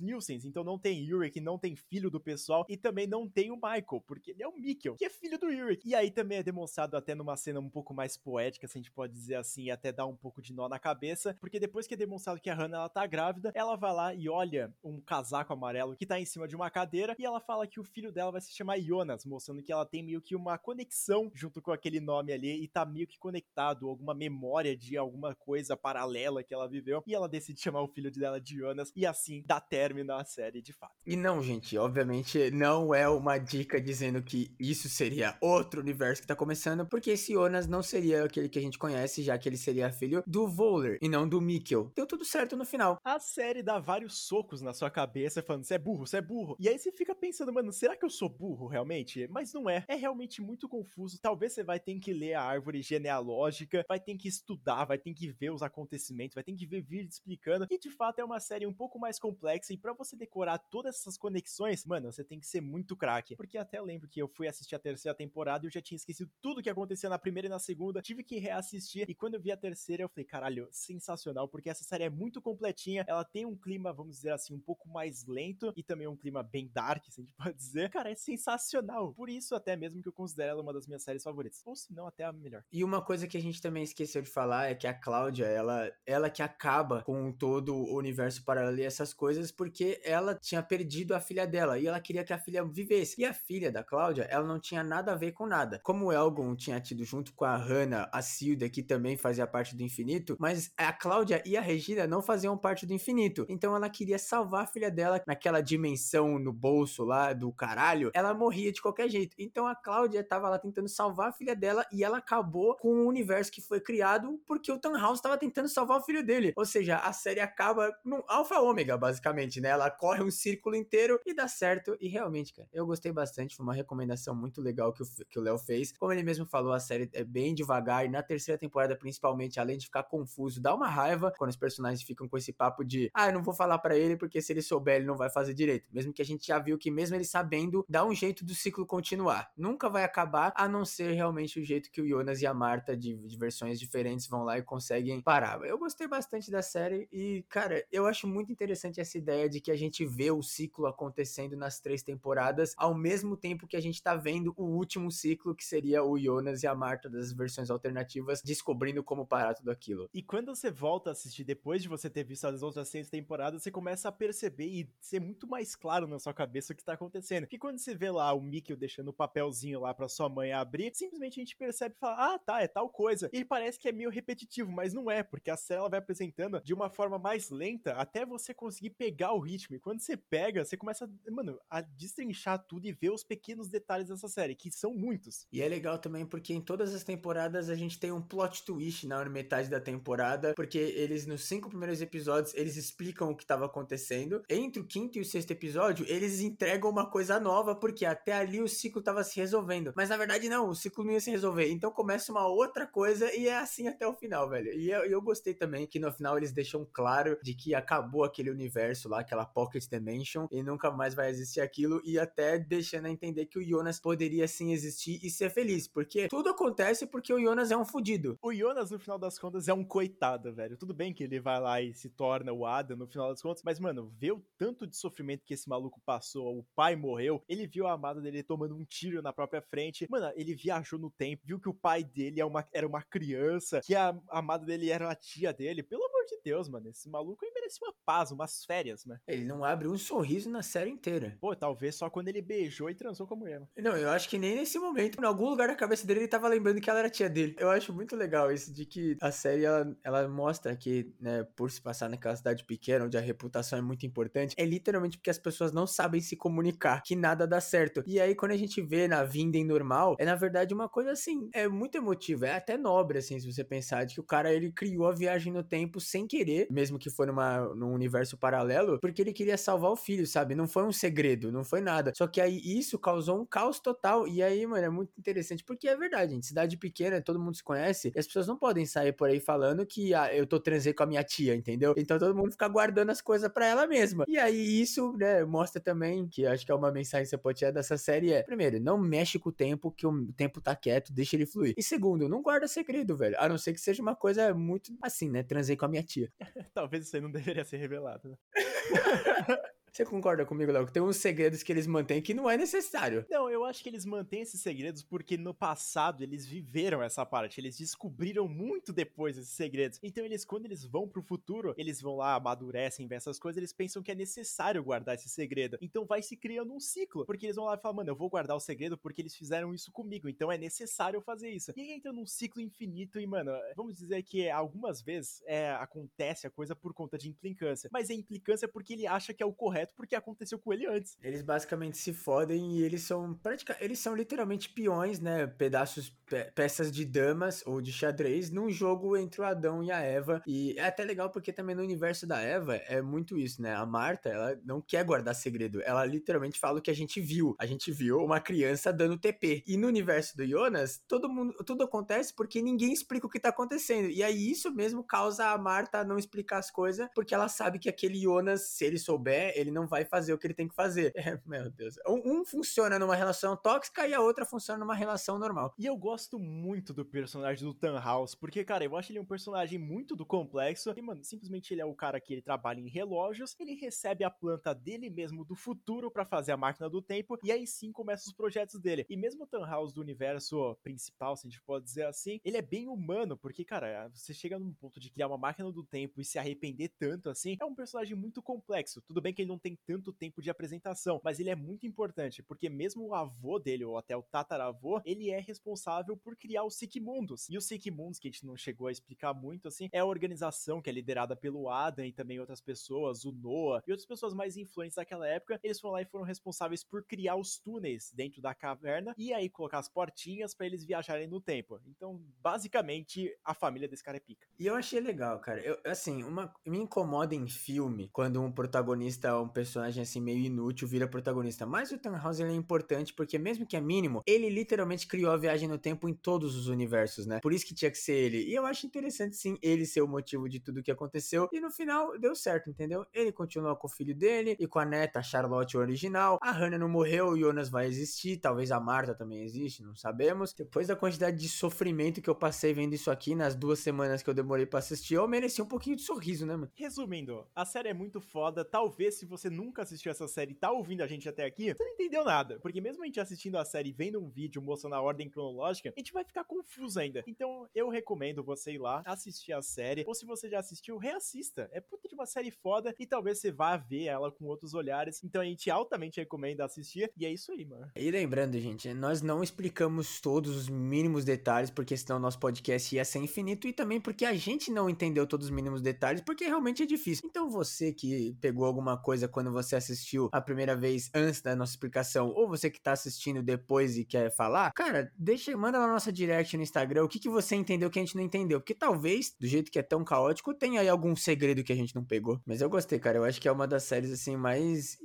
Nielsens. 0.00 0.44
Então 0.44 0.62
não 0.62 0.78
tem 0.78 1.04
Yurik, 1.04 1.40
não 1.40 1.58
tem 1.58 1.74
filho 1.76 2.10
do 2.10 2.20
pessoal. 2.20 2.64
E 2.68 2.76
também 2.76 3.06
não 3.06 3.28
tem 3.28 3.50
o 3.50 3.56
Michael, 3.56 4.02
porque 4.06 4.32
ele 4.32 4.42
é 4.42 4.48
o 4.48 4.56
Mikkel, 4.56 4.96
que 4.96 5.04
é 5.04 5.10
filho 5.10 5.38
do 5.38 5.50
Yurik. 5.50 5.88
E 5.88 5.94
aí 5.94 6.10
também 6.10 6.38
é 6.38 6.42
demonstrado 6.42 6.73
até 6.78 7.14
numa 7.14 7.36
cena 7.36 7.60
um 7.60 7.68
pouco 7.68 7.94
mais 7.94 8.16
poética, 8.16 8.66
se 8.66 8.78
a 8.78 8.80
gente 8.80 8.90
pode 8.90 9.12
dizer 9.12 9.36
assim, 9.36 9.64
e 9.64 9.70
até 9.70 9.92
dá 9.92 10.06
um 10.06 10.16
pouco 10.16 10.42
de 10.42 10.52
nó 10.52 10.68
na 10.68 10.78
cabeça. 10.78 11.36
Porque 11.40 11.60
depois 11.60 11.86
que 11.86 11.94
é 11.94 11.96
demonstrado 11.96 12.40
que 12.40 12.50
a 12.50 12.54
Hannah 12.54 12.78
ela 12.78 12.88
tá 12.88 13.06
grávida, 13.06 13.52
ela 13.54 13.76
vai 13.76 13.92
lá 13.92 14.14
e 14.14 14.28
olha 14.28 14.72
um 14.82 15.00
casaco 15.00 15.52
amarelo 15.52 15.96
que 15.96 16.06
tá 16.06 16.18
em 16.18 16.24
cima 16.24 16.48
de 16.48 16.56
uma 16.56 16.70
cadeira. 16.70 17.14
E 17.18 17.24
ela 17.24 17.40
fala 17.40 17.66
que 17.66 17.80
o 17.80 17.84
filho 17.84 18.12
dela 18.12 18.32
vai 18.32 18.40
se 18.40 18.52
chamar 18.52 18.80
Jonas, 18.80 19.24
mostrando 19.24 19.62
que 19.62 19.72
ela 19.72 19.86
tem 19.86 20.02
meio 20.02 20.20
que 20.20 20.34
uma 20.34 20.58
conexão 20.58 21.30
junto 21.34 21.60
com 21.60 21.70
aquele 21.70 22.00
nome 22.00 22.32
ali 22.32 22.62
e 22.62 22.68
tá 22.68 22.84
meio 22.84 23.06
que 23.06 23.18
conectado, 23.18 23.88
alguma 23.88 24.14
memória 24.14 24.76
de 24.76 24.96
alguma 24.96 25.34
coisa 25.34 25.76
paralela 25.76 26.42
que 26.42 26.54
ela 26.54 26.68
viveu. 26.68 27.02
E 27.06 27.14
ela 27.14 27.28
decide 27.28 27.60
chamar 27.60 27.82
o 27.82 27.88
filho 27.88 28.10
dela 28.10 28.40
de 28.40 28.56
Jonas 28.56 28.92
e 28.96 29.06
assim 29.06 29.42
dá 29.46 29.60
término 29.60 30.12
à 30.12 30.24
série 30.24 30.60
de 30.60 30.72
fato. 30.72 30.94
E 31.06 31.16
não, 31.16 31.42
gente, 31.42 31.76
obviamente 31.76 32.50
não 32.50 32.94
é 32.94 33.08
uma 33.08 33.38
dica 33.38 33.80
dizendo 33.80 34.22
que 34.22 34.54
isso 34.58 34.88
seria 34.88 35.36
outro 35.40 35.80
universo 35.80 36.22
que 36.22 36.28
tá 36.28 36.34
começando, 36.34 36.54
porque 36.88 37.10
esse 37.10 37.32
Jonas 37.32 37.66
não 37.66 37.82
seria 37.82 38.24
aquele 38.24 38.48
que 38.48 38.58
a 38.58 38.62
gente 38.62 38.78
conhece, 38.78 39.22
já 39.22 39.36
que 39.36 39.48
ele 39.48 39.56
seria 39.56 39.92
filho 39.92 40.22
do 40.26 40.48
Voller 40.48 40.98
e 41.02 41.08
não 41.08 41.28
do 41.28 41.40
Mikkel. 41.40 41.92
Deu 41.94 42.06
tudo 42.06 42.24
certo 42.24 42.56
no 42.56 42.64
final. 42.64 42.98
A 43.04 43.18
série 43.20 43.62
dá 43.62 43.78
vários 43.78 44.26
socos 44.26 44.62
na 44.62 44.72
sua 44.72 44.90
cabeça 44.90 45.42
falando, 45.42 45.64
você 45.64 45.74
é 45.74 45.78
burro, 45.78 46.06
você 46.06 46.18
é 46.18 46.22
burro. 46.22 46.56
E 46.58 46.68
aí 46.68 46.78
você 46.78 46.90
fica 46.90 47.14
pensando, 47.14 47.52
mano, 47.52 47.72
será 47.72 47.96
que 47.96 48.04
eu 48.04 48.10
sou 48.10 48.28
burro 48.28 48.66
realmente? 48.66 49.28
Mas 49.28 49.52
não 49.52 49.68
é. 49.68 49.84
É 49.88 49.94
realmente 49.94 50.40
muito 50.40 50.68
confuso. 50.68 51.18
Talvez 51.20 51.52
você 51.52 51.62
vai 51.62 51.78
ter 51.78 51.98
que 51.98 52.12
ler 52.12 52.34
a 52.34 52.42
árvore 52.42 52.82
genealógica, 52.82 53.84
vai 53.88 54.00
ter 54.00 54.16
que 54.16 54.28
estudar, 54.28 54.84
vai 54.84 54.98
ter 54.98 55.12
que 55.12 55.30
ver 55.30 55.50
os 55.50 55.62
acontecimentos, 55.62 56.34
vai 56.34 56.44
ter 56.44 56.54
que 56.54 56.66
ver 56.66 56.80
vídeo 56.82 57.08
explicando. 57.08 57.66
E 57.70 57.78
de 57.78 57.90
fato 57.90 58.20
é 58.20 58.24
uma 58.24 58.40
série 58.40 58.66
um 58.66 58.72
pouco 58.72 58.98
mais 58.98 59.18
complexa 59.18 59.72
e 59.72 59.76
para 59.76 59.92
você 59.92 60.16
decorar 60.16 60.58
todas 60.58 60.96
essas 60.96 61.18
conexões, 61.18 61.84
mano, 61.84 62.10
você 62.10 62.24
tem 62.24 62.40
que 62.40 62.46
ser 62.46 62.60
muito 62.60 62.96
craque. 62.96 63.36
Porque 63.36 63.58
até 63.58 63.80
lembro 63.80 64.08
que 64.08 64.20
eu 64.20 64.28
fui 64.28 64.48
assistir 64.48 64.74
a 64.74 64.78
terceira 64.78 65.14
temporada 65.14 65.64
e 65.64 65.68
eu 65.68 65.72
já 65.72 65.80
tinha 65.80 65.96
esquecido 65.96 66.30
tudo 66.40 66.53
que 66.62 66.70
acontecia 66.70 67.08
na 67.08 67.18
primeira 67.18 67.46
e 67.46 67.50
na 67.50 67.58
segunda. 67.58 68.02
Tive 68.02 68.22
que 68.22 68.38
reassistir 68.38 69.08
e 69.08 69.14
quando 69.14 69.34
eu 69.34 69.40
vi 69.40 69.52
a 69.52 69.56
terceira 69.56 70.02
eu 70.02 70.08
falei, 70.08 70.24
caralho, 70.24 70.68
sensacional, 70.70 71.48
porque 71.48 71.70
essa 71.70 71.84
série 71.84 72.04
é 72.04 72.10
muito 72.10 72.40
completinha. 72.40 73.04
Ela 73.08 73.24
tem 73.24 73.46
um 73.46 73.56
clima, 73.56 73.92
vamos 73.92 74.16
dizer 74.16 74.32
assim, 74.32 74.54
um 74.54 74.60
pouco 74.60 74.88
mais 74.88 75.26
lento 75.26 75.72
e 75.76 75.82
também 75.82 76.06
um 76.06 76.16
clima 76.16 76.42
bem 76.42 76.70
dark, 76.72 77.04
se 77.08 77.20
a 77.20 77.24
gente 77.24 77.34
pode 77.36 77.56
dizer. 77.56 77.90
Cara, 77.90 78.10
é 78.10 78.14
sensacional. 78.14 79.12
Por 79.14 79.28
isso 79.28 79.54
até 79.54 79.76
mesmo 79.76 80.02
que 80.02 80.08
eu 80.08 80.12
considero 80.12 80.50
ela 80.50 80.62
uma 80.62 80.72
das 80.72 80.86
minhas 80.86 81.02
séries 81.02 81.22
favoritas. 81.22 81.62
Ou 81.64 81.76
se 81.76 81.92
não, 81.92 82.06
até 82.06 82.24
a 82.24 82.32
melhor. 82.32 82.64
E 82.72 82.84
uma 82.84 83.02
coisa 83.02 83.26
que 83.26 83.36
a 83.36 83.42
gente 83.42 83.60
também 83.60 83.82
esqueceu 83.82 84.22
de 84.22 84.30
falar 84.30 84.70
é 84.70 84.74
que 84.74 84.86
a 84.86 84.94
Cláudia, 84.94 85.46
ela, 85.46 85.90
ela 86.06 86.30
que 86.30 86.42
acaba 86.42 87.02
com 87.02 87.32
todo 87.32 87.74
o 87.74 87.96
universo 87.96 88.44
paralelo 88.44 88.78
e 88.78 88.84
essas 88.84 89.12
coisas, 89.12 89.50
porque 89.50 90.00
ela 90.04 90.34
tinha 90.34 90.62
perdido 90.62 91.14
a 91.14 91.20
filha 91.20 91.46
dela 91.46 91.78
e 91.78 91.86
ela 91.86 92.00
queria 92.00 92.24
que 92.24 92.32
a 92.32 92.38
filha 92.38 92.64
vivesse. 92.64 93.20
E 93.20 93.24
a 93.24 93.32
filha 93.32 93.70
da 93.70 93.82
Cláudia, 93.82 94.24
ela 94.24 94.46
não 94.46 94.58
tinha 94.58 94.82
nada 94.82 95.12
a 95.12 95.16
ver 95.16 95.32
com 95.32 95.46
nada. 95.46 95.80
Como 95.82 96.06
o 96.06 96.12
Elgon 96.44 96.54
tinha 96.54 96.80
tido 96.80 97.04
junto 97.04 97.32
com 97.32 97.44
a 97.44 97.56
Hannah, 97.56 98.08
a 98.12 98.20
Silda, 98.20 98.68
que 98.68 98.82
também 98.82 99.16
fazia 99.16 99.46
parte 99.46 99.74
do 99.74 99.82
infinito, 99.82 100.36
mas 100.38 100.70
a 100.76 100.92
Cláudia 100.92 101.42
e 101.46 101.56
a 101.56 101.60
Regina 101.60 102.06
não 102.06 102.22
faziam 102.22 102.56
parte 102.56 102.86
do 102.86 102.92
infinito. 102.92 103.46
Então 103.48 103.74
ela 103.74 103.88
queria 103.88 104.18
salvar 104.18 104.64
a 104.64 104.66
filha 104.66 104.90
dela 104.90 105.22
naquela 105.26 105.60
dimensão 105.60 106.38
no 106.38 106.52
bolso 106.52 107.04
lá 107.04 107.32
do 107.32 107.52
caralho. 107.52 108.10
Ela 108.14 108.34
morria 108.34 108.72
de 108.72 108.82
qualquer 108.82 109.08
jeito. 109.08 109.34
Então 109.38 109.66
a 109.66 109.74
Cláudia 109.74 110.22
tava 110.22 110.48
lá 110.48 110.58
tentando 110.58 110.88
salvar 110.88 111.30
a 111.30 111.32
filha 111.32 111.56
dela 111.56 111.86
e 111.92 112.04
ela 112.04 112.18
acabou 112.18 112.76
com 112.76 112.88
o 112.88 113.08
universo 113.08 113.50
que 113.50 113.62
foi 113.62 113.80
criado 113.80 114.40
porque 114.46 114.70
o 114.70 114.78
Tannhaus 114.78 115.18
estava 115.18 115.38
tentando 115.38 115.68
salvar 115.68 115.98
o 115.98 116.02
filho 116.02 116.24
dele. 116.24 116.52
Ou 116.56 116.66
seja, 116.66 116.98
a 116.98 117.12
série 117.12 117.40
acaba 117.40 117.92
no 118.04 118.22
alfa 118.28 118.60
ômega, 118.60 118.96
basicamente, 118.96 119.60
né? 119.60 119.70
Ela 119.70 119.90
corre 119.90 120.22
um 120.22 120.30
círculo 120.30 120.76
inteiro 120.76 121.20
e 121.24 121.34
dá 121.34 121.48
certo. 121.48 121.96
E 122.00 122.08
realmente, 122.08 122.52
cara, 122.52 122.68
eu 122.72 122.86
gostei 122.86 123.12
bastante. 123.12 123.56
Foi 123.56 123.64
uma 123.64 123.74
recomendação 123.74 124.34
muito 124.34 124.60
legal 124.60 124.92
que 124.92 125.02
o 125.02 125.06
que 125.28 125.38
o 125.38 125.42
Léo 125.42 125.58
fez. 125.58 125.92
Como 125.92 126.12
ele 126.12 126.22
mesmo 126.22 126.33
falou, 126.46 126.72
a 126.72 126.80
série 126.80 127.08
é 127.12 127.22
bem 127.22 127.54
devagar 127.54 128.04
e 128.04 128.08
na 128.08 128.22
terceira 128.22 128.58
temporada, 128.58 128.96
principalmente, 128.96 129.60
além 129.60 129.78
de 129.78 129.86
ficar 129.86 130.02
confuso, 130.02 130.60
dá 130.60 130.74
uma 130.74 130.88
raiva 130.88 131.32
quando 131.36 131.50
os 131.50 131.56
personagens 131.56 132.02
ficam 132.02 132.28
com 132.28 132.36
esse 132.36 132.52
papo 132.52 132.84
de, 132.84 133.10
ah, 133.14 133.28
eu 133.28 133.34
não 133.34 133.42
vou 133.42 133.54
falar 133.54 133.78
para 133.78 133.96
ele 133.96 134.16
porque 134.16 134.40
se 134.40 134.52
ele 134.52 134.62
souber, 134.62 134.96
ele 134.96 135.06
não 135.06 135.16
vai 135.16 135.30
fazer 135.30 135.54
direito. 135.54 135.86
Mesmo 135.92 136.12
que 136.12 136.22
a 136.22 136.24
gente 136.24 136.46
já 136.46 136.58
viu 136.58 136.78
que 136.78 136.90
mesmo 136.90 137.16
ele 137.16 137.24
sabendo, 137.24 137.84
dá 137.88 138.04
um 138.04 138.14
jeito 138.14 138.44
do 138.44 138.54
ciclo 138.54 138.86
continuar. 138.86 139.50
Nunca 139.56 139.88
vai 139.88 140.04
acabar, 140.04 140.52
a 140.56 140.68
não 140.68 140.84
ser 140.84 141.12
realmente 141.12 141.60
o 141.60 141.64
jeito 141.64 141.90
que 141.90 142.00
o 142.00 142.08
Jonas 142.08 142.40
e 142.40 142.46
a 142.46 142.54
Marta 142.54 142.96
de, 142.96 143.16
de 143.16 143.38
versões 143.38 143.78
diferentes 143.78 144.26
vão 144.26 144.44
lá 144.44 144.58
e 144.58 144.62
conseguem 144.62 145.20
parar. 145.20 145.60
Eu 145.62 145.78
gostei 145.78 146.08
bastante 146.08 146.50
da 146.50 146.62
série 146.62 147.08
e, 147.12 147.44
cara, 147.48 147.84
eu 147.92 148.06
acho 148.06 148.26
muito 148.26 148.52
interessante 148.52 149.00
essa 149.00 149.18
ideia 149.18 149.48
de 149.48 149.60
que 149.60 149.70
a 149.70 149.76
gente 149.76 150.04
vê 150.04 150.30
o 150.30 150.42
ciclo 150.42 150.86
acontecendo 150.86 151.56
nas 151.56 151.80
três 151.80 152.02
temporadas 152.02 152.74
ao 152.76 152.94
mesmo 152.94 153.36
tempo 153.36 153.66
que 153.66 153.76
a 153.76 153.80
gente 153.80 154.02
tá 154.02 154.14
vendo 154.14 154.54
o 154.56 154.64
último 154.64 155.10
ciclo, 155.10 155.54
que 155.54 155.64
seria 155.64 156.02
o 156.02 156.18
Jonas 156.24 156.62
e 156.62 156.66
a 156.66 156.74
Marta 156.74 157.08
das 157.08 157.32
versões 157.32 157.70
alternativas, 157.70 158.40
descobrindo 158.42 159.02
como 159.02 159.26
parar 159.26 159.54
tudo 159.54 159.70
aquilo. 159.70 160.08
E 160.12 160.22
quando 160.22 160.54
você 160.54 160.70
volta 160.70 161.10
a 161.10 161.12
assistir 161.12 161.44
depois 161.44 161.82
de 161.82 161.88
você 161.88 162.08
ter 162.08 162.24
visto 162.24 162.46
as 162.46 162.62
outras 162.62 162.88
seis 162.88 163.08
temporadas, 163.08 163.62
você 163.62 163.70
começa 163.70 164.08
a 164.08 164.12
perceber 164.12 164.66
e 164.66 164.90
ser 165.00 165.20
muito 165.20 165.46
mais 165.46 165.74
claro 165.74 166.06
na 166.06 166.18
sua 166.18 166.32
cabeça 166.32 166.72
o 166.72 166.76
que 166.76 166.84
tá 166.84 166.94
acontecendo. 166.94 167.46
Que 167.46 167.58
quando 167.58 167.78
você 167.78 167.94
vê 167.94 168.10
lá 168.10 168.32
o 168.32 168.40
Mickey 168.40 168.74
deixando 168.76 169.08
o 169.08 169.12
papelzinho 169.12 169.80
lá 169.80 169.92
pra 169.92 170.08
sua 170.08 170.28
mãe 170.28 170.52
abrir, 170.52 170.92
simplesmente 170.94 171.40
a 171.40 171.42
gente 171.42 171.56
percebe 171.56 171.94
e 171.94 171.98
fala, 171.98 172.34
ah, 172.34 172.38
tá, 172.38 172.62
é 172.62 172.68
tal 172.68 172.88
coisa. 172.88 173.28
E 173.32 173.44
parece 173.44 173.78
que 173.78 173.88
é 173.88 173.92
meio 173.92 174.10
repetitivo, 174.10 174.70
mas 174.70 174.92
não 174.92 175.10
é, 175.10 175.22
porque 175.22 175.50
a 175.50 175.56
série 175.56 175.80
ela 175.80 175.88
vai 175.88 175.98
apresentando 175.98 176.60
de 176.62 176.72
uma 176.72 176.88
forma 176.88 177.18
mais 177.18 177.50
lenta 177.50 177.92
até 177.92 178.24
você 178.24 178.54
conseguir 178.54 178.90
pegar 178.90 179.32
o 179.32 179.40
ritmo. 179.40 179.76
E 179.76 179.80
quando 179.80 180.00
você 180.00 180.16
pega, 180.16 180.64
você 180.64 180.76
começa, 180.76 181.10
mano, 181.30 181.58
a 181.68 181.80
destrinchar 181.80 182.58
tudo 182.66 182.86
e 182.86 182.92
ver 182.92 183.10
os 183.10 183.24
pequenos 183.24 183.68
detalhes 183.68 184.08
dessa 184.08 184.28
série, 184.28 184.54
que 184.54 184.70
são 184.70 184.94
muitos. 184.94 185.46
E 185.52 185.60
é 185.60 185.68
legal 185.68 185.98
também 185.98 186.13
porque 186.22 186.52
em 186.52 186.60
todas 186.60 186.94
as 186.94 187.02
temporadas 187.02 187.70
a 187.70 187.74
gente 187.74 187.98
tem 187.98 188.12
um 188.12 188.20
plot 188.20 188.62
twist 188.62 189.06
na 189.06 189.24
metade 189.24 189.70
da 189.70 189.80
temporada, 189.80 190.52
porque 190.54 190.76
eles 190.76 191.24
nos 191.24 191.44
cinco 191.44 191.70
primeiros 191.70 192.02
episódios 192.02 192.52
eles 192.54 192.76
explicam 192.76 193.30
o 193.30 193.34
que 193.34 193.44
estava 193.44 193.64
acontecendo. 193.64 194.42
Entre 194.50 194.82
o 194.82 194.84
quinto 194.84 195.16
e 195.16 195.22
o 195.22 195.24
sexto 195.24 195.52
episódio, 195.52 196.04
eles 196.06 196.40
entregam 196.40 196.90
uma 196.90 197.08
coisa 197.08 197.40
nova, 197.40 197.74
porque 197.74 198.04
até 198.04 198.34
ali 198.34 198.60
o 198.60 198.68
ciclo 198.68 198.98
estava 198.98 199.24
se 199.24 199.40
resolvendo. 199.40 199.94
Mas 199.96 200.10
na 200.10 200.18
verdade 200.18 200.46
não, 200.50 200.68
o 200.68 200.74
ciclo 200.74 201.04
não 201.04 201.12
ia 201.12 201.20
se 201.20 201.30
resolver. 201.30 201.70
Então 201.70 201.90
começa 201.90 202.30
uma 202.30 202.46
outra 202.46 202.86
coisa 202.86 203.34
e 203.34 203.48
é 203.48 203.56
assim 203.56 203.88
até 203.88 204.06
o 204.06 204.12
final, 204.12 204.50
velho. 204.50 204.74
E 204.74 204.90
eu, 204.90 205.04
eu 205.04 205.22
gostei 205.22 205.54
também 205.54 205.86
que 205.86 205.98
no 205.98 206.12
final 206.12 206.36
eles 206.36 206.52
deixam 206.52 206.86
claro 206.92 207.38
de 207.42 207.54
que 207.54 207.74
acabou 207.74 208.24
aquele 208.24 208.50
universo 208.50 209.08
lá, 209.08 209.20
aquela 209.20 209.46
Pocket 209.46 209.86
Dimension, 209.88 210.46
e 210.50 210.62
nunca 210.62 210.90
mais 210.90 211.14
vai 211.14 211.30
existir 211.30 211.60
aquilo, 211.60 212.02
e 212.04 212.18
até 212.18 212.58
deixando 212.58 213.06
a 213.06 213.10
entender 213.10 213.46
que 213.46 213.58
o 213.58 213.64
Jonas 213.64 214.00
poderia 214.00 214.46
sim 214.48 214.72
existir 214.72 215.20
e 215.22 215.30
ser 215.30 215.50
feliz, 215.50 215.86
porque 215.94 216.28
tudo 216.28 216.50
acontece 216.50 217.06
porque 217.06 217.32
o 217.32 217.40
Jonas 217.40 217.70
é 217.70 217.76
um 217.76 217.84
fudido. 217.84 218.36
O 218.42 218.52
Jonas, 218.52 218.90
no 218.90 218.98
final 218.98 219.18
das 219.18 219.38
contas, 219.38 219.68
é 219.68 219.72
um 219.72 219.84
coitado, 219.84 220.52
velho. 220.52 220.76
Tudo 220.76 220.92
bem 220.92 221.14
que 221.14 221.22
ele 221.22 221.38
vai 221.38 221.60
lá 221.60 221.80
e 221.80 221.94
se 221.94 222.10
torna 222.10 222.52
o 222.52 222.66
Adam 222.66 222.96
no 222.96 223.06
final 223.06 223.28
das 223.30 223.40
contas, 223.40 223.62
mas, 223.64 223.78
mano, 223.78 224.12
ver 224.18 224.32
o 224.32 224.44
tanto 224.58 224.86
de 224.86 224.96
sofrimento 224.96 225.44
que 225.44 225.54
esse 225.54 225.68
maluco 225.68 226.00
passou, 226.04 226.58
o 226.58 226.66
pai 226.74 226.96
morreu, 226.96 227.42
ele 227.48 227.66
viu 227.66 227.86
a 227.86 227.92
amada 227.92 228.20
dele 228.20 228.42
tomando 228.42 228.74
um 228.74 228.84
tiro 228.84 229.22
na 229.22 229.32
própria 229.32 229.62
frente, 229.62 230.06
mano, 230.10 230.32
ele 230.34 230.54
viajou 230.54 230.98
no 230.98 231.10
tempo, 231.10 231.42
viu 231.46 231.60
que 231.60 231.68
o 231.68 231.74
pai 231.74 232.02
dele 232.02 232.40
é 232.40 232.44
uma, 232.44 232.66
era 232.72 232.86
uma 232.86 233.02
criança, 233.02 233.80
que 233.84 233.94
a 233.94 234.18
amada 234.30 234.66
dele 234.66 234.90
era 234.90 235.08
a 235.08 235.14
tia 235.14 235.52
dele, 235.52 235.82
pelo 235.82 236.10
amor 236.24 236.26
de 236.26 236.40
Deus, 236.42 236.68
mano, 236.68 236.88
esse 236.88 237.08
maluco 237.08 237.44
aí 237.44 237.52
merece 237.54 237.78
uma 237.82 237.94
paz, 238.04 238.30
umas 238.30 238.64
férias, 238.64 239.04
né? 239.04 239.18
Ele 239.28 239.44
não 239.44 239.64
abre 239.64 239.86
um 239.88 239.96
sorriso 239.96 240.50
na 240.50 240.62
série 240.62 240.90
inteira. 240.90 241.36
Pô, 241.40 241.54
talvez 241.54 241.94
só 241.94 242.10
quando 242.10 242.28
ele 242.28 242.40
beijou 242.40 242.90
e 242.90 242.94
transou 242.94 243.26
com 243.26 243.34
a 243.34 243.36
mulher. 243.36 243.60
Mano. 243.60 243.70
Não, 243.76 243.96
eu 243.96 244.10
acho 244.10 244.28
que 244.28 244.38
nem 244.38 244.56
nesse 244.56 244.78
momento, 244.78 245.20
em 245.20 245.24
algum 245.24 245.48
lugar 245.48 245.68
da 245.68 245.74
cabeça 245.74 246.06
dele, 246.06 246.20
ele 246.20 246.28
tava 246.28 246.48
lembrando 246.48 246.80
que 246.80 246.88
ela 246.88 247.00
era 247.00 247.10
tia 247.10 247.28
dele. 247.28 247.54
Eu 247.58 247.70
acho 247.70 247.92
muito 247.92 248.16
legal 248.16 248.50
isso 248.50 248.72
de 248.72 248.86
que 248.86 249.16
a 249.20 249.30
série, 249.30 249.64
ela, 249.64 249.96
ela 250.02 250.28
mostra 250.28 250.74
que, 250.76 251.12
né, 251.20 251.44
por 251.56 251.70
se 251.70 251.80
passar 251.80 252.08
naquela 252.08 252.36
cidade 252.36 252.64
pequena, 252.64 253.04
onde 253.04 253.16
a 253.16 253.20
reputação 253.20 253.78
é 253.78 253.82
muito 253.82 254.06
importante, 254.06 254.54
é 254.58 254.64
literalmente 254.64 255.18
porque 255.18 255.30
as 255.30 255.38
pessoas 255.38 255.72
não 255.72 255.86
sabem 255.86 256.20
se 256.20 256.36
comunicar, 256.36 257.02
que 257.02 257.14
nada 257.14 257.46
dá 257.46 257.60
certo. 257.60 258.02
E 258.06 258.20
aí, 258.20 258.34
quando 258.34 258.52
a 258.52 258.56
gente 258.56 258.80
vê 258.82 259.06
na 259.06 259.24
Vinden 259.24 259.64
normal, 259.64 260.16
é 260.18 260.24
na 260.24 260.34
verdade 260.34 260.74
uma 260.74 260.88
coisa 260.88 261.12
assim, 261.12 261.48
é 261.52 261.68
muito 261.68 261.96
emotiva, 261.96 262.46
é 262.46 262.54
até 262.54 262.76
nobre, 262.76 263.18
assim, 263.18 263.38
se 263.38 263.50
você 263.50 263.64
pensar, 263.64 264.04
de 264.04 264.14
que 264.14 264.20
o 264.20 264.24
cara, 264.24 264.52
ele 264.52 264.72
criou 264.72 265.06
a 265.06 265.12
viagem 265.12 265.52
no 265.52 265.62
tempo 265.62 266.00
sem 266.14 266.28
querer, 266.28 266.68
mesmo 266.70 266.96
que 266.96 267.10
for 267.10 267.26
numa, 267.26 267.74
num 267.74 267.92
universo 267.92 268.38
paralelo, 268.38 269.00
porque 269.00 269.20
ele 269.20 269.32
queria 269.32 269.58
salvar 269.58 269.90
o 269.90 269.96
filho, 269.96 270.24
sabe? 270.24 270.54
Não 270.54 270.68
foi 270.68 270.84
um 270.84 270.92
segredo, 270.92 271.50
não 271.50 271.64
foi 271.64 271.80
nada. 271.80 272.12
Só 272.14 272.28
que 272.28 272.40
aí 272.40 272.60
isso 272.64 272.96
causou 273.00 273.40
um 273.40 273.44
caos 273.44 273.80
total. 273.80 274.28
E 274.28 274.40
aí, 274.40 274.64
mano, 274.64 274.84
é 274.84 274.88
muito 274.88 275.10
interessante, 275.18 275.64
porque 275.64 275.88
é 275.88 275.96
verdade, 275.96 276.32
gente. 276.32 276.46
Cidade 276.46 276.76
pequena, 276.76 277.20
todo 277.20 277.40
mundo 277.40 277.56
se 277.56 277.64
conhece, 277.64 278.12
e 278.14 278.18
as 278.18 278.26
pessoas 278.26 278.46
não 278.46 278.56
podem 278.56 278.86
sair 278.86 279.12
por 279.12 279.28
aí 279.28 279.40
falando 279.40 279.84
que 279.84 280.14
ah, 280.14 280.32
eu 280.32 280.46
tô 280.46 280.60
transei 280.60 280.92
com 280.92 281.02
a 281.02 281.06
minha 281.06 281.24
tia, 281.24 281.56
entendeu? 281.56 281.94
Então 281.96 282.16
todo 282.16 282.32
mundo 282.32 282.52
fica 282.52 282.68
guardando 282.68 283.10
as 283.10 283.20
coisas 283.20 283.50
para 283.50 283.66
ela 283.66 283.84
mesma. 283.84 284.24
E 284.28 284.38
aí 284.38 284.80
isso, 284.80 285.16
né, 285.16 285.44
mostra 285.44 285.82
também 285.82 286.28
que 286.28 286.46
acho 286.46 286.64
que 286.64 286.70
é 286.70 286.74
uma 286.76 286.92
mensagem 286.92 287.24
que 287.24 287.30
você 287.30 287.38
pode 287.38 287.58
tirar 287.58 287.72
dessa 287.72 287.98
série 287.98 288.32
é, 288.32 288.44
primeiro, 288.44 288.78
não 288.78 288.96
mexe 288.96 289.36
com 289.36 289.48
o 289.48 289.52
tempo, 289.52 289.90
que 289.90 290.06
o 290.06 290.32
tempo 290.32 290.60
tá 290.60 290.76
quieto, 290.76 291.12
deixa 291.12 291.34
ele 291.34 291.44
fluir. 291.44 291.74
E 291.76 291.82
segundo, 291.82 292.28
não 292.28 292.40
guarda 292.40 292.68
segredo, 292.68 293.16
velho. 293.16 293.34
A 293.40 293.48
não 293.48 293.58
ser 293.58 293.72
que 293.72 293.80
seja 293.80 294.00
uma 294.00 294.14
coisa 294.14 294.54
muito 294.54 294.92
assim, 295.02 295.28
né? 295.28 295.42
Transei 295.42 295.76
com 295.76 295.86
a 295.86 295.88
minha 295.88 296.03
tia. 296.04 296.32
Talvez 296.74 297.06
isso 297.06 297.16
aí 297.16 297.22
não 297.22 297.30
deveria 297.30 297.64
ser 297.64 297.78
revelado, 297.78 298.28
né? 298.28 298.36
Você 299.94 300.04
concorda 300.04 300.44
comigo, 300.44 300.72
Léo? 300.72 300.90
Tem 300.90 301.00
uns 301.00 301.18
segredos 301.18 301.62
que 301.62 301.70
eles 301.70 301.86
mantêm 301.86 302.20
que 302.20 302.34
não 302.34 302.50
é 302.50 302.56
necessário. 302.56 303.24
Não, 303.30 303.48
eu 303.48 303.64
acho 303.64 303.80
que 303.80 303.88
eles 303.88 304.04
mantêm 304.04 304.40
esses 304.40 304.60
segredos 304.60 305.04
porque 305.04 305.38
no 305.38 305.54
passado 305.54 306.24
eles 306.24 306.44
viveram 306.44 307.00
essa 307.00 307.24
parte, 307.24 307.60
eles 307.60 307.78
descobriram 307.78 308.48
muito 308.48 308.92
depois 308.92 309.38
esses 309.38 309.52
segredos. 309.52 310.00
Então 310.02 310.24
eles, 310.24 310.44
quando 310.44 310.64
eles 310.64 310.84
vão 310.84 311.06
pro 311.06 311.22
futuro, 311.22 311.76
eles 311.78 312.00
vão 312.00 312.16
lá, 312.16 312.34
amadurecem, 312.34 313.06
vê 313.06 313.14
essas 313.14 313.38
coisas, 313.38 313.56
eles 313.56 313.72
pensam 313.72 314.02
que 314.02 314.10
é 314.10 314.16
necessário 314.16 314.82
guardar 314.82 315.14
esse 315.14 315.28
segredo. 315.28 315.78
Então 315.80 316.04
vai 316.04 316.22
se 316.22 316.36
criando 316.36 316.74
um 316.74 316.80
ciclo, 316.80 317.24
porque 317.24 317.46
eles 317.46 317.54
vão 317.54 317.66
lá 317.66 317.76
e 317.76 317.80
falam, 317.80 317.98
mano, 317.98 318.10
eu 318.10 318.16
vou 318.16 318.28
guardar 318.28 318.56
o 318.56 318.60
segredo 318.60 318.98
porque 318.98 319.22
eles 319.22 319.36
fizeram 319.36 319.72
isso 319.72 319.92
comigo, 319.92 320.28
então 320.28 320.50
é 320.50 320.58
necessário 320.58 321.20
fazer 321.20 321.50
isso. 321.50 321.72
E 321.76 321.80
aí 321.80 321.92
entra 321.92 322.12
num 322.12 322.26
ciclo 322.26 322.60
infinito 322.60 323.20
e, 323.20 323.26
mano, 323.28 323.52
vamos 323.76 323.96
dizer 323.96 324.24
que 324.24 324.50
algumas 324.50 325.00
vezes 325.00 325.40
é, 325.46 325.70
acontece 325.74 326.48
a 326.48 326.50
coisa 326.50 326.74
por 326.74 326.92
conta 326.92 327.16
de 327.16 327.28
implicância, 327.28 327.88
mas 327.92 328.10
é 328.10 328.14
implicância 328.14 328.66
porque 328.66 328.94
ele 328.94 329.06
acha 329.06 329.32
que 329.32 329.40
é 329.40 329.46
o 329.46 329.52
correto 329.52 329.83
porque 329.86 330.14
aconteceu 330.14 330.58
com 330.58 330.72
ele 330.72 330.86
antes. 330.86 331.16
Eles 331.22 331.42
basicamente 331.42 331.98
se 331.98 332.12
fodem 332.12 332.78
e 332.78 332.82
eles 332.82 333.02
são 333.02 333.34
praticamente, 333.34 333.84
eles 333.84 333.98
são 333.98 334.14
literalmente 334.14 334.68
peões, 334.68 335.20
né, 335.20 335.46
pedaços, 335.46 336.10
pe 336.26 336.44
peças 336.54 336.90
de 336.90 337.04
damas 337.04 337.62
ou 337.66 337.80
de 337.80 337.92
xadrez 337.92 338.50
num 338.50 338.70
jogo 338.70 339.16
entre 339.16 339.40
o 339.40 339.44
Adão 339.44 339.82
e 339.82 339.90
a 339.90 340.00
Eva. 340.00 340.42
E 340.46 340.74
é 340.78 340.86
até 340.86 341.04
legal 341.04 341.30
porque 341.30 341.52
também 341.52 341.74
no 341.74 341.82
universo 341.82 342.26
da 342.26 342.40
Eva 342.40 342.76
é 342.76 343.00
muito 343.02 343.38
isso, 343.38 343.60
né? 343.62 343.74
A 343.74 343.86
Marta, 343.86 344.28
ela 344.28 344.58
não 344.64 344.80
quer 344.80 345.04
guardar 345.04 345.34
segredo, 345.34 345.80
ela 345.82 346.04
literalmente 346.04 346.58
fala 346.58 346.78
o 346.78 346.82
que 346.82 346.90
a 346.90 346.94
gente 346.94 347.20
viu. 347.20 347.54
A 347.58 347.66
gente 347.66 347.90
viu 347.90 348.18
uma 348.18 348.40
criança 348.40 348.92
dando 348.92 349.18
TP. 349.18 349.62
E 349.66 349.76
no 349.76 349.88
universo 349.88 350.36
do 350.36 350.46
Jonas, 350.46 351.02
todo 351.08 351.28
mundo, 351.28 351.54
tudo 351.64 351.84
acontece 351.84 352.34
porque 352.34 352.62
ninguém 352.62 352.92
explica 352.92 353.26
o 353.26 353.30
que 353.30 353.40
tá 353.40 353.48
acontecendo. 353.48 354.08
E 354.08 354.22
aí 354.22 354.50
isso 354.50 354.72
mesmo 354.72 355.04
causa 355.04 355.50
a 355.50 355.58
Marta 355.58 356.04
não 356.04 356.18
explicar 356.18 356.58
as 356.58 356.70
coisas, 356.70 357.08
porque 357.14 357.34
ela 357.34 357.48
sabe 357.48 357.78
que 357.78 357.88
aquele 357.88 358.20
Jonas, 358.20 358.68
se 358.68 358.84
ele 358.84 358.98
souber, 358.98 359.52
ele 359.56 359.70
não 359.74 359.86
vai 359.86 360.04
fazer 360.04 360.32
o 360.32 360.38
que 360.38 360.46
ele 360.46 360.54
tem 360.54 360.68
que 360.68 360.74
fazer. 360.74 361.12
É, 361.24 361.40
meu 361.46 361.70
Deus. 361.70 361.96
Um, 362.06 362.40
um 362.40 362.44
funciona 362.44 362.98
numa 362.98 363.16
relação 363.16 363.56
tóxica 363.56 364.06
e 364.06 364.12
a 364.12 364.20
outra 364.20 364.44
funciona 364.44 364.78
numa 364.78 364.94
relação 364.94 365.38
normal. 365.38 365.72
E 365.78 365.86
eu 365.86 365.96
gosto 365.96 366.38
muito 366.38 366.92
do 366.92 367.02
personagem 367.02 367.64
do 367.64 367.72
Tannhaus, 367.72 368.34
porque, 368.34 368.62
cara, 368.62 368.84
eu 368.84 368.94
acho 368.94 369.10
ele 369.10 369.18
um 369.18 369.24
personagem 369.24 369.78
muito 369.78 370.14
do 370.14 370.26
complexo. 370.26 370.92
E, 370.94 371.00
mano, 371.00 371.24
simplesmente 371.24 371.72
ele 371.72 371.80
é 371.80 371.84
o 371.84 371.94
cara 371.94 372.20
que 372.20 372.34
ele 372.34 372.42
trabalha 372.42 372.78
em 372.78 372.88
relógios, 372.88 373.56
ele 373.58 373.74
recebe 373.74 374.22
a 374.22 374.30
planta 374.30 374.74
dele 374.74 375.08
mesmo 375.08 375.44
do 375.44 375.54
futuro 375.54 376.10
para 376.10 376.26
fazer 376.26 376.52
a 376.52 376.56
máquina 376.56 376.90
do 376.90 377.00
tempo, 377.00 377.38
e 377.42 377.50
aí 377.50 377.66
sim 377.66 377.90
começam 377.90 378.30
os 378.30 378.36
projetos 378.36 378.78
dele. 378.78 379.06
E 379.08 379.16
mesmo 379.16 379.44
o 379.44 379.46
Tannhaus 379.46 379.92
do 379.92 380.00
universo 380.00 380.76
principal, 380.82 381.36
se 381.36 381.46
a 381.46 381.50
gente 381.50 381.62
pode 381.62 381.84
dizer 381.84 382.06
assim, 382.06 382.40
ele 382.44 382.56
é 382.56 382.62
bem 382.62 382.88
humano, 382.88 383.36
porque, 383.36 383.64
cara, 383.64 384.08
você 384.08 384.34
chega 384.34 384.58
num 384.58 384.72
ponto 384.72 385.00
de 385.00 385.10
criar 385.10 385.28
uma 385.28 385.38
máquina 385.38 385.70
do 385.72 385.82
tempo 385.82 386.20
e 386.20 386.24
se 386.24 386.38
arrepender 386.38 386.92
tanto 386.98 387.30
assim, 387.30 387.56
é 387.60 387.64
um 387.64 387.74
personagem 387.74 388.16
muito 388.16 388.42
complexo. 388.42 389.00
Tudo 389.02 389.20
bem 389.20 389.32
que 389.32 389.42
ele 389.42 389.48
não 389.48 389.58
tem 389.64 389.78
tanto 389.86 390.12
tempo 390.12 390.42
de 390.42 390.50
apresentação, 390.50 391.18
mas 391.24 391.40
ele 391.40 391.48
é 391.48 391.56
muito 391.56 391.86
importante, 391.86 392.42
porque 392.42 392.68
mesmo 392.68 393.06
o 393.06 393.14
avô 393.14 393.58
dele, 393.58 393.82
ou 393.82 393.96
até 393.96 394.14
o 394.14 394.22
tataravô, 394.22 395.00
ele 395.06 395.30
é 395.30 395.40
responsável 395.40 396.18
por 396.18 396.36
criar 396.36 396.64
os 396.64 396.76
Sigmundos. 396.76 397.48
E 397.48 397.56
os 397.56 397.66
Sigmundos, 397.66 398.18
que 398.18 398.28
a 398.28 398.30
gente 398.30 398.44
não 398.44 398.58
chegou 398.58 398.88
a 398.88 398.92
explicar 398.92 399.32
muito 399.32 399.68
assim, 399.68 399.88
é 399.90 400.00
a 400.00 400.04
organização 400.04 400.82
que 400.82 400.90
é 400.90 400.92
liderada 400.92 401.34
pelo 401.34 401.70
Adam 401.70 402.04
e 402.04 402.12
também 402.12 402.38
outras 402.38 402.60
pessoas, 402.60 403.24
o 403.24 403.32
Noah 403.32 403.82
e 403.86 403.90
outras 403.90 404.06
pessoas 404.06 404.34
mais 404.34 404.58
influentes 404.58 404.96
daquela 404.96 405.26
época. 405.26 405.58
Eles 405.62 405.80
foram 405.80 405.94
lá 405.94 406.02
e 406.02 406.06
foram 406.06 406.24
responsáveis 406.26 406.84
por 406.84 407.02
criar 407.06 407.36
os 407.36 407.58
túneis 407.58 408.12
dentro 408.14 408.42
da 408.42 408.54
caverna 408.54 409.14
e 409.16 409.32
aí 409.32 409.48
colocar 409.48 409.78
as 409.78 409.88
portinhas 409.88 410.54
para 410.54 410.66
eles 410.66 410.84
viajarem 410.84 411.26
no 411.26 411.40
tempo. 411.40 411.80
Então, 411.86 412.22
basicamente, 412.42 413.34
a 413.42 413.54
família 413.54 413.88
desse 413.88 414.04
cara 414.04 414.18
é 414.18 414.20
pica. 414.20 414.46
E 414.58 414.66
eu 414.66 414.74
achei 414.74 415.00
legal, 415.00 415.40
cara. 415.40 415.60
Eu, 415.60 415.80
assim, 415.86 416.22
uma, 416.22 416.52
me 416.66 416.78
incomoda 416.78 417.34
em 417.34 417.48
filme 417.48 418.10
quando 418.12 418.42
um 418.42 418.52
protagonista, 418.52 419.40
um 419.40 419.53
personagem 419.54 420.02
assim 420.02 420.20
meio 420.20 420.40
inútil 420.40 420.88
vira 420.88 421.06
protagonista. 421.06 421.64
Mas 421.64 421.92
o 421.92 421.98
Tannhauser 421.98 422.46
é 422.46 422.52
importante 422.52 423.14
porque 423.14 423.38
mesmo 423.38 423.64
que 423.64 423.76
é 423.76 423.80
mínimo, 423.80 424.22
ele 424.26 424.50
literalmente 424.50 425.06
criou 425.06 425.30
a 425.30 425.36
viagem 425.36 425.68
no 425.68 425.78
tempo 425.78 426.08
em 426.08 426.12
todos 426.12 426.56
os 426.56 426.66
universos, 426.68 427.26
né? 427.26 427.38
Por 427.40 427.52
isso 427.52 427.64
que 427.64 427.74
tinha 427.74 427.90
que 427.90 427.98
ser 427.98 428.14
ele. 428.14 428.44
E 428.44 428.54
eu 428.54 428.66
acho 428.66 428.86
interessante 428.86 429.36
sim 429.36 429.56
ele 429.62 429.86
ser 429.86 430.02
o 430.02 430.08
motivo 430.08 430.48
de 430.48 430.58
tudo 430.60 430.82
que 430.82 430.90
aconteceu. 430.90 431.48
E 431.52 431.60
no 431.60 431.70
final 431.70 432.18
deu 432.18 432.34
certo, 432.34 432.68
entendeu? 432.68 433.06
Ele 433.12 433.30
continuou 433.30 433.76
com 433.76 433.86
o 433.86 433.90
filho 433.90 434.14
dele 434.14 434.56
e 434.58 434.66
com 434.66 434.78
a 434.78 434.84
neta, 434.84 435.20
a 435.20 435.22
Charlotte 435.22 435.76
original. 435.76 436.38
A 436.42 436.50
Hannah 436.50 436.78
não 436.78 436.88
morreu, 436.88 437.28
o 437.28 437.38
Jonas 437.38 437.68
vai 437.68 437.86
existir. 437.86 438.38
Talvez 438.38 438.72
a 438.72 438.80
Marta 438.80 439.14
também 439.14 439.42
existe, 439.42 439.82
não 439.82 439.94
sabemos. 439.94 440.52
Depois 440.52 440.88
da 440.88 440.96
quantidade 440.96 441.36
de 441.36 441.48
sofrimento 441.48 442.20
que 442.20 442.28
eu 442.28 442.34
passei 442.34 442.72
vendo 442.72 442.94
isso 442.94 443.10
aqui 443.10 443.34
nas 443.34 443.54
duas 443.54 443.78
semanas 443.78 444.22
que 444.22 444.30
eu 444.30 444.34
demorei 444.34 444.66
para 444.66 444.78
assistir, 444.80 445.14
eu 445.14 445.28
mereci 445.28 445.62
um 445.62 445.66
pouquinho 445.66 445.96
de 445.96 446.02
sorriso, 446.02 446.46
né, 446.46 446.56
mano? 446.56 446.70
Resumindo, 446.74 447.46
a 447.54 447.64
série 447.64 447.88
é 447.88 447.94
muito 447.94 448.20
foda. 448.20 448.64
Talvez 448.64 449.18
se 449.18 449.26
você 449.26 449.33
nunca 449.50 449.82
assistiu 449.82 450.10
essa 450.10 450.26
série 450.28 450.52
e 450.52 450.54
tá 450.54 450.70
ouvindo 450.70 451.02
a 451.02 451.06
gente 451.06 451.28
até 451.28 451.44
aqui, 451.44 451.72
você 451.72 451.84
não 451.84 451.92
entendeu 451.92 452.24
nada. 452.24 452.58
Porque 452.60 452.80
mesmo 452.80 453.02
a 453.02 453.06
gente 453.06 453.20
assistindo 453.20 453.56
a 453.56 453.64
série 453.64 453.92
vendo 453.92 454.20
um 454.20 454.28
vídeo 454.28 454.62
mostrando 454.62 454.94
a 454.94 455.02
ordem 455.02 455.28
cronológica, 455.28 455.92
a 455.94 456.00
gente 456.00 456.12
vai 456.12 456.24
ficar 456.24 456.44
confuso 456.44 456.98
ainda. 456.98 457.22
Então 457.26 457.68
eu 457.74 457.88
recomendo 457.88 458.42
você 458.42 458.72
ir 458.72 458.78
lá, 458.78 459.02
assistir 459.04 459.52
a 459.52 459.62
série. 459.62 460.04
Ou 460.06 460.14
se 460.14 460.26
você 460.26 460.48
já 460.48 460.58
assistiu, 460.58 460.96
reassista. 460.96 461.68
É 461.72 461.80
puta 461.80 462.08
de 462.08 462.14
uma 462.14 462.26
série 462.26 462.50
foda 462.50 462.94
e 462.98 463.06
talvez 463.06 463.38
você 463.38 463.50
vá 463.50 463.76
ver 463.76 464.04
ela 464.04 464.30
com 464.30 464.46
outros 464.46 464.74
olhares. 464.74 465.22
Então 465.24 465.40
a 465.40 465.44
gente 465.44 465.70
altamente 465.70 466.20
recomenda 466.20 466.64
assistir. 466.64 467.10
E 467.16 467.26
é 467.26 467.32
isso 467.32 467.52
aí, 467.52 467.64
mano. 467.64 467.90
E 467.96 468.10
lembrando, 468.10 468.58
gente, 468.58 468.92
nós 468.94 469.22
não 469.22 469.42
explicamos 469.42 470.20
todos 470.20 470.56
os 470.56 470.68
mínimos 470.68 471.24
detalhes, 471.24 471.70
porque 471.70 471.96
senão 471.96 472.18
nosso 472.18 472.38
podcast 472.38 472.94
ia 472.94 473.04
ser 473.04 473.18
infinito. 473.18 473.66
E 473.66 473.72
também 473.72 474.00
porque 474.00 474.24
a 474.24 474.34
gente 474.34 474.70
não 474.70 474.88
entendeu 474.88 475.26
todos 475.26 475.46
os 475.46 475.50
mínimos 475.50 475.82
detalhes, 475.82 476.20
porque 476.20 476.44
realmente 476.44 476.82
é 476.82 476.86
difícil. 476.86 477.26
Então 477.28 477.48
você 477.48 477.92
que 477.92 478.36
pegou 478.40 478.64
alguma 478.64 478.96
coisa 478.96 479.23
quando 479.28 479.52
você 479.52 479.76
assistiu 479.76 480.28
a 480.32 480.40
primeira 480.40 480.76
vez 480.76 481.10
antes 481.14 481.40
da 481.40 481.54
nossa 481.54 481.72
explicação, 481.72 482.28
ou 482.28 482.48
você 482.48 482.70
que 482.70 482.80
tá 482.80 482.92
assistindo 482.92 483.42
depois 483.42 483.96
e 483.96 484.04
quer 484.04 484.34
falar, 484.34 484.72
cara, 484.72 485.10
deixa, 485.16 485.56
manda 485.56 485.78
na 485.78 485.86
nossa 485.86 486.12
direct 486.12 486.56
no 486.56 486.62
Instagram 486.62 487.04
o 487.04 487.08
que, 487.08 487.18
que 487.18 487.28
você 487.28 487.56
entendeu 487.56 487.90
que 487.90 487.98
a 487.98 488.02
gente 488.02 488.16
não 488.16 488.22
entendeu. 488.22 488.60
Porque 488.60 488.74
talvez, 488.74 489.34
do 489.38 489.46
jeito 489.46 489.70
que 489.70 489.78
é 489.78 489.82
tão 489.82 490.04
caótico, 490.04 490.54
tenha 490.54 490.80
aí 490.80 490.88
algum 490.88 491.14
segredo 491.16 491.64
que 491.64 491.72
a 491.72 491.76
gente 491.76 491.94
não 491.94 492.04
pegou. 492.04 492.40
Mas 492.46 492.60
eu 492.60 492.68
gostei, 492.68 492.98
cara. 492.98 493.18
Eu 493.18 493.24
acho 493.24 493.40
que 493.40 493.48
é 493.48 493.52
uma 493.52 493.66
das 493.66 493.84
séries, 493.84 494.12
assim, 494.12 494.36
mais 494.36 494.96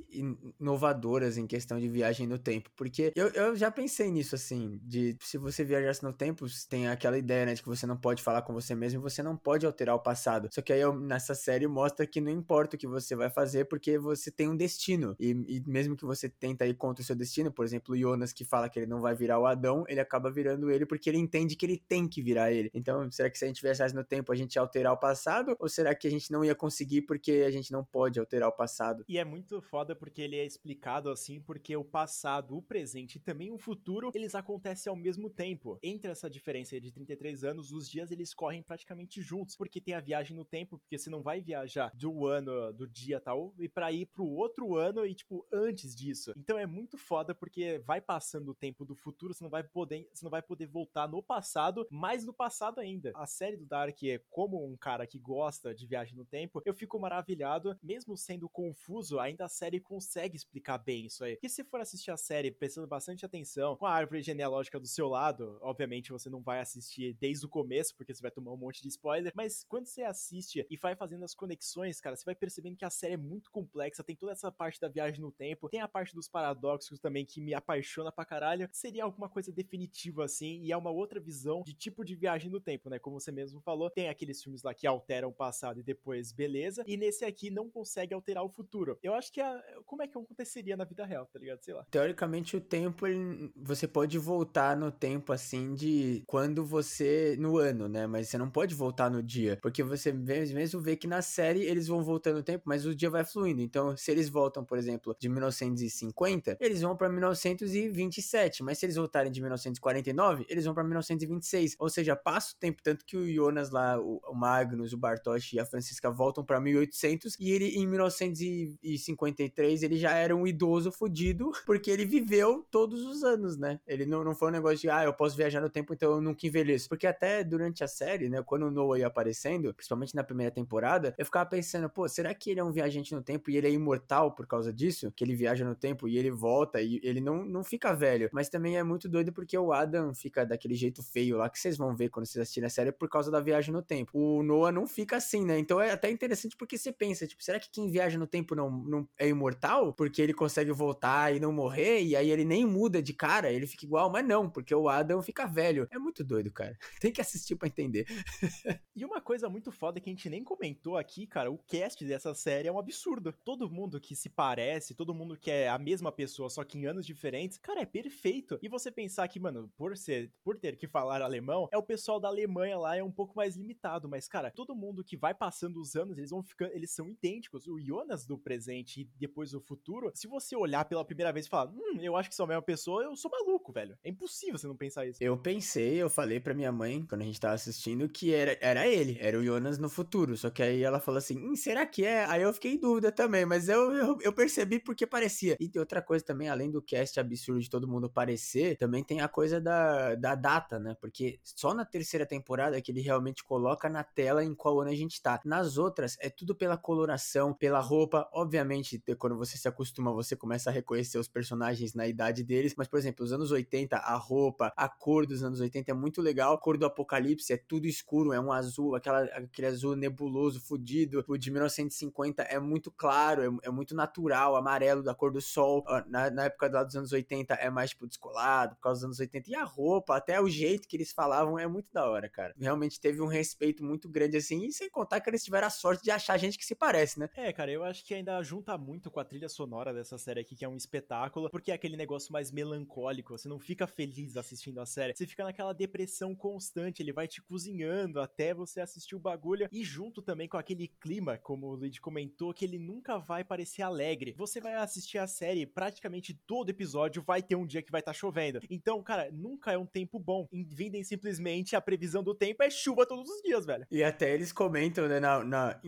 inovadoras 0.60 1.36
em 1.36 1.46
questão 1.46 1.78
de 1.78 1.88
viagem 1.88 2.26
no 2.26 2.38
tempo. 2.38 2.70
Porque 2.76 3.12
eu, 3.14 3.28
eu 3.28 3.56
já 3.56 3.70
pensei 3.70 4.10
nisso, 4.10 4.34
assim, 4.34 4.80
de 4.82 5.16
se 5.20 5.38
você 5.38 5.64
viajasse 5.64 6.02
no 6.02 6.12
tempo, 6.12 6.46
tem 6.68 6.88
aquela 6.88 7.18
ideia, 7.18 7.46
né, 7.46 7.54
de 7.54 7.62
que 7.62 7.68
você 7.68 7.86
não 7.86 7.96
pode 7.96 8.22
falar 8.22 8.42
com 8.42 8.52
você 8.52 8.74
mesmo 8.74 9.00
e 9.00 9.02
você 9.02 9.22
não 9.22 9.36
pode 9.36 9.66
alterar 9.66 9.94
o 9.94 10.02
passado. 10.02 10.48
Só 10.52 10.60
que 10.60 10.72
aí 10.72 10.80
eu, 10.80 10.94
nessa 10.94 11.34
série 11.34 11.66
mostra 11.66 12.06
que 12.06 12.20
não 12.20 12.30
importa 12.30 12.76
o 12.76 12.78
que 12.78 12.86
você 12.86 13.14
vai 13.14 13.30
fazer, 13.30 13.66
porque 13.66 13.98
você 13.98 14.09
tem 14.30 14.48
um 14.48 14.56
destino. 14.56 15.14
E, 15.18 15.30
e 15.30 15.62
mesmo 15.66 15.96
que 15.96 16.04
você 16.04 16.28
tenta 16.28 16.66
ir 16.66 16.74
contra 16.74 17.02
o 17.02 17.04
seu 17.04 17.14
destino, 17.14 17.52
por 17.52 17.64
exemplo, 17.64 17.96
Jonas 17.96 18.32
que 18.32 18.44
fala 18.44 18.68
que 18.68 18.78
ele 18.78 18.86
não 18.86 19.00
vai 19.00 19.14
virar 19.14 19.38
o 19.38 19.46
Adão, 19.46 19.84
ele 19.88 20.00
acaba 20.00 20.30
virando 20.30 20.70
ele 20.70 20.86
porque 20.86 21.08
ele 21.08 21.18
entende 21.18 21.54
que 21.54 21.66
ele 21.66 21.78
tem 21.78 22.08
que 22.08 22.22
virar 22.22 22.52
ele. 22.52 22.70
Então, 22.74 23.10
será 23.10 23.30
que 23.30 23.38
se 23.38 23.44
a 23.44 23.48
gente 23.48 23.62
viajasse 23.62 23.94
no 23.94 24.04
tempo, 24.04 24.32
a 24.32 24.36
gente 24.36 24.54
ia 24.54 24.62
alterar 24.62 24.92
o 24.92 24.96
passado? 24.96 25.56
Ou 25.58 25.68
será 25.68 25.94
que 25.94 26.06
a 26.06 26.10
gente 26.10 26.30
não 26.32 26.44
ia 26.44 26.54
conseguir 26.54 27.02
porque 27.02 27.44
a 27.46 27.50
gente 27.50 27.70
não 27.72 27.84
pode 27.84 28.18
alterar 28.18 28.48
o 28.48 28.52
passado? 28.52 29.04
E 29.08 29.18
é 29.18 29.24
muito 29.24 29.60
foda 29.60 29.94
porque 29.94 30.22
ele 30.22 30.36
é 30.36 30.44
explicado 30.44 31.10
assim, 31.10 31.40
porque 31.40 31.76
o 31.76 31.84
passado, 31.84 32.56
o 32.56 32.62
presente 32.62 33.16
e 33.16 33.20
também 33.20 33.50
o 33.50 33.58
futuro, 33.58 34.10
eles 34.14 34.34
acontecem 34.34 34.90
ao 34.90 34.96
mesmo 34.96 35.28
tempo. 35.28 35.78
Entre 35.82 36.10
essa 36.10 36.28
diferença 36.28 36.80
de 36.80 36.90
33 36.90 37.44
anos, 37.44 37.72
os 37.72 37.88
dias 37.88 38.10
eles 38.10 38.34
correm 38.34 38.62
praticamente 38.62 39.20
juntos, 39.20 39.56
porque 39.56 39.80
tem 39.80 39.94
a 39.94 40.00
viagem 40.00 40.36
no 40.36 40.44
tempo, 40.44 40.78
porque 40.78 40.98
você 40.98 41.10
não 41.10 41.22
vai 41.22 41.40
viajar 41.40 41.90
do 41.94 42.26
ano, 42.26 42.72
do 42.72 42.86
dia 42.86 43.20
tal, 43.20 43.54
e 43.58 43.68
para 43.68 43.92
ir 43.92 43.99
pro 44.06 44.24
outro 44.24 44.76
ano 44.76 45.06
e, 45.06 45.14
tipo, 45.14 45.46
antes 45.52 45.94
disso. 45.94 46.32
Então 46.36 46.58
é 46.58 46.66
muito 46.66 46.98
foda 46.98 47.34
porque 47.34 47.78
vai 47.80 48.00
passando 48.00 48.50
o 48.50 48.54
tempo 48.54 48.84
do 48.84 48.94
futuro, 48.94 49.34
você 49.34 49.42
não 49.42 49.50
vai 49.50 49.62
poder, 49.62 50.08
você 50.12 50.24
não 50.24 50.30
vai 50.30 50.42
poder 50.42 50.66
voltar 50.66 51.08
no 51.08 51.22
passado, 51.22 51.86
mais 51.90 52.24
no 52.24 52.32
passado 52.32 52.80
ainda. 52.80 53.12
A 53.14 53.26
série 53.26 53.56
do 53.56 53.66
Dark 53.66 54.02
é 54.02 54.20
como 54.30 54.64
um 54.64 54.76
cara 54.76 55.06
que 55.06 55.18
gosta 55.18 55.74
de 55.74 55.86
viagem 55.86 56.16
no 56.16 56.24
tempo, 56.24 56.62
eu 56.64 56.74
fico 56.74 56.98
maravilhado, 56.98 57.76
mesmo 57.82 58.16
sendo 58.16 58.48
confuso, 58.48 59.18
ainda 59.18 59.44
a 59.44 59.48
série 59.48 59.80
consegue 59.80 60.36
explicar 60.36 60.78
bem 60.78 61.06
isso 61.06 61.24
aí. 61.24 61.34
Porque 61.34 61.48
se 61.48 61.64
for 61.64 61.80
assistir 61.80 62.10
a 62.10 62.16
série 62.16 62.50
prestando 62.50 62.86
bastante 62.86 63.24
atenção, 63.24 63.76
com 63.76 63.86
a 63.86 63.92
árvore 63.92 64.22
genealógica 64.22 64.78
do 64.78 64.86
seu 64.86 65.08
lado, 65.08 65.58
obviamente 65.60 66.12
você 66.12 66.28
não 66.28 66.42
vai 66.42 66.60
assistir 66.60 67.14
desde 67.14 67.46
o 67.46 67.48
começo, 67.48 67.94
porque 67.96 68.14
você 68.14 68.22
vai 68.22 68.30
tomar 68.30 68.52
um 68.52 68.56
monte 68.56 68.82
de 68.82 68.88
spoiler, 68.88 69.32
mas 69.34 69.64
quando 69.64 69.86
você 69.86 70.02
assiste 70.02 70.66
e 70.68 70.76
vai 70.76 70.94
fazendo 70.94 71.24
as 71.24 71.34
conexões, 71.34 72.00
cara, 72.00 72.16
você 72.16 72.24
vai 72.24 72.34
percebendo 72.34 72.76
que 72.76 72.84
a 72.84 72.90
série 72.90 73.14
é 73.14 73.16
muito 73.16 73.50
complexa, 73.50 73.89
tem 74.04 74.16
toda 74.16 74.32
essa 74.32 74.50
parte 74.50 74.80
da 74.80 74.88
viagem 74.88 75.20
no 75.20 75.32
tempo, 75.32 75.68
tem 75.68 75.80
a 75.80 75.88
parte 75.88 76.14
dos 76.14 76.28
paradoxos 76.28 76.98
também 76.98 77.24
que 77.24 77.40
me 77.40 77.54
apaixona 77.54 78.10
pra 78.12 78.24
caralho. 78.24 78.68
Seria 78.72 79.04
alguma 79.04 79.28
coisa 79.28 79.52
definitiva 79.52 80.24
assim, 80.24 80.60
e 80.62 80.72
é 80.72 80.76
uma 80.76 80.90
outra 80.90 81.20
visão 81.20 81.62
de 81.62 81.74
tipo 81.74 82.04
de 82.04 82.14
viagem 82.14 82.50
no 82.50 82.60
tempo, 82.60 82.88
né? 82.88 82.98
Como 82.98 83.18
você 83.18 83.32
mesmo 83.32 83.60
falou, 83.60 83.90
tem 83.90 84.08
aqueles 84.08 84.42
filmes 84.42 84.62
lá 84.62 84.74
que 84.74 84.86
alteram 84.86 85.28
o 85.28 85.32
passado 85.32 85.80
e 85.80 85.82
depois 85.82 86.32
beleza, 86.32 86.84
e 86.86 86.96
nesse 86.96 87.24
aqui 87.24 87.50
não 87.50 87.68
consegue 87.68 88.14
alterar 88.14 88.44
o 88.44 88.48
futuro. 88.48 88.98
Eu 89.02 89.14
acho 89.14 89.32
que 89.32 89.40
a, 89.40 89.62
como 89.86 90.02
é 90.02 90.08
que 90.08 90.16
aconteceria 90.16 90.76
na 90.76 90.84
vida 90.84 91.04
real, 91.04 91.26
tá 91.26 91.38
ligado? 91.38 91.62
Sei 91.62 91.74
lá. 91.74 91.84
Teoricamente 91.90 92.56
o 92.56 92.60
tempo 92.60 93.06
ele, 93.06 93.52
você 93.56 93.86
pode 93.86 94.18
voltar 94.18 94.76
no 94.76 94.90
tempo 94.90 95.32
assim 95.32 95.74
de 95.74 96.22
quando 96.26 96.64
você 96.64 97.36
no 97.38 97.58
ano, 97.58 97.88
né? 97.88 98.06
Mas 98.06 98.28
você 98.28 98.38
não 98.38 98.50
pode 98.50 98.74
voltar 98.74 99.10
no 99.10 99.22
dia, 99.22 99.58
porque 99.62 99.82
você 99.82 100.12
mesmo 100.12 100.80
vê 100.80 100.96
que 100.96 101.06
na 101.06 101.22
série 101.22 101.64
eles 101.64 101.86
vão 101.86 102.02
voltando 102.02 102.36
no 102.36 102.42
tempo, 102.42 102.64
mas 102.66 102.86
o 102.86 102.94
dia 102.94 103.10
vai 103.10 103.24
fluindo. 103.24 103.62
Então 103.62 103.79
Então, 103.80 103.96
se 103.96 104.10
eles 104.10 104.28
voltam, 104.28 104.62
por 104.62 104.76
exemplo, 104.76 105.16
de 105.18 105.26
1950, 105.26 106.58
eles 106.60 106.82
vão 106.82 106.94
para 106.94 107.08
1927, 107.08 108.62
mas 108.62 108.76
se 108.78 108.84
eles 108.84 108.96
voltarem 108.96 109.32
de 109.32 109.40
1949, 109.40 110.44
eles 110.50 110.66
vão 110.66 110.74
para 110.74 110.84
1926. 110.84 111.76
Ou 111.78 111.88
seja, 111.88 112.14
passa 112.14 112.52
o 112.54 112.58
tempo 112.58 112.82
tanto 112.82 113.06
que 113.06 113.16
o 113.16 113.26
Jonas 113.32 113.70
lá, 113.70 113.98
o, 113.98 114.34
Magnus, 114.34 114.92
o 114.92 114.98
Bartosz 114.98 115.54
e 115.54 115.58
a 115.58 115.64
Francisca 115.64 116.10
voltam 116.10 116.44
para 116.44 116.60
1800 116.60 117.36
e 117.40 117.50
ele 117.52 117.68
em 117.78 117.86
1953 117.86 119.82
ele 119.82 119.96
já 119.96 120.12
era 120.12 120.36
um 120.36 120.46
idoso 120.46 120.92
fudido 120.92 121.50
porque 121.64 121.90
ele 121.90 122.04
viveu 122.04 122.66
todos 122.70 123.06
os 123.06 123.24
anos, 123.24 123.56
né? 123.56 123.80
Ele 123.86 124.04
não, 124.04 124.22
não 124.22 124.34
foi 124.34 124.48
um 124.48 124.52
negócio 124.52 124.78
de, 124.78 124.90
ah, 124.90 125.04
eu 125.04 125.14
posso 125.14 125.38
viajar 125.38 125.62
no 125.62 125.70
tempo, 125.70 125.94
então 125.94 126.12
eu 126.12 126.20
nunca 126.20 126.46
envelheço. 126.46 126.86
Porque 126.86 127.06
até 127.06 127.42
durante 127.42 127.82
a 127.82 127.88
série, 127.88 128.28
né, 128.28 128.42
quando 128.42 128.66
o 128.66 128.70
Noah 128.70 128.98
ia 128.98 129.06
aparecendo, 129.06 129.72
principalmente 129.72 130.14
na 130.14 130.22
primeira 130.22 130.52
temporada, 130.52 131.14
eu 131.16 131.24
ficava 131.24 131.48
pensando, 131.48 131.88
pô, 131.88 132.06
será 132.06 132.34
que 132.34 132.50
ele 132.50 132.60
é 132.60 132.64
um 132.64 132.72
viajante 132.72 133.14
no 133.14 133.22
tempo 133.22 133.50
e 133.50 133.56
ele 133.56 133.69
imortal 133.70 134.34
por 134.34 134.46
causa 134.46 134.72
disso? 134.72 135.12
Que 135.12 135.24
ele 135.24 135.34
viaja 135.34 135.64
no 135.64 135.74
tempo 135.74 136.08
e 136.08 136.16
ele 136.16 136.30
volta 136.30 136.80
e 136.80 137.00
ele 137.02 137.20
não, 137.20 137.44
não 137.44 137.64
fica 137.64 137.94
velho. 137.94 138.28
Mas 138.32 138.48
também 138.48 138.76
é 138.76 138.82
muito 138.82 139.08
doido 139.08 139.32
porque 139.32 139.56
o 139.56 139.72
Adam 139.72 140.14
fica 140.14 140.44
daquele 140.44 140.74
jeito 140.74 141.02
feio 141.02 141.36
lá 141.36 141.48
que 141.48 141.58
vocês 141.58 141.76
vão 141.76 141.94
ver 141.94 142.08
quando 142.08 142.26
vocês 142.26 142.42
assistirem 142.42 142.66
a 142.66 142.70
série 142.70 142.92
por 142.92 143.08
causa 143.08 143.30
da 143.30 143.40
viagem 143.40 143.72
no 143.72 143.82
tempo. 143.82 144.10
O 144.14 144.42
Noah 144.42 144.72
não 144.72 144.86
fica 144.86 145.16
assim, 145.16 145.44
né? 145.44 145.58
Então 145.58 145.80
é 145.80 145.90
até 145.90 146.10
interessante 146.10 146.56
porque 146.56 146.76
você 146.76 146.92
pensa, 146.92 147.26
tipo, 147.26 147.42
será 147.42 147.58
que 147.58 147.70
quem 147.70 147.90
viaja 147.90 148.18
no 148.18 148.26
tempo 148.26 148.54
não, 148.54 148.70
não 148.70 149.08
é 149.18 149.28
imortal? 149.28 149.92
Porque 149.92 150.20
ele 150.20 150.34
consegue 150.34 150.72
voltar 150.72 151.34
e 151.34 151.40
não 151.40 151.52
morrer 151.52 152.02
e 152.02 152.16
aí 152.16 152.30
ele 152.30 152.44
nem 152.44 152.66
muda 152.66 153.02
de 153.02 153.12
cara, 153.12 153.50
ele 153.50 153.66
fica 153.66 153.84
igual, 153.84 154.10
mas 154.10 154.26
não, 154.26 154.48
porque 154.48 154.74
o 154.74 154.88
Adam 154.88 155.22
fica 155.22 155.46
velho. 155.46 155.86
É 155.90 155.98
muito 155.98 156.24
doido, 156.24 156.50
cara. 156.52 156.76
Tem 157.00 157.12
que 157.12 157.20
assistir 157.20 157.56
para 157.56 157.68
entender. 157.68 158.06
e 158.94 159.04
uma 159.04 159.20
coisa 159.20 159.48
muito 159.48 159.70
foda 159.72 160.00
que 160.00 160.08
a 160.08 160.12
gente 160.12 160.28
nem 160.28 160.42
comentou 160.42 160.96
aqui, 160.96 161.26
cara, 161.26 161.50
o 161.50 161.58
cast 161.58 162.04
dessa 162.04 162.34
série 162.34 162.68
é 162.68 162.72
um 162.72 162.78
absurdo. 162.78 163.32
Todo 163.44 163.59
mundo 163.68 164.00
que 164.00 164.14
se 164.14 164.28
parece, 164.28 164.94
todo 164.94 165.14
mundo 165.14 165.36
que 165.36 165.50
é 165.50 165.68
a 165.68 165.78
mesma 165.78 166.12
pessoa, 166.12 166.48
só 166.48 166.62
que 166.62 166.78
em 166.78 166.86
anos 166.86 167.04
diferentes, 167.04 167.58
cara, 167.58 167.80
é 167.80 167.86
perfeito. 167.86 168.58
E 168.62 168.68
você 168.68 168.90
pensar 168.90 169.26
que, 169.28 169.40
mano, 169.40 169.70
por 169.76 169.96
ser, 169.96 170.32
por 170.44 170.56
ter 170.56 170.76
que 170.76 170.86
falar 170.86 171.20
alemão, 171.20 171.68
é 171.72 171.76
o 171.76 171.82
pessoal 171.82 172.20
da 172.20 172.28
Alemanha 172.28 172.78
lá 172.78 172.96
é 172.96 173.02
um 173.02 173.10
pouco 173.10 173.36
mais 173.36 173.56
limitado, 173.56 174.08
mas 174.08 174.28
cara, 174.28 174.50
todo 174.50 174.74
mundo 174.74 175.02
que 175.04 175.16
vai 175.16 175.34
passando 175.34 175.80
os 175.80 175.96
anos, 175.96 176.16
eles 176.16 176.30
vão 176.30 176.42
ficando, 176.42 176.72
eles 176.72 176.92
são 176.92 177.08
idênticos. 177.08 177.66
O 177.66 177.80
Jonas 177.80 178.24
do 178.24 178.38
presente 178.38 179.00
e 179.00 179.04
depois 179.18 179.50
do 179.50 179.60
futuro, 179.60 180.10
se 180.14 180.28
você 180.28 180.56
olhar 180.56 180.84
pela 180.84 181.04
primeira 181.04 181.32
vez 181.32 181.46
e 181.46 181.48
falar, 181.48 181.70
hum, 181.70 181.98
eu 182.00 182.16
acho 182.16 182.28
que 182.28 182.34
são 182.34 182.44
a 182.44 182.48
mesma 182.48 182.62
pessoa, 182.62 183.02
eu 183.02 183.16
sou 183.16 183.30
maluco, 183.30 183.72
velho. 183.72 183.98
É 184.04 184.10
impossível 184.10 184.58
você 184.58 184.66
não 184.66 184.76
pensar 184.76 185.06
isso. 185.06 185.22
Eu 185.22 185.36
pensei, 185.36 185.96
eu 185.96 186.10
falei 186.10 186.38
pra 186.38 186.54
minha 186.54 186.70
mãe, 186.70 187.04
quando 187.06 187.22
a 187.22 187.24
gente 187.24 187.40
tava 187.40 187.54
assistindo, 187.54 188.08
que 188.08 188.32
era, 188.32 188.56
era 188.60 188.86
ele, 188.86 189.16
era 189.20 189.38
o 189.38 189.44
Jonas 189.44 189.78
no 189.78 189.88
futuro. 189.88 190.36
Só 190.36 190.50
que 190.50 190.62
aí 190.62 190.82
ela 190.82 191.00
falou 191.00 191.18
assim, 191.18 191.38
hum, 191.38 191.56
será 191.56 191.86
que 191.86 192.04
é? 192.04 192.24
Aí 192.26 192.42
eu 192.42 192.52
fiquei 192.52 192.74
em 192.74 192.78
dúvida 192.78 193.10
também, 193.10 193.44
mas 193.50 193.68
eu, 193.68 193.90
eu, 193.90 194.18
eu 194.20 194.32
percebi 194.32 194.78
porque 194.78 195.04
parecia. 195.04 195.56
E 195.58 195.68
tem 195.68 195.80
outra 195.80 196.00
coisa 196.00 196.24
também, 196.24 196.48
além 196.48 196.70
do 196.70 196.80
cast 196.80 197.18
absurdo 197.18 197.60
de 197.60 197.68
todo 197.68 197.88
mundo 197.88 198.08
parecer, 198.08 198.76
também 198.76 199.02
tem 199.02 199.20
a 199.20 199.26
coisa 199.26 199.60
da, 199.60 200.14
da 200.14 200.36
data, 200.36 200.78
né? 200.78 200.94
Porque 201.00 201.40
só 201.42 201.74
na 201.74 201.84
terceira 201.84 202.24
temporada 202.24 202.80
que 202.80 202.92
ele 202.92 203.00
realmente 203.00 203.42
coloca 203.42 203.88
na 203.88 204.04
tela 204.04 204.44
em 204.44 204.54
qual 204.54 204.80
ano 204.80 204.90
a 204.90 204.94
gente 204.94 205.20
tá. 205.20 205.40
Nas 205.44 205.78
outras, 205.78 206.16
é 206.20 206.30
tudo 206.30 206.54
pela 206.54 206.76
coloração, 206.76 207.52
pela 207.52 207.80
roupa. 207.80 208.30
Obviamente, 208.32 209.02
quando 209.18 209.36
você 209.36 209.58
se 209.58 209.66
acostuma, 209.66 210.12
você 210.12 210.36
começa 210.36 210.70
a 210.70 210.72
reconhecer 210.72 211.18
os 211.18 211.26
personagens 211.26 211.92
na 211.92 212.06
idade 212.06 212.44
deles. 212.44 212.74
Mas, 212.78 212.86
por 212.86 213.00
exemplo, 213.00 213.24
os 213.24 213.32
anos 213.32 213.50
80, 213.50 213.96
a 213.96 214.14
roupa, 214.14 214.72
a 214.76 214.88
cor 214.88 215.26
dos 215.26 215.42
anos 215.42 215.58
80 215.58 215.90
é 215.90 215.94
muito 215.94 216.22
legal. 216.22 216.54
A 216.54 216.58
cor 216.58 216.78
do 216.78 216.86
Apocalipse 216.86 217.52
é 217.52 217.56
tudo 217.56 217.88
escuro, 217.88 218.32
é 218.32 218.38
um 218.38 218.52
azul, 218.52 218.94
aquela, 218.94 219.24
aquele 219.24 219.66
azul 219.66 219.96
nebuloso, 219.96 220.60
fudido. 220.60 221.24
O 221.26 221.36
de 221.36 221.50
1950 221.50 222.42
é 222.42 222.60
muito 222.60 222.92
claro, 222.92 223.29
é, 223.38 223.68
é 223.68 223.70
muito 223.70 223.94
natural, 223.94 224.56
amarelo 224.56 225.02
da 225.02 225.14
cor 225.14 225.32
do 225.32 225.40
sol. 225.40 225.84
Na, 226.06 226.30
na 226.30 226.44
época 226.44 226.68
dos 226.84 226.96
anos 226.96 227.12
80 227.12 227.54
é 227.54 227.70
mais, 227.70 227.90
tipo, 227.90 228.06
descolado, 228.06 228.74
por 228.76 228.82
causa 228.82 229.00
dos 229.00 229.04
anos 229.04 229.20
80. 229.20 229.50
E 229.50 229.54
a 229.54 229.64
roupa, 229.64 230.16
até 230.16 230.40
o 230.40 230.48
jeito 230.48 230.88
que 230.88 230.96
eles 230.96 231.12
falavam 231.12 231.58
é 231.58 231.66
muito 231.66 231.92
da 231.92 232.08
hora, 232.08 232.28
cara. 232.28 232.54
Realmente 232.58 233.00
teve 233.00 233.20
um 233.20 233.26
respeito 233.26 233.84
muito 233.84 234.08
grande, 234.08 234.36
assim, 234.36 234.66
e 234.66 234.72
sem 234.72 234.90
contar 234.90 235.20
que 235.20 235.30
eles 235.30 235.44
tiveram 235.44 235.66
a 235.66 235.70
sorte 235.70 236.02
de 236.02 236.10
achar 236.10 236.36
gente 236.38 236.58
que 236.58 236.64
se 236.64 236.74
parece, 236.74 237.18
né? 237.18 237.28
É, 237.36 237.52
cara, 237.52 237.70
eu 237.70 237.84
acho 237.84 238.04
que 238.04 238.14
ainda 238.14 238.42
junta 238.42 238.76
muito 238.76 239.10
com 239.10 239.20
a 239.20 239.24
trilha 239.24 239.48
sonora 239.48 239.92
dessa 239.92 240.18
série 240.18 240.40
aqui, 240.40 240.56
que 240.56 240.64
é 240.64 240.68
um 240.68 240.76
espetáculo, 240.76 241.50
porque 241.50 241.70
é 241.70 241.74
aquele 241.74 241.96
negócio 241.96 242.32
mais 242.32 242.50
melancólico, 242.50 243.36
você 243.36 243.48
não 243.48 243.58
fica 243.58 243.86
feliz 243.86 244.36
assistindo 244.36 244.80
a 244.80 244.86
série, 244.86 245.14
você 245.14 245.26
fica 245.26 245.44
naquela 245.44 245.72
depressão 245.72 246.34
constante, 246.34 247.02
ele 247.02 247.12
vai 247.12 247.28
te 247.28 247.42
cozinhando 247.42 248.20
até 248.20 248.54
você 248.54 248.80
assistir 248.80 249.14
o 249.14 249.20
bagulho, 249.20 249.68
e 249.70 249.84
junto 249.84 250.22
também 250.22 250.48
com 250.48 250.56
aquele 250.56 250.88
clima, 250.88 251.38
como 251.38 251.66
o 251.66 251.74
Luigi 251.74 252.00
comentou, 252.00 252.54
que 252.54 252.64
ele 252.64 252.78
nunca 252.78 253.18
vai 253.20 253.44
parecer 253.44 253.82
alegre. 253.82 254.34
Você 254.36 254.60
vai 254.60 254.74
assistir 254.74 255.18
a 255.18 255.26
série, 255.26 255.66
praticamente 255.66 256.34
todo 256.34 256.70
episódio 256.70 257.22
vai 257.22 257.42
ter 257.42 257.54
um 257.54 257.66
dia 257.66 257.82
que 257.82 257.92
vai 257.92 258.00
estar 258.00 258.12
tá 258.12 258.18
chovendo. 258.18 258.60
Então, 258.68 259.02
cara, 259.02 259.30
nunca 259.32 259.72
é 259.72 259.78
um 259.78 259.86
tempo 259.86 260.18
bom. 260.18 260.48
Vendem 260.52 261.04
simplesmente 261.04 261.76
a 261.76 261.80
previsão 261.80 262.22
do 262.22 262.34
tempo 262.34 262.62
é 262.62 262.70
chuva 262.70 263.06
todos 263.06 263.30
os 263.30 263.42
dias, 263.42 263.64
velho. 263.64 263.86
E 263.90 264.02
até 264.02 264.34
eles 264.34 264.52
comentam, 264.52 265.06
né, 265.06 265.20
na, 265.20 265.44
na, 265.44 265.80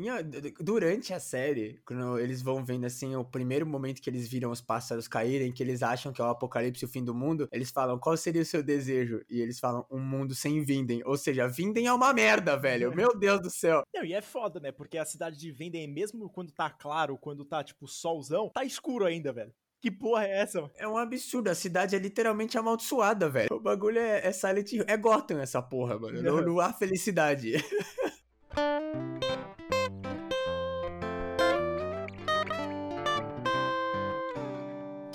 durante 0.60 1.12
a 1.12 1.20
série, 1.20 1.80
quando 1.84 2.18
eles 2.18 2.42
vão 2.42 2.64
vendo 2.64 2.84
assim, 2.84 3.16
o 3.16 3.24
primeiro 3.24 3.66
momento 3.66 4.00
que 4.00 4.10
eles 4.10 4.28
viram 4.28 4.50
os 4.50 4.60
pássaros 4.60 5.08
caírem, 5.08 5.52
que 5.52 5.62
eles 5.62 5.82
acham 5.82 6.12
que 6.12 6.20
é 6.20 6.24
o 6.24 6.28
apocalipse, 6.28 6.84
o 6.84 6.88
fim 6.88 7.04
do 7.04 7.14
mundo, 7.14 7.48
eles 7.50 7.70
falam, 7.70 7.98
qual 7.98 8.16
seria 8.16 8.42
o 8.42 8.46
seu 8.46 8.62
desejo? 8.62 9.24
E 9.28 9.40
eles 9.40 9.58
falam, 9.58 9.86
um 9.90 9.98
mundo 10.00 10.34
sem 10.34 10.62
Vinden. 10.62 11.02
Ou 11.04 11.16
seja, 11.16 11.48
Vinden 11.48 11.86
é 11.86 11.92
uma 11.92 12.12
merda, 12.12 12.56
velho. 12.56 12.94
Meu 12.94 13.16
Deus 13.16 13.40
do 13.40 13.50
céu. 13.50 13.82
Não, 13.94 14.04
e 14.04 14.12
é 14.12 14.22
foda, 14.22 14.60
né? 14.60 14.72
Porque 14.72 14.98
a 14.98 15.04
cidade 15.04 15.38
de 15.38 15.50
Vinden, 15.50 15.86
mesmo 15.88 16.28
quando 16.28 16.52
tá 16.52 16.70
claro, 16.70 17.16
quando 17.22 17.44
tá, 17.44 17.62
tipo, 17.62 17.86
solzão, 17.86 18.50
tá 18.50 18.64
escuro 18.64 19.06
ainda, 19.06 19.32
velho. 19.32 19.54
Que 19.80 19.90
porra 19.90 20.26
é 20.26 20.40
essa, 20.40 20.60
mano? 20.60 20.72
É 20.76 20.86
um 20.86 20.96
absurdo. 20.96 21.48
A 21.48 21.54
cidade 21.54 21.96
é 21.96 21.98
literalmente 21.98 22.58
amaldiçoada, 22.58 23.28
velho. 23.28 23.48
O 23.52 23.60
bagulho 23.60 23.98
é, 23.98 24.26
é 24.26 24.32
Silent 24.32 24.72
Hill. 24.72 24.84
É 24.86 24.96
Gotham 24.96 25.40
essa 25.40 25.62
porra, 25.62 25.98
mano. 25.98 26.20
Não, 26.20 26.40
não 26.42 26.60
há 26.60 26.72
felicidade. 26.72 27.54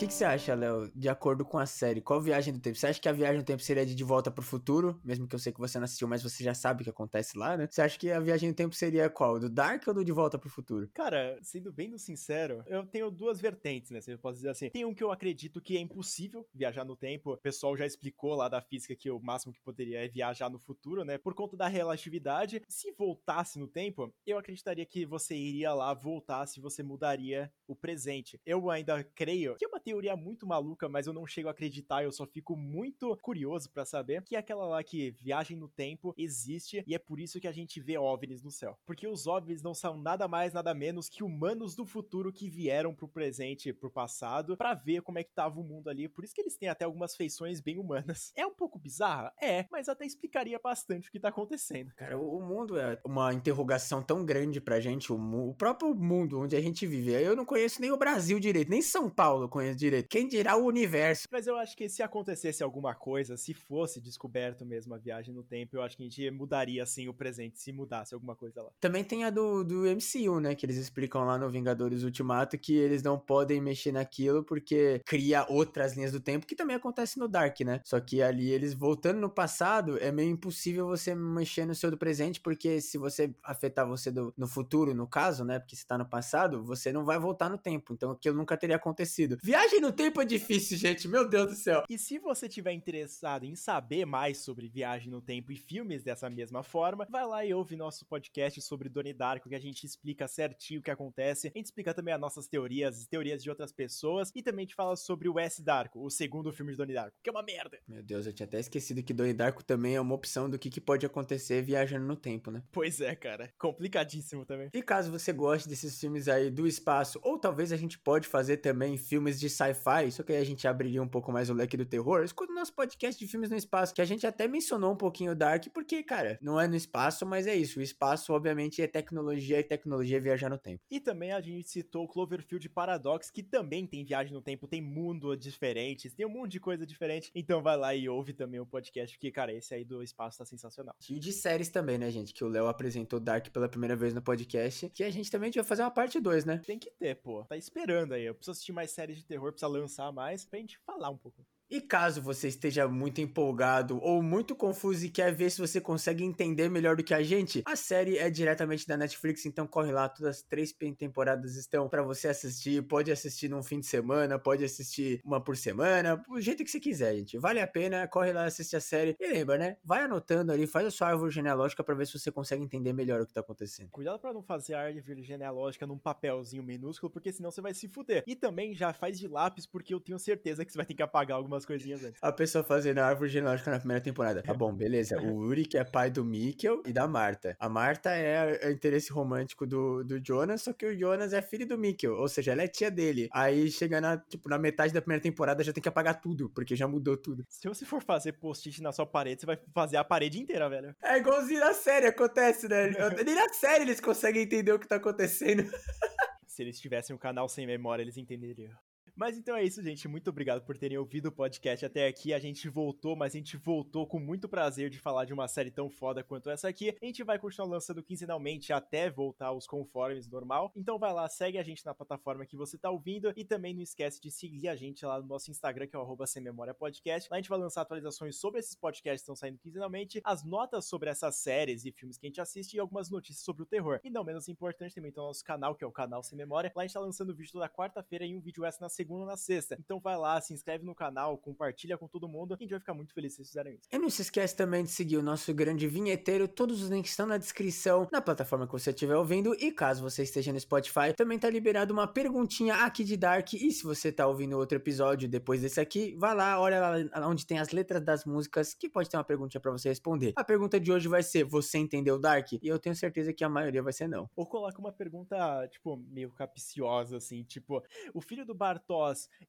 que, 0.08 0.14
que, 0.14 0.14
você 0.14 0.24
acha, 0.24 0.56
Léo, 0.56 0.90
de 0.96 1.10
acordo 1.10 1.44
com 1.44 1.58
a 1.58 1.66
série? 1.66 2.02
Qual 2.02 2.22
viagem 2.22 2.54
do 2.54 2.60
tempo? 2.60 2.78
Você 2.78 2.88
acha 2.88 3.00
que 3.00 3.10
a 3.10 3.12
viagem 3.12 3.42
do 3.42 3.46
tempo 3.46 3.62
seria 3.62 3.86
de 3.86 3.94
De 3.94 4.04
Volta 4.04 4.32
pro 4.32 4.42
Futuro? 4.42 5.00
Mesmo 5.04 5.28
que 5.28 5.36
eu 5.36 5.40
sei 5.40 5.52
que 5.52 5.60
você 5.60 5.78
não 5.78 5.84
assistiu, 5.86 6.08
mas 6.08 6.24
você 6.24 6.44
já 6.44 6.54
sabe 6.54 6.82
o 6.82 6.84
que 6.86 6.90
acontece 6.90 7.38
lá, 7.38 7.58
né? 7.58 7.68
Você 7.70 7.82
acha 7.82 8.00
que 8.00 8.10
a 8.10 8.20
viagem 8.20 8.50
do 8.50 8.56
tempo 8.56 8.74
seria 8.74 9.10
qual? 9.10 9.38
Do 9.40 9.50
Dark 9.50 9.86
ou 9.88 9.94
do 9.94 10.06
De 10.06 10.12
Volta 10.12 10.40
pro 10.40 10.50
Futuro? 10.50 10.90
Cara, 10.94 11.38
sendo 11.42 11.72
bem 11.74 11.98
sincero, 11.98 12.64
eu 12.68 12.86
tenho 12.86 13.12
duas 13.12 13.42
vertentes, 13.42 13.92
né? 13.92 14.00
Eu 14.08 14.18
posso 14.18 14.38
dizer 14.38 14.50
assim. 14.50 14.70
Tem 14.70 14.86
um 14.86 14.94
que 14.94 15.04
eu 15.04 15.12
acredito 15.12 15.62
que 15.62 15.76
é 15.76 15.82
impossível 15.82 16.48
viajar 16.54 16.86
no 16.86 16.96
tempo. 16.96 17.34
O 17.34 17.38
pessoal 17.38 17.76
já 17.76 17.86
explicou 17.86 18.34
lá 18.34 18.48
da 18.48 18.62
física 18.62 18.96
que 18.96 19.12
o 19.12 19.20
máximo 19.20 19.54
que 19.54 19.62
poderia 19.62 20.06
é 20.06 20.08
viajar 20.08 20.50
no 20.50 20.60
futuro, 20.60 21.04
né? 21.04 21.18
Por 21.18 21.34
conta 21.34 21.58
da 21.58 21.68
relatividade. 21.68 22.62
Se 22.70 22.92
voltasse 22.92 23.60
no 23.60 23.68
tempo, 23.68 24.14
eu 24.26 24.38
acreditaria 24.38 24.86
que 24.86 25.06
você 25.06 25.36
iria 25.36 25.74
lá 25.74 25.94
voltar 25.94 26.46
se 26.46 26.62
você 26.62 26.82
mudaria 26.82 27.52
o 27.68 27.76
presente. 27.76 28.40
Eu 28.46 28.70
ainda 28.70 29.04
creio 29.04 29.56
que 29.56 29.66
é 29.66 29.68
uma 29.68 29.80
teoria 29.80 29.97
muito 30.16 30.46
maluca, 30.48 30.88
mas 30.90 31.08
eu 31.08 31.14
não 31.14 31.26
chego 31.26 31.48
a 31.48 31.52
acreditar, 31.52 32.04
eu 32.04 32.12
só 32.12 32.26
fico 32.26 32.56
muito 32.56 33.16
curioso 33.18 33.70
para 33.70 33.86
saber 33.86 34.24
que 34.24 34.36
é 34.36 34.40
aquela 34.40 34.66
lá 34.66 34.84
que 34.84 35.12
viagem 35.12 35.58
no 35.58 35.68
tempo 35.68 36.14
existe 36.18 36.84
e 36.86 36.96
é 36.96 37.00
por 37.00 37.20
isso 37.20 37.40
que 37.40 37.48
a 37.48 37.52
gente 37.52 37.80
vê 37.80 37.98
OVNIs 37.98 38.44
no 38.44 38.52
céu. 38.52 38.78
Porque 38.86 39.08
os 39.08 39.28
OVNIs 39.28 39.62
não 39.62 39.74
são 39.74 39.98
nada 39.98 40.28
mais, 40.28 40.54
nada 40.54 40.74
menos 40.74 41.10
que 41.10 41.24
humanos 41.24 41.76
do 41.76 41.86
futuro 41.86 42.32
que 42.32 42.50
vieram 42.50 42.94
pro 42.94 43.08
presente, 43.08 43.74
pro 43.74 43.90
passado, 43.90 44.58
para 44.58 44.74
ver 44.74 45.02
como 45.02 45.20
é 45.20 45.24
que 45.24 45.34
tava 45.34 45.60
o 45.60 45.64
mundo 45.64 45.90
ali. 45.90 46.08
Por 46.08 46.24
isso 46.24 46.34
que 46.34 46.42
eles 46.42 46.58
têm 46.58 46.70
até 46.70 46.86
algumas 46.86 47.16
feições 47.16 47.60
bem 47.60 47.78
humanas. 47.78 48.32
É 48.38 48.46
um 48.46 48.54
pouco 48.54 48.78
bizarra? 48.78 49.34
É, 49.42 49.66
mas 49.72 49.90
até 49.90 50.06
explicaria 50.06 50.60
bastante 50.60 51.10
o 51.10 51.12
que 51.12 51.20
tá 51.20 51.30
acontecendo. 51.30 51.92
Cara, 51.96 52.20
o 52.20 52.40
mundo 52.40 52.78
é 52.78 53.00
uma 53.04 53.34
interrogação 53.34 54.04
tão 54.04 54.24
grande 54.24 54.62
pra 54.62 54.80
gente, 54.80 55.12
o, 55.12 55.50
o 55.50 55.56
próprio 55.56 55.96
mundo 55.96 56.40
onde 56.40 56.56
a 56.56 56.62
gente 56.62 56.86
vive. 56.86 57.12
Eu 57.12 57.36
não 57.36 57.46
conheço 57.46 57.82
nem 57.82 57.92
o 57.92 57.98
Brasil 57.98 58.40
direito, 58.40 58.70
nem 58.70 58.82
São 58.82 59.10
Paulo 59.10 59.46
eu 59.46 59.50
conheço 59.50 59.77
direito. 59.78 60.08
Quem 60.10 60.28
dirá 60.28 60.58
o 60.58 60.66
universo? 60.66 61.28
Mas 61.32 61.48
eu 61.48 61.56
acho 61.58 61.76
que 61.76 61.88
se 61.88 62.04
acontecesse 62.04 62.64
alguma 62.64 62.94
coisa, 62.96 63.38
se 63.38 63.54
fosse 63.54 64.02
descoberto 64.02 64.66
mesmo 64.66 64.94
a 64.94 64.98
viagem 64.98 65.34
no 65.34 65.44
tempo, 65.44 65.78
eu 65.78 65.82
acho 65.82 65.96
que 65.96 66.04
a 66.04 66.06
gente 66.06 66.32
mudaria 66.32 66.84
assim 66.84 67.08
o 67.08 67.14
presente, 67.14 67.60
se 67.60 67.72
mudasse 67.72 68.14
alguma 68.14 68.36
coisa 68.36 68.62
lá. 68.62 68.70
Também 68.80 69.04
tem 69.04 69.24
a 69.24 69.30
do, 69.30 69.64
do 69.64 69.84
MCU, 69.86 70.40
né? 70.40 70.56
Que 70.56 70.66
eles 70.66 70.78
explicam 70.78 71.24
lá 71.24 71.38
no 71.38 71.50
Vingadores 71.50 72.04
Ultimato 72.04 72.58
que 72.58 72.76
eles 72.76 73.04
não 73.04 73.20
podem 73.20 73.62
mexer 73.62 73.92
naquilo 73.92 74.44
porque 74.44 75.02
cria 75.06 75.46
outras 75.50 75.96
linhas 75.96 76.12
do 76.12 76.20
tempo, 76.20 76.46
que 76.48 76.56
também 76.56 76.76
acontece 76.76 77.20
no 77.20 77.28
Dark, 77.28 77.60
né? 77.62 77.82
Só 77.84 78.00
que 78.00 78.22
ali 78.22 78.50
eles 78.52 78.74
voltando 78.74 79.20
no 79.20 79.30
passado, 79.30 79.98
é 80.00 80.12
meio 80.12 80.30
impossível 80.30 80.88
você 80.88 81.14
mexer 81.14 81.66
no 81.66 81.76
seu 81.76 81.92
do 81.92 81.98
presente, 81.98 82.40
porque 82.42 82.82
se 82.82 82.98
você 82.98 83.34
afetar 83.44 83.88
você 83.88 84.12
do, 84.12 84.34
no 84.38 84.48
futuro, 84.48 84.94
no 84.94 85.08
caso, 85.08 85.44
né? 85.44 85.60
Porque 85.60 85.76
você 85.76 85.86
tá 85.86 85.98
no 85.98 86.06
passado, 86.06 86.64
você 86.64 86.92
não 86.92 87.06
vai 87.06 87.20
voltar 87.20 87.50
no 87.50 87.58
tempo. 87.58 87.94
Então 87.94 88.12
aquilo 88.12 88.38
nunca 88.38 88.58
teria 88.58 88.76
acontecido. 88.76 89.38
Viagem 89.44 89.67
Viagem 89.68 89.82
no 89.82 89.92
tempo 89.92 90.22
é 90.22 90.26
difícil, 90.26 90.78
gente. 90.78 91.10
Meu 91.10 91.28
Deus 91.28 91.48
do 91.50 91.56
céu. 91.56 91.84
E 91.90 91.98
se 91.98 92.18
você 92.20 92.48
tiver 92.48 92.72
interessado 92.72 93.44
em 93.44 93.54
saber 93.54 94.06
mais 94.06 94.38
sobre 94.38 94.70
viagem 94.70 95.12
no 95.12 95.22
tempo 95.22 95.52
e 95.52 95.58
filmes 95.58 96.04
dessa 96.04 96.30
mesma 96.30 96.64
forma, 96.64 97.06
vai 97.10 97.26
lá 97.26 97.46
e 97.46 97.54
ouve 97.54 97.76
nosso 97.76 98.06
podcast 98.06 98.62
sobre 98.62 98.88
Donnie 98.88 99.12
Darko, 99.12 99.50
que 99.50 99.56
a 99.56 99.60
gente 99.60 99.86
explica 99.86 100.26
certinho 100.26 100.80
o 100.80 100.84
que 100.84 100.90
acontece. 100.90 101.48
A 101.48 101.52
gente 101.58 101.66
explica 101.66 101.94
também 101.94 102.14
as 102.14 102.20
nossas 102.20 102.48
teorias, 102.48 103.08
teorias 103.08 103.44
de 103.44 103.50
outras 103.50 103.74
pessoas, 103.74 104.32
e 104.34 104.42
também 104.42 104.64
a 104.64 104.68
gente 104.68 104.76
fala 104.76 104.96
sobre 104.96 105.28
o 105.28 105.38
S 105.38 105.62
Darko, 105.62 106.02
o 106.02 106.10
segundo 106.10 106.54
filme 106.54 106.72
de 106.72 106.78
Donnie 106.78 106.96
Darko, 106.96 107.18
que 107.22 107.30
é 107.30 107.34
uma 107.34 107.44
merda. 107.44 107.78
Meu 107.86 108.02
Deus, 108.02 108.26
eu 108.26 108.32
tinha 108.32 108.48
até 108.48 108.62
esquecido 108.62 109.04
que 109.04 109.14
Donnie 109.14 109.34
Darko 109.34 109.66
também 109.66 109.98
é 109.98 110.02
uma 110.02 110.16
opção 110.16 110.50
do 110.50 110.58
que, 110.58 110.70
que 110.70 110.80
pode 110.80 111.06
acontecer 111.06 111.62
viajando 111.62 112.06
no 112.06 112.16
tempo, 112.16 112.50
né? 112.52 112.64
Pois 112.72 113.02
é, 113.02 113.14
cara. 113.18 113.52
Complicadíssimo 113.60 114.46
também. 114.46 114.70
E 114.74 114.82
caso 114.82 115.12
você 115.12 115.34
goste 115.34 115.68
desses 115.68 116.00
filmes 116.00 116.30
aí 116.30 116.50
do 116.50 116.66
espaço, 116.66 117.20
ou 117.22 117.38
talvez 117.38 117.74
a 117.74 117.78
gente 117.78 118.00
pode 118.00 118.30
fazer 118.30 118.58
também 118.58 118.98
filmes 118.98 119.38
de 119.38 119.57
sci-fi, 119.58 120.12
só 120.12 120.24
que 120.24 120.34
aí 120.34 120.42
a 120.42 120.46
gente 120.46 120.68
abriria 120.68 121.02
um 121.02 121.08
pouco 121.08 121.32
mais 121.32 121.50
o 121.50 121.54
leque 121.54 121.76
do 121.76 121.86
terror, 121.86 122.24
escuta 122.24 122.52
o 122.52 122.56
nosso 122.56 122.74
podcast 122.74 123.24
de 123.24 123.30
filmes 123.30 123.50
no 123.50 123.56
espaço, 123.56 123.94
que 123.94 124.02
a 124.02 124.06
gente 124.06 124.26
até 124.28 124.48
mencionou 124.48 124.94
um 124.94 124.96
pouquinho 124.96 125.36
Dark, 125.36 125.66
porque, 125.74 126.04
cara, 126.04 126.38
não 126.42 126.60
é 126.60 126.68
no 126.68 126.76
espaço, 126.76 127.26
mas 127.26 127.48
é 127.48 127.56
isso. 127.56 127.80
O 127.80 127.84
espaço, 127.84 128.34
obviamente, 128.34 128.82
é 128.82 128.88
tecnologia 128.88 129.60
e 129.60 129.64
tecnologia 129.64 130.18
é 130.18 130.20
viajar 130.20 130.50
no 130.50 130.58
tempo. 130.58 130.84
E 130.90 131.00
também 131.00 131.32
a 131.32 131.42
gente 131.42 131.70
citou 131.70 132.04
o 132.04 132.08
Cloverfield 132.08 132.70
Paradox, 132.70 133.32
que 133.32 133.44
também 133.44 133.86
tem 133.86 134.04
viagem 134.04 134.34
no 134.34 134.42
tempo, 134.42 134.68
tem 134.68 134.82
mundo 134.82 135.36
diferentes, 135.36 136.14
tem 136.14 136.26
um 136.26 136.30
monte 136.30 136.54
de 136.54 136.60
coisa 136.60 136.86
diferente. 136.86 137.32
Então 137.34 137.62
vai 137.62 137.78
lá 137.78 137.96
e 137.96 138.08
ouve 138.08 138.34
também 138.34 138.60
o 138.60 138.66
podcast, 138.66 139.16
porque, 139.18 139.32
cara, 139.32 139.54
esse 139.54 139.74
aí 139.74 139.84
do 139.84 140.04
espaço 140.04 140.38
tá 140.38 140.46
sensacional. 140.46 140.96
E 141.10 141.20
de 141.20 141.34
séries 141.34 141.70
também, 141.70 141.98
né, 141.98 142.10
gente? 142.12 142.34
Que 142.34 142.44
o 142.44 142.48
Léo 142.48 142.68
apresentou 142.68 143.20
Dark 143.20 143.50
pela 143.50 143.70
primeira 143.70 143.96
vez 143.96 144.14
no 144.14 144.22
podcast, 144.22 144.90
que 144.90 145.04
a 145.04 145.10
gente 145.10 145.32
também 145.32 145.52
vai 145.52 145.64
fazer 145.64 145.82
uma 145.82 145.92
parte 145.92 146.20
2, 146.20 146.46
né? 146.46 146.62
Tem 146.66 146.78
que 146.78 146.92
ter, 146.92 147.16
pô. 147.16 147.44
Tá 147.46 147.58
esperando 147.58 148.14
aí. 148.14 148.26
Eu 148.26 148.36
preciso 148.36 148.52
assistir 148.52 148.72
mais 148.72 148.92
séries 148.92 149.18
de 149.18 149.26
terror, 149.26 149.47
precisa 149.52 149.68
lançar 149.68 150.12
mais, 150.12 150.46
pra 150.46 150.60
gente 150.60 150.78
falar 150.80 151.10
um 151.10 151.18
pouco. 151.18 151.46
E 151.70 151.82
caso 151.82 152.22
você 152.22 152.48
esteja 152.48 152.88
muito 152.88 153.20
empolgado 153.20 154.00
ou 154.02 154.24
muito 154.24 154.56
confuso 154.56 155.06
e 155.06 155.10
quer 155.10 155.34
ver 155.34 155.50
se 155.50 155.60
você 155.60 155.82
consegue 155.82 156.24
entender 156.24 156.70
melhor 156.70 156.96
do 156.96 157.04
que 157.04 157.14
a 157.14 157.22
gente, 157.22 157.62
a 157.66 157.76
série 157.76 158.18
é 158.18 158.30
diretamente 158.30 158.88
da 158.88 158.96
Netflix, 158.96 159.46
então 159.46 159.68
corre 159.68 159.92
lá, 159.92 160.08
todas 160.08 160.38
as 160.38 160.42
três 160.42 160.74
temporadas 160.98 161.58
estão 161.58 161.90
para 161.90 162.02
você 162.02 162.30
assistir. 162.30 162.82
Pode 162.88 163.12
assistir 163.12 163.50
num 163.50 163.62
fim 163.62 163.82
de 163.82 163.86
semana, 163.86 164.40
pode 164.40 164.64
assistir 164.64 165.20
uma 165.26 165.44
por 165.44 165.58
semana, 165.58 166.16
do 166.28 166.40
jeito 166.40 166.64
que 166.64 166.72
você 166.72 166.80
quiser, 166.80 167.16
gente. 167.16 167.38
Vale 167.38 167.60
a 167.60 167.68
pena, 167.68 168.08
corre 168.08 168.32
lá, 168.32 168.46
assiste 168.46 168.76
a 168.76 168.80
série. 168.82 169.18
E 169.20 169.28
lembra, 169.28 169.58
né? 169.58 169.78
Vai 169.84 170.04
anotando 170.04 170.54
ali, 170.54 170.66
faz 170.66 170.88
a 170.88 170.92
sua 170.92 171.10
árvore 171.10 171.32
genealógica 171.32 171.84
para 171.84 171.96
ver 171.96 172.08
se 172.08 172.18
você 172.18 172.32
consegue 172.32 172.64
entender 172.64 172.94
melhor 172.94 173.22
o 173.22 173.28
que 173.28 173.34
tá 173.34 173.42
acontecendo. 173.42 173.90
Cuidado 173.92 174.20
para 174.20 174.34
não 174.34 174.42
fazer 174.42 174.74
a 174.74 174.84
árvore 174.84 175.22
genealógica 175.22 175.86
num 175.86 175.98
papelzinho 175.98 176.64
minúsculo, 176.64 177.12
porque 177.12 177.34
senão 177.34 177.52
você 177.52 177.62
vai 177.62 177.74
se 177.74 177.90
fuder. 177.90 178.24
E 178.26 178.38
também 178.38 178.74
já 178.74 178.94
faz 178.94 179.20
de 179.20 179.28
lápis, 179.28 179.66
porque 179.66 179.94
eu 179.94 180.00
tenho 180.00 180.18
certeza 180.18 180.64
que 180.64 180.72
você 180.72 180.78
vai 180.78 180.86
ter 180.86 180.94
que 180.94 181.04
apagar 181.04 181.36
algumas 181.38 181.57
coisinhas 181.66 182.04
antes. 182.04 182.20
A 182.22 182.32
pessoa 182.32 182.64
fazendo 182.64 183.00
a 183.00 183.06
árvore 183.06 183.30
genealógica 183.30 183.72
na 183.72 183.80
primeira 183.80 184.02
temporada. 184.02 184.42
Tá 184.42 184.54
bom, 184.54 184.74
beleza. 184.74 185.22
O 185.22 185.38
Uri, 185.38 185.66
que 185.66 185.78
é 185.78 185.84
pai 185.84 186.10
do 186.10 186.24
Mikkel 186.24 186.82
e 186.86 186.94
da 186.94 187.08
Marta. 187.08 187.56
A 187.60 187.70
Marta 187.70 188.12
é 188.12 188.68
o 188.68 188.72
interesse 188.72 189.12
romântico 189.12 189.66
do, 189.66 190.04
do 190.04 190.24
Jonas, 190.24 190.62
só 190.62 190.74
que 190.74 190.86
o 190.86 190.98
Jonas 190.98 191.34
é 191.34 191.42
filho 191.42 191.68
do 191.68 191.78
Mikkel, 191.78 192.14
ou 192.14 192.28
seja, 192.28 192.52
ela 192.52 192.64
é 192.64 192.68
tia 192.68 192.92
dele. 192.92 193.28
Aí 193.32 193.70
chega 193.72 194.02
na, 194.02 194.18
tipo, 194.18 194.50
na 194.50 194.58
metade 194.58 194.94
da 194.94 195.02
primeira 195.02 195.22
temporada 195.22 195.64
já 195.64 195.74
tem 195.74 195.82
que 195.82 195.90
apagar 195.90 196.20
tudo, 196.22 196.50
porque 196.50 196.76
já 196.76 196.88
mudou 196.88 197.18
tudo. 197.18 197.46
Se 197.50 197.68
você 197.68 197.86
for 197.86 198.02
fazer 198.02 198.34
post-it 198.34 198.82
na 198.82 198.92
sua 198.92 199.06
parede, 199.06 199.42
você 199.42 199.46
vai 199.46 199.60
fazer 199.74 199.98
a 199.98 200.04
parede 200.04 200.40
inteira, 200.40 200.70
velho. 200.70 200.96
É 201.04 201.18
igualzinho 201.18 201.60
na 201.60 201.74
série, 201.74 202.08
acontece, 202.08 202.68
né? 202.68 202.90
Nem 203.26 203.36
na 203.36 203.50
série 203.50 203.84
eles 203.84 204.00
conseguem 204.00 204.44
entender 204.44 204.72
o 204.72 204.80
que 204.80 204.88
tá 204.88 204.96
acontecendo. 204.96 205.64
Se 206.48 206.64
eles 206.64 206.80
tivessem 206.80 207.16
um 207.16 207.20
canal 207.20 207.48
sem 207.48 207.68
memória, 207.68 208.02
eles 208.02 208.18
entenderiam. 208.18 208.76
Mas 209.18 209.36
então 209.36 209.56
é 209.56 209.64
isso, 209.64 209.82
gente. 209.82 210.08
Muito 210.08 210.30
obrigado 210.30 210.64
por 210.64 210.78
terem 210.78 210.96
ouvido 210.96 211.30
o 211.30 211.32
podcast 211.32 211.84
até 211.84 212.06
aqui. 212.06 212.36
A 212.36 212.40
gente 212.40 212.70
voltou, 212.70 213.16
mas 213.16 213.34
a 213.34 213.38
gente 213.40 213.58
voltou 213.58 214.06
com 214.06 214.20
muito 214.20 214.48
prazer 214.48 214.92
de 214.92 215.00
falar 215.00 215.26
de 215.26 215.34
uma 215.34 215.48
série 215.48 215.72
tão 215.72 215.90
foda 215.90 216.24
quanto 216.24 216.52
essa 216.52 216.70
aqui. 216.70 216.96
A 217.02 217.04
gente 217.04 217.24
vai 217.24 217.40
continuar 217.40 217.68
lançando 217.68 218.04
quinzenalmente 218.04 218.72
até 218.72 219.10
voltar 219.10 219.48
aos 219.48 219.66
conformes 219.66 220.30
normal. 220.30 220.72
Então 220.76 221.00
vai 221.00 221.12
lá, 221.12 221.28
segue 221.28 221.58
a 221.58 221.64
gente 221.64 221.84
na 221.84 221.96
plataforma 221.96 222.46
que 222.46 222.56
você 222.56 222.78
tá 222.78 222.92
ouvindo 222.92 223.34
e 223.36 223.44
também 223.44 223.74
não 223.74 223.82
esquece 223.82 224.22
de 224.22 224.30
seguir 224.30 224.68
a 224.68 224.76
gente 224.76 225.04
lá 225.04 225.20
no 225.20 225.26
nosso 225.26 225.50
Instagram, 225.50 225.88
que 225.88 225.96
é 225.96 226.00
o 226.00 226.04
arroba 226.04 226.28
Sem 226.28 226.44
Memória 226.44 226.76
Podcast. 226.76 227.28
Lá 227.32 227.38
a 227.38 227.40
gente 227.40 227.50
vai 227.50 227.58
lançar 227.58 227.82
atualizações 227.82 228.36
sobre 228.36 228.60
esses 228.60 228.76
podcasts 228.76 229.22
que 229.22 229.24
estão 229.24 229.36
saindo 229.36 229.58
quinzenalmente, 229.58 230.22
as 230.24 230.44
notas 230.44 230.86
sobre 230.86 231.10
essas 231.10 231.38
séries 231.38 231.86
e 231.86 231.92
filmes 231.92 232.20
que 232.20 232.28
a 232.28 232.30
gente 232.30 232.40
assiste 232.40 232.76
e 232.76 232.80
algumas 232.80 233.10
notícias 233.10 233.44
sobre 233.44 233.64
o 233.64 233.66
terror. 233.66 234.00
E 234.04 234.12
não 234.12 234.24
menos 234.24 234.48
importante, 234.48 234.94
também 234.94 235.12
tem 235.12 235.24
o 235.24 235.26
nosso 235.26 235.44
canal, 235.44 235.74
que 235.74 235.84
é 235.84 235.88
o 235.88 235.92
canal 235.92 236.22
Sem 236.22 236.38
Memória. 236.38 236.72
Lá 236.76 236.84
a 236.84 236.86
gente 236.86 236.94
tá 236.94 237.00
lançando 237.00 237.34
vídeo 237.34 237.54
toda 237.54 237.68
quarta-feira 237.68 238.24
e 238.24 238.36
um 238.36 238.40
vídeo 238.40 238.64
extra 238.64 238.86
na 238.86 238.90
segunda 238.90 239.07
na 239.26 239.38
sexta. 239.38 239.78
Então 239.80 240.00
vai 240.00 240.18
lá, 240.18 240.40
se 240.42 240.54
inscreve 240.54 240.86
no 240.86 240.96
canal, 240.96 241.38
compartilha 241.38 241.98
com 241.98 242.08
todo 242.08 242.28
mundo. 242.28 242.54
A 242.54 242.58
gente 242.58 242.70
vai 242.70 242.80
ficar 242.80 242.94
muito 242.94 243.14
feliz 243.14 243.34
se 243.34 243.38
vocês 243.38 243.50
fizerem 243.50 243.76
isso. 243.76 243.88
E 243.92 243.98
não 243.98 244.10
se 244.10 244.22
esquece 244.22 244.56
também 244.56 244.84
de 244.84 244.92
seguir 244.92 245.18
o 245.18 245.22
nosso 245.22 245.54
grande 245.54 245.88
vinheteiro. 245.88 246.48
Todos 246.48 246.82
os 246.82 246.90
links 246.90 247.12
estão 247.12 247.26
na 247.26 247.38
descrição, 247.38 248.08
na 248.12 248.22
plataforma 248.22 248.66
que 248.66 248.74
você 248.74 248.90
estiver 248.90 249.16
ouvindo. 249.16 249.54
E 249.56 249.72
caso 249.72 250.02
você 250.02 250.24
esteja 250.24 250.52
no 250.52 250.60
Spotify, 250.60 251.14
também 251.16 251.40
tá 251.40 251.50
liberado 251.50 251.94
uma 251.94 252.08
perguntinha 252.08 252.76
aqui 252.76 253.04
de 253.04 253.18
Dark. 253.18 253.54
E 253.54 253.72
se 253.72 253.84
você 253.84 254.12
tá 254.12 254.28
ouvindo 254.28 254.58
outro 254.58 254.78
episódio 254.78 255.30
depois 255.30 255.62
desse 255.62 255.80
aqui, 255.80 256.16
vai 256.18 256.36
lá, 256.36 256.60
olha 256.60 256.80
lá 256.80 257.28
onde 257.28 257.46
tem 257.46 257.60
as 257.60 257.72
letras 257.72 258.04
das 258.04 258.26
músicas, 258.26 258.74
que 258.74 258.90
pode 258.90 259.10
ter 259.10 259.18
uma 259.18 259.24
perguntinha 259.24 259.62
para 259.62 259.72
você 259.72 259.90
responder. 259.90 260.34
A 260.36 260.44
pergunta 260.44 260.80
de 260.80 260.92
hoje 260.92 261.08
vai 261.08 261.24
ser: 261.24 261.44
Você 261.44 261.78
entendeu 261.78 262.20
Dark? 262.20 262.54
E 262.54 262.68
eu 262.68 262.80
tenho 262.80 262.96
certeza 262.96 263.34
que 263.34 263.44
a 263.44 263.50
maioria 263.50 263.84
vai 263.84 263.94
ser 263.94 264.08
não. 264.08 264.30
Ou 264.36 264.46
coloca 264.46 264.80
uma 264.80 264.92
pergunta, 264.92 265.68
tipo, 265.70 265.98
meio 266.10 266.32
capciosa, 266.32 267.18
assim, 267.18 267.44
tipo, 267.44 267.84
o 268.14 268.22
filho 268.22 268.46
do 268.46 268.56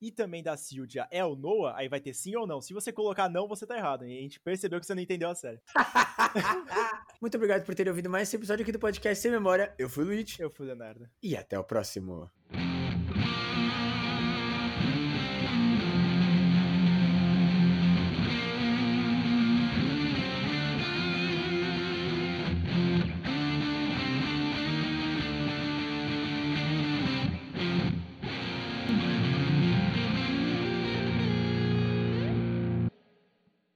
E 0.01 0.11
também 0.11 0.43
da 0.43 0.57
Silvia 0.57 1.09
é 1.11 1.25
o 1.25 1.35
Noah? 1.35 1.77
Aí 1.77 1.89
vai 1.89 2.01
ter 2.01 2.15
sim 2.15 2.37
ou 2.37 2.47
não. 2.47 2.61
Se 2.61 2.73
você 2.73 2.93
colocar 2.93 3.29
não, 3.29 3.49
você 3.49 3.67
tá 3.67 3.77
errado. 3.77 4.05
E 4.05 4.19
a 4.19 4.23
gente 4.23 4.41
percebeu 4.41 4.81
que 4.81 4.87
você 4.87 4.95
não 4.95 5.03
entendeu 5.03 5.31
a 5.31 5.35
série. 5.35 5.61
Muito 7.21 7.37
obrigado 7.37 7.65
por 7.65 7.75
ter 7.75 7.89
ouvido 7.89 8.09
mais 8.09 8.29
esse 8.29 8.37
episódio 8.37 8.63
aqui 8.63 8.73
do 8.73 8.79
podcast 8.79 9.21
Sem 9.21 9.31
Memória. 9.31 9.75
Eu 9.79 9.89
fui 9.89 10.05
o 10.05 10.07
Luigi. 10.07 10.41
Eu 10.41 10.51
fui 10.51 10.67
o 10.67 10.69
Leonardo. 10.69 11.09
E 11.23 11.37
até 11.37 11.59
o 11.59 11.65
próximo. 11.65 12.31